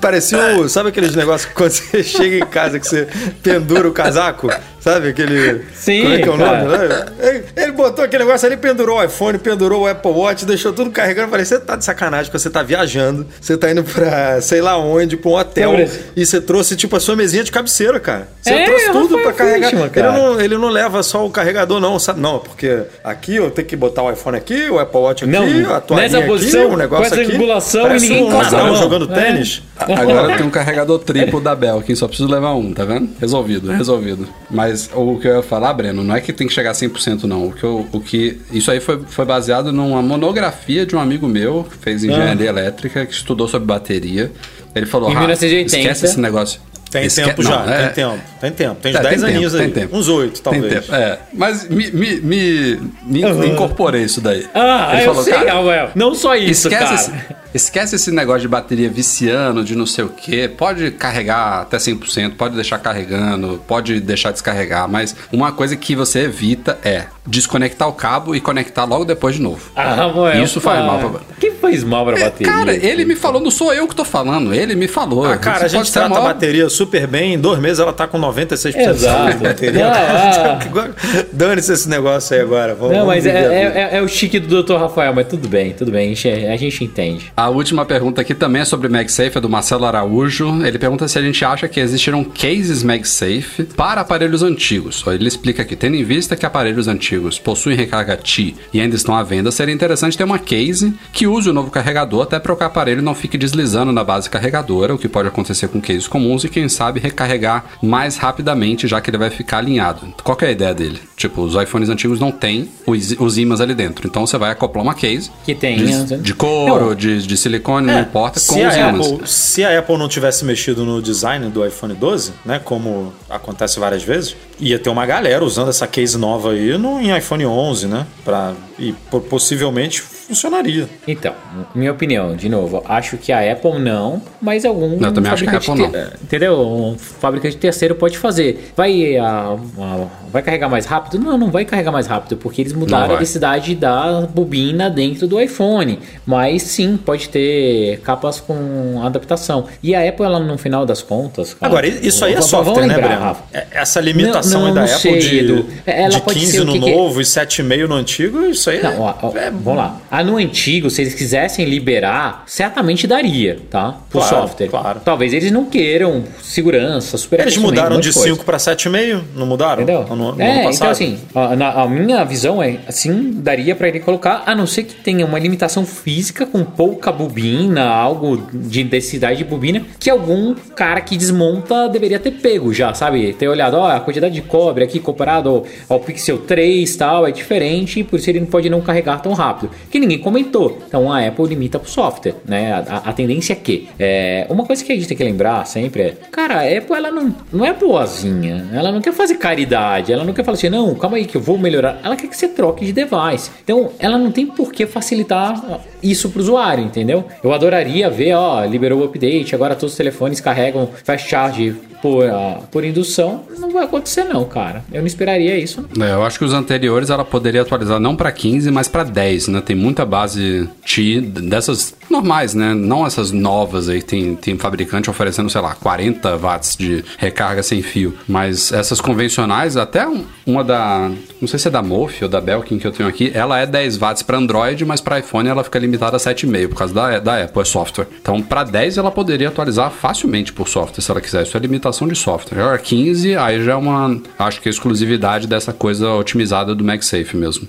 parecia 0.00 0.38
um, 0.56 0.68
sabe 0.68 0.90
aqueles 0.90 1.14
negócios 1.14 1.48
que 1.48 1.54
quando 1.54 1.72
você 1.72 2.02
chega 2.04 2.36
em 2.38 2.48
casa 2.48 2.78
que 2.78 2.86
você 2.86 3.08
pendura 3.42 3.88
o 3.88 3.92
casaco? 3.92 4.48
Sabe 4.80 5.08
aquele. 5.08 5.62
Sim. 5.74 6.02
Como 6.02 6.14
é 6.14 6.18
que 6.18 6.28
é 6.28 6.32
o 6.32 6.36
nome? 6.36 6.64
Né? 6.64 7.06
Ele, 7.20 7.44
ele, 7.54 7.72
botou 7.72 8.04
aquele 8.04 8.24
negócio 8.24 8.46
ali, 8.46 8.56
pendurou 8.56 8.98
o 8.98 9.04
iPhone, 9.04 9.38
pendurou 9.38 9.82
o 9.82 9.86
Apple 9.86 10.10
Watch, 10.10 10.46
deixou 10.46 10.72
tudo 10.72 10.90
carregando. 10.90 11.26
Eu 11.26 11.30
falei, 11.30 11.44
você 11.44 11.60
tá 11.60 11.76
de 11.76 11.84
sacanagem, 11.84 12.32
você 12.32 12.48
tá 12.48 12.62
viajando, 12.62 13.26
você 13.40 13.56
tá 13.56 13.70
indo 13.70 13.84
pra 13.84 14.40
sei 14.40 14.62
lá 14.62 14.78
onde, 14.78 15.16
pra 15.16 15.30
um 15.30 15.34
hotel. 15.34 15.72
E 16.16 16.24
você 16.24 16.40
trouxe, 16.40 16.76
tipo, 16.76 16.96
a 16.96 17.00
sua 17.00 17.14
mesinha 17.14 17.44
de 17.44 17.52
cabeceira, 17.52 18.00
cara. 18.00 18.28
Você 18.40 18.54
é, 18.54 18.64
trouxe 18.64 18.90
tudo 18.90 19.18
pra 19.18 19.32
carregar. 19.32 19.70
ele, 19.70 20.02
não, 20.02 20.40
ele 20.40 20.58
não 20.58 20.70
leva 20.70 21.02
só 21.02 21.26
o 21.26 21.30
carregador, 21.30 21.78
não, 21.78 21.98
sabe? 21.98 22.20
Não, 22.20 22.38
porque 22.38 22.82
aqui 23.04 23.36
eu 23.36 23.50
tenho 23.50 23.68
que 23.68 23.76
botar 23.76 24.02
o 24.02 24.10
iPhone 24.10 24.36
aqui, 24.36 24.70
o 24.70 24.78
Apple 24.78 24.98
Watch 24.98 25.24
aqui, 25.24 25.32
não, 25.32 25.74
a 25.74 25.80
tua 25.80 25.96
nessa 25.98 26.22
posição, 26.22 26.64
aqui, 26.64 26.74
o 26.74 26.76
negócio 26.76 27.14
com 27.14 27.20
essa 27.20 27.34
angulação 27.34 27.96
e 27.96 28.00
ninguém 28.00 28.24
um 28.24 28.28
encosta 28.28 28.74
jogando 28.76 29.12
é. 29.12 29.14
tênis. 29.14 29.62
Agora 29.76 30.36
tem 30.36 30.46
um 30.46 30.50
carregador 30.50 30.98
triplo 30.98 31.40
da 31.40 31.54
Bell 31.54 31.78
aqui, 31.78 31.94
só 31.96 32.06
preciso 32.06 32.30
levar 32.30 32.54
um, 32.54 32.72
tá 32.72 32.84
vendo? 32.84 33.10
Resolvido, 33.20 33.70
resolvido. 33.70 34.28
Mas 34.50 34.69
o 34.94 35.18
que 35.18 35.28
eu 35.28 35.36
ia 35.36 35.42
falar, 35.42 35.72
Breno, 35.72 36.02
não 36.02 36.14
é 36.14 36.20
que 36.20 36.32
tem 36.32 36.46
que 36.46 36.52
chegar 36.52 36.70
a 36.70 36.74
100% 36.74 37.24
não. 37.24 37.48
O 37.48 37.52
que, 37.52 37.64
eu, 37.64 37.86
o 37.92 38.00
que 38.00 38.40
isso 38.52 38.70
aí 38.70 38.80
foi, 38.80 39.02
foi 39.06 39.24
baseado 39.24 39.72
numa 39.72 40.02
monografia 40.02 40.84
de 40.84 40.94
um 40.96 41.00
amigo 41.00 41.28
meu 41.28 41.64
que 41.64 41.76
fez 41.76 42.04
engenharia 42.04 42.46
ah. 42.46 42.52
elétrica, 42.52 43.06
que 43.06 43.12
estudou 43.12 43.48
sobre 43.48 43.66
bateria. 43.66 44.30
Ele 44.74 44.86
falou, 44.86 45.10
em 45.10 45.16
1980, 45.16 45.76
esquece 45.76 46.06
esse 46.06 46.20
negócio. 46.20 46.60
Tem 46.90 47.08
tempo 47.08 47.42
já, 47.42 47.64
não, 47.64 47.72
é... 47.72 47.86
tem 47.86 48.04
tempo. 48.04 48.22
Tem 48.40 48.52
tempo. 48.52 48.80
Tem 48.80 48.92
uns 48.92 48.98
é, 48.98 49.02
10 49.02 49.24
aninhos 49.24 49.54
aí. 49.54 49.70
Tempo. 49.70 49.96
Uns 49.96 50.08
8, 50.08 50.42
talvez. 50.42 50.88
É, 50.90 51.18
mas 51.32 51.68
me, 51.68 51.90
me, 51.92 52.20
me, 52.20 52.80
me 53.04 53.24
uhum. 53.24 53.44
incorporei 53.44 54.02
isso 54.02 54.20
daí. 54.20 54.46
Ah, 54.52 54.90
Ele 54.92 55.02
eu 55.02 55.06
falou, 55.06 55.22
sei, 55.22 55.32
cara, 55.34 55.92
Não 55.94 56.14
só 56.14 56.34
isso, 56.34 56.66
esquece 56.66 56.84
cara. 56.84 56.94
Esse, 56.94 57.36
esquece 57.54 57.96
esse 57.96 58.10
negócio 58.10 58.42
de 58.42 58.48
bateria 58.48 58.90
viciando, 58.90 59.62
de 59.62 59.76
não 59.76 59.86
sei 59.86 60.04
o 60.04 60.08
quê. 60.08 60.48
Pode 60.48 60.90
carregar 60.90 61.62
até 61.62 61.76
100%, 61.76 62.34
pode 62.36 62.56
deixar 62.56 62.78
carregando, 62.78 63.62
pode 63.68 64.00
deixar 64.00 64.32
descarregar. 64.32 64.88
Mas 64.88 65.14
uma 65.32 65.52
coisa 65.52 65.76
que 65.76 65.94
você 65.94 66.20
evita 66.20 66.76
é 66.82 67.06
desconectar 67.26 67.88
o 67.88 67.92
cabo 67.92 68.34
e 68.34 68.40
conectar 68.40 68.84
logo 68.84 69.04
depois 69.04 69.36
de 69.36 69.42
novo. 69.42 69.70
Ah, 69.76 70.08
Moel, 70.08 70.42
Isso 70.42 70.60
faz 70.60 70.84
mal 70.84 70.98
pra 70.98 71.20
Quem 71.38 71.52
faz 71.52 71.84
mal 71.84 72.04
pra 72.06 72.18
é, 72.18 72.24
bateria? 72.24 72.52
Cara, 72.52 72.74
ele 72.74 73.04
me 73.04 73.14
falou, 73.14 73.40
não 73.40 73.50
sou 73.50 73.72
eu 73.74 73.86
que 73.86 73.94
tô 73.94 74.04
falando, 74.04 74.54
ele 74.54 74.74
me 74.74 74.88
falou. 74.88 75.26
Ah, 75.26 75.36
cara, 75.36 75.66
a 75.66 75.68
gente 75.68 75.92
trata 75.92 76.16
a 76.16 76.20
bateria 76.20 76.68
super 76.68 77.06
bem, 77.06 77.34
em 77.34 77.38
dois 77.38 77.58
meses 77.60 77.78
ela 77.78 77.92
tá 77.92 78.06
com 78.06 78.18
96% 78.18 78.74
Exato. 78.76 79.32
de 79.32 79.38
bateria. 79.38 79.86
Ah, 79.86 80.58
ah. 80.64 81.24
Dane-se 81.32 81.72
esse 81.72 81.88
negócio 81.88 82.34
aí 82.34 82.42
agora. 82.42 82.74
Vamos, 82.74 82.96
não, 82.96 83.06
mas 83.06 83.26
é, 83.26 83.30
é, 83.30 83.96
é, 83.98 84.02
o 84.02 84.08
chique 84.08 84.38
do 84.38 84.62
Dr. 84.62 84.76
Rafael, 84.76 85.14
mas 85.14 85.26
tudo 85.26 85.46
bem, 85.48 85.72
tudo 85.72 85.90
bem, 85.90 86.12
a 86.12 86.14
gente, 86.14 86.28
a 86.28 86.56
gente 86.56 86.84
entende. 86.84 87.32
A 87.36 87.48
última 87.50 87.84
pergunta 87.84 88.20
aqui 88.20 88.34
também 88.34 88.62
é 88.62 88.64
sobre 88.64 88.88
MagSafe, 88.88 89.36
é 89.36 89.40
do 89.40 89.48
Marcelo 89.48 89.84
Araújo. 89.84 90.64
Ele 90.64 90.78
pergunta 90.78 91.06
se 91.06 91.18
a 91.18 91.22
gente 91.22 91.44
acha 91.44 91.68
que 91.68 91.80
existiram 91.80 92.24
cases 92.24 92.82
MagSafe 92.82 93.64
para 93.76 94.00
aparelhos 94.00 94.42
antigos. 94.42 95.04
Ele 95.06 95.28
explica 95.28 95.62
aqui, 95.62 95.76
tendo 95.76 95.96
em 95.96 96.04
vista 96.04 96.34
que 96.34 96.46
aparelhos 96.46 96.88
antigos 96.88 97.09
possuem 97.38 97.76
recarga 97.76 98.16
T 98.16 98.54
e 98.72 98.80
ainda 98.80 98.96
estão 98.96 99.14
à 99.14 99.22
venda, 99.22 99.50
seria 99.50 99.74
interessante 99.74 100.16
ter 100.16 100.24
uma 100.24 100.38
case 100.38 100.94
que 101.12 101.26
use 101.26 101.48
o 101.48 101.52
novo 101.52 101.70
carregador 101.70 102.22
até 102.22 102.38
para 102.38 102.52
o 102.54 102.62
aparelho 102.62 103.02
não 103.02 103.14
fique 103.14 103.38
deslizando 103.38 103.92
na 103.92 104.04
base 104.04 104.28
carregadora, 104.28 104.94
o 104.94 104.98
que 104.98 105.08
pode 105.08 105.28
acontecer 105.28 105.68
com 105.68 105.80
cases 105.80 106.06
comuns 106.06 106.44
e 106.44 106.48
quem 106.48 106.68
sabe 106.68 107.00
recarregar 107.00 107.64
mais 107.82 108.16
rapidamente, 108.16 108.86
já 108.86 109.00
que 109.00 109.10
ele 109.10 109.18
vai 109.18 109.30
ficar 109.30 109.58
alinhado. 109.58 110.12
Qual 110.22 110.36
é 110.40 110.46
a 110.46 110.50
ideia 110.50 110.74
dele? 110.74 111.00
Tipo, 111.16 111.42
os 111.42 111.54
iPhones 111.54 111.88
antigos 111.88 112.20
não 112.20 112.30
têm 112.30 112.68
os, 112.86 113.12
os 113.18 113.38
ímãs 113.38 113.60
ali 113.60 113.74
dentro, 113.74 114.06
então 114.06 114.26
você 114.26 114.38
vai 114.38 114.50
acoplar 114.50 114.82
uma 114.82 114.94
case 114.94 115.30
que 115.44 115.54
tem 115.54 115.76
de, 115.76 115.84
né? 115.84 116.18
de 116.18 116.34
couro, 116.34 116.94
de, 116.94 117.26
de 117.26 117.36
silicone, 117.36 117.90
é, 117.90 117.94
não 117.94 118.00
importa, 118.00 118.40
com 118.40 118.54
os 118.54 118.76
ímãs. 118.76 119.06
Apple, 119.06 119.28
se 119.28 119.64
a 119.64 119.78
Apple 119.78 119.96
não 119.96 120.08
tivesse 120.08 120.44
mexido 120.44 120.84
no 120.84 121.02
design 121.02 121.48
do 121.50 121.66
iPhone 121.66 121.94
12, 121.94 122.32
né, 122.44 122.60
como 122.62 123.12
acontece 123.28 123.78
várias 123.78 124.02
vezes, 124.02 124.36
ia 124.58 124.78
ter 124.78 124.90
uma 124.90 125.06
galera 125.06 125.44
usando 125.44 125.68
essa 125.68 125.86
case 125.86 126.16
nova 126.16 126.52
aí 126.52 126.76
no, 126.78 126.99
em 127.00 127.16
iPhone 127.16 127.46
11, 127.46 127.86
né, 127.86 128.06
pra, 128.24 128.54
e 128.78 128.94
possivelmente 129.28 130.02
funcionaria. 130.30 130.88
Então, 131.06 131.34
minha 131.74 131.90
opinião, 131.90 132.36
de 132.36 132.48
novo, 132.48 132.82
acho 132.86 133.16
que 133.16 133.32
a 133.32 133.52
Apple 133.52 133.80
não, 133.80 134.22
mas 134.40 134.64
algum 134.64 134.92
eu 135.04 135.12
também 135.12 135.32
acho 135.32 135.44
que 135.44 135.50
a 135.50 135.58
Apple 135.58 135.74
não. 135.74 135.90
Entendeu? 136.22 136.60
Um 136.60 136.96
fabricante 136.96 137.56
terceiro 137.56 137.96
pode 137.96 138.16
fazer. 138.16 138.72
Vai, 138.76 139.16
a, 139.16 139.56
a, 139.78 140.06
vai 140.32 140.42
carregar 140.42 140.68
mais 140.68 140.86
rápido? 140.86 141.18
Não, 141.18 141.36
não 141.36 141.50
vai 141.50 141.64
carregar 141.64 141.90
mais 141.90 142.06
rápido, 142.06 142.36
porque 142.36 142.62
eles 142.62 142.72
mudaram 142.72 143.16
a 143.16 143.18
densidade 143.18 143.74
da 143.74 144.22
bobina 144.22 144.88
dentro 144.88 145.26
do 145.26 145.40
iPhone. 145.40 145.98
Mas 146.24 146.62
sim, 146.62 146.96
pode 146.96 147.28
ter 147.28 148.00
capas 148.00 148.40
com 148.40 149.02
adaptação. 149.02 149.66
E 149.82 149.94
a 149.94 150.08
Apple, 150.08 150.24
ela 150.24 150.38
no 150.38 150.56
final 150.56 150.86
das 150.86 151.02
contas. 151.02 151.54
Cara, 151.54 151.72
Agora, 151.72 151.86
isso 151.88 152.24
aí 152.24 152.34
é 152.34 152.40
software, 152.40 152.86
né, 152.86 152.94
lembrar, 152.94 153.08
né, 153.08 153.16
Breno? 153.16 153.36
É, 153.52 153.66
essa 153.72 154.00
limitação 154.00 154.60
não, 154.60 154.68
não, 154.68 154.74
da 154.74 154.84
Apple 154.84 155.22
sei, 155.22 155.46
de, 155.46 155.64
ela 155.86 156.08
de 156.10 156.20
15 156.20 156.64
no 156.64 156.72
que 156.72 156.78
novo 156.78 157.14
que... 157.16 157.22
e 157.22 157.24
7,5 157.24 157.88
no 157.88 157.94
antigo, 157.96 158.44
isso 158.44 158.70
aí 158.70 158.82
não, 158.82 159.08
é, 159.08 159.14
ó, 159.22 159.32
é... 159.36 159.50
Vamos 159.50 159.76
lá. 159.76 160.00
A 160.10 160.19
no 160.22 160.36
antigo, 160.36 160.90
se 160.90 161.02
eles 161.02 161.14
quisessem 161.14 161.64
liberar, 161.64 162.44
certamente 162.46 163.06
daria, 163.06 163.58
tá? 163.70 163.96
Pro 164.08 164.20
claro, 164.20 164.36
software. 164.36 164.68
Claro. 164.68 165.00
Talvez 165.04 165.32
eles 165.32 165.50
não 165.50 165.64
queiram 165.66 166.24
segurança, 166.42 167.16
super 167.16 167.40
Eles 167.40 167.56
mudaram 167.56 168.00
de 168.00 168.12
5 168.12 168.44
para 168.44 168.58
7,5, 168.58 169.22
não 169.36 169.46
mudaram? 169.46 169.82
Entendeu? 169.82 170.04
No, 170.08 170.34
no 170.34 170.42
é, 170.42 170.70
então 170.70 170.90
assim, 170.90 171.18
a, 171.34 171.56
na, 171.56 171.70
a, 171.82 171.88
minha 171.88 172.24
visão 172.24 172.62
é 172.62 172.78
assim, 172.86 173.32
daria 173.34 173.74
para 173.74 173.88
ele 173.88 174.00
colocar, 174.00 174.42
a 174.46 174.54
não 174.54 174.66
ser 174.66 174.84
que 174.84 174.94
tenha 174.94 175.24
uma 175.24 175.38
limitação 175.38 175.84
física 175.86 176.46
com 176.46 176.64
pouca 176.64 177.12
bobina, 177.12 177.84
algo 177.84 178.48
de 178.52 178.84
densidade 178.84 179.38
de 179.38 179.44
bobina, 179.44 179.82
que 179.98 180.10
algum 180.10 180.54
cara 180.74 181.00
que 181.00 181.16
desmonta 181.16 181.88
deveria 181.88 182.18
ter 182.18 182.32
pego 182.32 182.72
já, 182.72 182.92
sabe? 182.94 183.32
Ter 183.34 183.48
olhado, 183.48 183.74
ó, 183.74 183.90
a 183.90 184.00
quantidade 184.00 184.34
de 184.34 184.42
cobre 184.42 184.84
aqui 184.84 184.98
comparado 184.98 185.48
ao, 185.48 185.66
ao 185.88 186.00
Pixel 186.00 186.38
3 186.38 186.96
tal, 186.96 187.26
é 187.26 187.30
diferente, 187.30 188.02
por 188.04 188.18
isso 188.18 188.30
ele 188.30 188.40
não 188.40 188.46
pode 188.46 188.68
não 188.68 188.80
carregar 188.80 189.20
tão 189.20 189.32
rápido. 189.32 189.70
Que 189.90 189.98
ninguém 189.98 190.09
comentou. 190.18 190.78
Então 190.86 191.12
a 191.12 191.26
Apple 191.26 191.46
limita 191.46 191.78
pro 191.78 191.90
software, 191.90 192.34
né? 192.46 192.72
A, 192.72 193.02
a 193.10 193.12
tendência 193.12 193.52
é 193.52 193.56
que. 193.56 193.88
É, 193.98 194.46
uma 194.48 194.64
coisa 194.64 194.84
que 194.84 194.92
a 194.92 194.94
gente 194.94 195.08
tem 195.08 195.16
que 195.16 195.24
lembrar 195.24 195.66
sempre 195.66 196.02
é, 196.02 196.16
cara, 196.30 196.60
a 196.60 196.78
Apple 196.78 196.94
ela 196.94 197.10
não, 197.10 197.34
não 197.52 197.64
é 197.64 197.72
boazinha. 197.72 198.68
Ela 198.72 198.92
não 198.92 199.00
quer 199.00 199.12
fazer 199.12 199.36
caridade. 199.36 200.12
Ela 200.12 200.24
não 200.24 200.32
quer 200.32 200.44
falar 200.44 200.56
assim, 200.56 200.68
não, 200.68 200.94
calma 200.94 201.16
aí 201.16 201.24
que 201.24 201.36
eu 201.36 201.40
vou 201.40 201.58
melhorar. 201.58 202.00
Ela 202.02 202.16
quer 202.16 202.28
que 202.28 202.36
você 202.36 202.48
troque 202.48 202.84
de 202.84 202.92
device. 202.92 203.50
Então 203.62 203.90
ela 203.98 204.18
não 204.18 204.30
tem 204.30 204.46
por 204.46 204.72
que 204.72 204.86
facilitar 204.86 205.80
isso 206.02 206.30
pro 206.30 206.40
usuário, 206.40 206.84
entendeu? 206.84 207.24
Eu 207.42 207.52
adoraria 207.52 208.08
ver, 208.10 208.34
ó, 208.34 208.64
liberou 208.64 209.00
o 209.00 209.04
update, 209.04 209.54
agora 209.54 209.74
todos 209.74 209.92
os 209.92 209.96
telefones 209.96 210.40
carregam 210.40 210.88
fast 211.04 211.28
charge 211.28 211.76
por, 212.02 212.24
uh, 212.24 212.62
por 212.70 212.84
indução, 212.84 213.44
não 213.58 213.70
vai 213.70 213.84
acontecer 213.84 214.24
não, 214.24 214.44
cara. 214.44 214.84
Eu 214.92 215.00
não 215.00 215.06
esperaria 215.06 215.56
isso. 215.58 215.84
É, 216.00 216.12
eu 216.12 216.22
acho 216.24 216.38
que 216.38 216.44
os 216.44 216.52
anteriores 216.52 217.10
ela 217.10 217.24
poderia 217.24 217.62
atualizar 217.62 218.00
não 218.00 218.16
para 218.16 218.30
15, 218.32 218.70
mas 218.70 218.88
para 218.88 219.04
10, 219.04 219.48
né? 219.48 219.60
Tem 219.60 219.76
muita 219.76 220.04
base 220.04 220.68
T 220.84 221.20
dessas 221.20 221.94
normais, 222.08 222.54
né? 222.54 222.74
Não 222.74 223.06
essas 223.06 223.30
novas 223.30 223.88
aí, 223.88 224.02
tem, 224.02 224.34
tem 224.34 224.56
fabricante 224.58 225.10
oferecendo, 225.10 225.50
sei 225.50 225.60
lá, 225.60 225.74
40 225.74 226.36
watts 226.36 226.76
de 226.76 227.04
recarga 227.18 227.62
sem 227.62 227.82
fio. 227.82 228.14
Mas 228.28 228.72
essas 228.72 229.00
convencionais, 229.00 229.76
até 229.76 230.06
uma 230.46 230.64
da. 230.64 231.10
Não 231.40 231.48
sei 231.48 231.58
se 231.58 231.68
é 231.68 231.70
da 231.70 231.82
Mofi 231.82 232.22
ou 232.24 232.28
da 232.28 232.40
Belkin 232.40 232.78
que 232.78 232.86
eu 232.86 232.92
tenho 232.92 233.08
aqui, 233.08 233.30
ela 233.34 233.58
é 233.58 233.66
10 233.66 233.96
watts 233.96 234.22
para 234.22 234.36
Android, 234.36 234.84
mas 234.84 235.00
para 235.00 235.20
iPhone 235.20 235.48
ela 235.48 235.64
fica 235.64 235.78
limitada 235.78 236.16
a 236.16 236.20
7,5 236.20 236.68
por 236.68 236.76
causa 236.76 236.92
da, 236.92 237.18
da 237.18 237.44
Apple, 237.44 237.62
é 237.62 237.64
software. 237.64 238.06
Então, 238.20 238.42
para 238.42 238.64
10 238.64 238.98
ela 238.98 239.10
poderia 239.10 239.48
atualizar 239.48 239.90
facilmente 239.90 240.52
por 240.52 240.68
software, 240.68 241.02
se 241.02 241.10
ela 241.10 241.20
quiser. 241.20 241.44
Isso 241.44 241.56
é 241.56 241.60
limitação 241.60 242.06
de 242.06 242.14
software. 242.14 242.60
Agora, 242.60 242.78
15, 242.78 243.36
aí 243.36 243.64
já 243.64 243.72
é 243.72 243.76
uma. 243.76 244.20
Acho 244.38 244.60
que 244.60 244.68
é 244.68 244.70
exclusividade 244.70 245.46
dessa 245.46 245.72
coisa 245.72 246.10
otimizada 246.10 246.74
do 246.74 246.84
MagSafe 246.84 247.36
mesmo. 247.36 247.66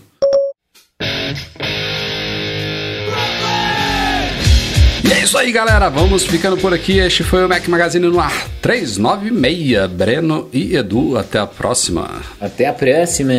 Aí, 5.41 5.51
galera. 5.51 5.89
Vamos 5.89 6.23
ficando 6.23 6.55
por 6.55 6.71
aqui. 6.71 6.99
Este 6.99 7.23
foi 7.23 7.43
o 7.43 7.49
Mac 7.49 7.67
Magazine 7.67 8.07
no 8.07 8.19
ar 8.19 8.47
396. 8.61 9.87
Breno 9.87 10.47
e 10.53 10.75
Edu, 10.75 11.17
até 11.17 11.39
a 11.39 11.47
próxima. 11.47 12.21
Até 12.39 12.67
a 12.67 12.73
próxima. 12.73 13.33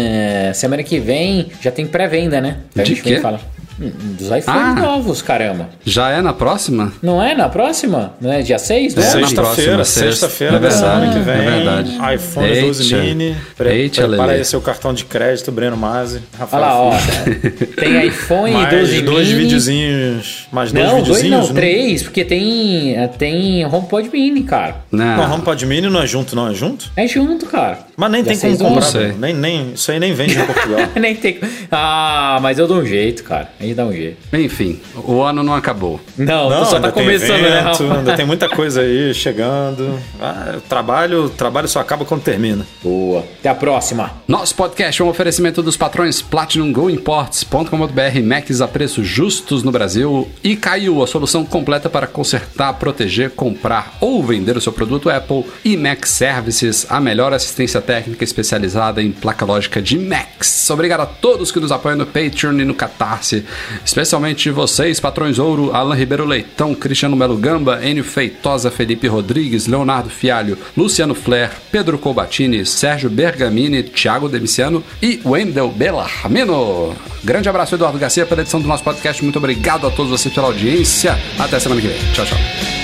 Semana 0.53 0.83
que 0.83 0.99
vem 0.99 1.51
já 1.61 1.71
tem 1.71 1.87
pré-venda, 1.87 2.41
né? 2.41 2.59
De 2.75 2.97
quê? 2.97 3.21
Fala. 3.21 3.41
Dos 3.79 4.27
iPhones 4.27 4.47
ah, 4.47 4.75
novos, 4.75 5.23
caramba. 5.23 5.69
Já 5.85 6.11
é 6.11 6.21
na 6.21 6.33
próxima? 6.33 6.93
Não 7.03 7.23
é 7.23 7.35
na 7.35 7.49
próxima? 7.49 8.15
Não 8.21 8.33
é 8.33 8.43
dia 8.43 8.59
6? 8.59 8.95
Não 8.95 9.03
é? 9.03 9.07
Sexta-feira, 9.07 9.85
sexta-feira 9.85 10.59
da 10.59 10.71
semana 10.71 11.13
que 11.13 11.19
vem. 11.21 11.35
É 11.35 11.51
verdade. 11.51 12.15
iPhone 12.15 12.49
Eita. 12.49 12.67
12 12.67 12.95
mini. 12.95 13.37
Pre 13.57 13.73
Eita, 13.73 14.09
prepara 14.09 14.33
aí 14.33 14.45
seu 14.45 14.61
cartão 14.61 14.93
de 14.93 15.05
crédito, 15.05 15.51
Breno 15.51 15.77
Masi. 15.77 16.21
Rafael 16.39 16.63
Olha 16.63 16.73
lá, 16.73 16.81
ó. 16.81 16.93
tem 17.81 18.07
iPhone 18.07 18.53
mais 18.53 18.71
12 18.71 19.03
dois 19.03 19.29
mini. 19.29 19.41
videozinhos. 19.41 20.47
Mais 20.53 20.73
dois 20.73 20.87
não, 20.87 20.97
videozinhos? 20.97 21.31
Dois, 21.31 21.49
não, 21.49 21.55
três, 21.55 22.03
porque 22.03 22.25
tem, 22.25 22.95
tem 23.19 23.65
HomePod 23.65 24.11
Mini, 24.13 24.43
cara. 24.43 24.77
Não. 24.91 25.17
não, 25.17 25.35
HomePod 25.35 25.67
Mini 25.67 25.89
não 25.89 26.03
é 26.03 26.07
junto, 26.07 26.37
não? 26.37 26.49
É 26.49 26.55
junto? 26.55 26.91
É 26.97 27.07
junto, 27.07 27.47
cara. 27.47 27.79
Mas 27.97 28.11
nem 28.11 28.25
Já 28.25 28.37
tem 28.37 28.57
como 28.57 28.75
comprar. 28.75 29.15
Nem, 29.19 29.35
nem, 29.35 29.73
isso 29.75 29.91
aí 29.91 29.99
nem 29.99 30.13
vende 30.13 30.37
em 30.37 30.45
Portugal. 30.45 30.81
nem 31.01 31.15
tem. 31.15 31.39
Ah, 31.71 32.39
mas 32.43 32.59
eu 32.59 32.67
dou 32.67 32.79
um 32.79 32.87
jeito, 32.87 33.25
cara. 33.25 33.49
A 33.63 33.65
gente 33.65 33.77
dá 33.77 33.87
um 33.87 33.93
jeito. 33.93 34.17
Enfim, 34.33 34.81
o 35.05 35.23
ano 35.23 35.45
não 35.45 35.55
acabou. 35.55 36.01
Não, 36.19 36.51
não 36.51 36.65
só 36.65 36.81
tá 36.81 36.91
começando, 36.91 37.39
evento, 37.39 37.85
né? 37.85 37.99
Ainda 37.99 38.17
tem 38.17 38.27
muita 38.27 38.49
coisa 38.49 38.81
aí 38.81 39.15
chegando. 39.15 40.01
Ah, 40.21 40.55
o 40.57 40.61
trabalho, 40.63 41.31
trabalho 41.31 41.69
só 41.69 41.79
acaba 41.79 42.05
quando 42.05 42.23
termina. 42.23 42.67
Boa. 42.83 43.21
Até 43.39 43.49
a 43.49 43.55
próxima. 43.55 44.11
Nosso 44.27 44.57
podcast 44.57 45.01
é 45.01 45.05
um 45.05 45.09
oferecimento 45.09 45.63
dos 45.63 45.77
patrões 45.77 46.21
Platinum 46.21 46.73
Go 46.73 46.91
Imports.com.br, 46.91 48.23
Macs 48.25 48.61
a 48.61 48.67
preços 48.67 49.07
justos 49.07 49.63
no 49.63 49.71
Brasil 49.71 50.29
e 50.43 50.57
Caiu, 50.57 51.01
a 51.01 51.07
solução 51.07 51.45
completa 51.45 51.89
para 51.89 52.09
consertar, 52.09 52.73
proteger, 52.75 53.31
comprar 53.31 53.97
ou 54.01 54.25
vender 54.25 54.57
o 54.57 54.61
seu 54.61 54.73
produto 54.73 55.09
Apple 55.09 55.45
e 55.65 55.77
Mac 55.77 56.05
Services, 56.05 56.85
a 56.91 56.99
melhor 57.01 57.33
assistência 57.33 57.81
técnica 57.81 58.25
especializada 58.25 59.01
em 59.01 59.13
placa 59.13 59.45
lógica 59.45 59.81
de 59.81 59.97
Macs. 59.97 60.69
Obrigado 60.69 61.03
a 61.03 61.07
todos 61.07 61.53
que 61.53 61.61
nos 61.61 61.71
apoiam 61.71 61.97
no 61.97 62.07
Patreon 62.07 62.55
e 62.55 62.65
no 62.65 62.75
Catarse, 62.75 63.45
especialmente 63.85 64.51
vocês, 64.51 65.01
patrões 65.01 65.39
ouro, 65.39 65.75
Alan 65.75 65.95
Ribeiro 65.95 66.25
Leitão, 66.25 66.75
Cristiano 66.75 67.17
Melo 67.17 67.37
Gamba, 67.37 67.85
Enio 67.85 68.05
Feitosa, 68.05 68.71
Felipe 68.71 69.07
Rodrigues, 69.07 69.67
Leonardo 69.67 70.11
Fialho, 70.11 70.59
Luciano 70.77 71.15
Flair, 71.15 71.51
Pedro 71.71 71.99
Colbatini, 71.99 72.65
Sérgio 72.65 73.11
Bergamini, 73.11 73.83
Thiago 73.83 74.29
Demiciano 74.29 74.83
e 75.01 75.21
Wendel 75.25 75.69
Bellarmino. 75.69 76.95
Grande 77.25 77.49
abraço, 77.49 77.75
Eduardo 77.75 77.99
Garcia, 77.99 78.27
pela 78.27 78.41
edição 78.41 78.61
do 78.61 78.69
nosso 78.69 78.85
podcast. 78.85 79.23
Muito 79.23 79.39
obrigado 79.39 79.87
a 79.87 79.91
todos 79.91 80.11
vocês 80.11 80.35
pela 80.35 80.49
audiência. 80.49 81.19
Até 81.39 81.59
semana 81.61 81.81
que 81.81 81.89
vem. 81.89 81.99
Tchau, 82.13 82.27
tchau. 82.27 82.82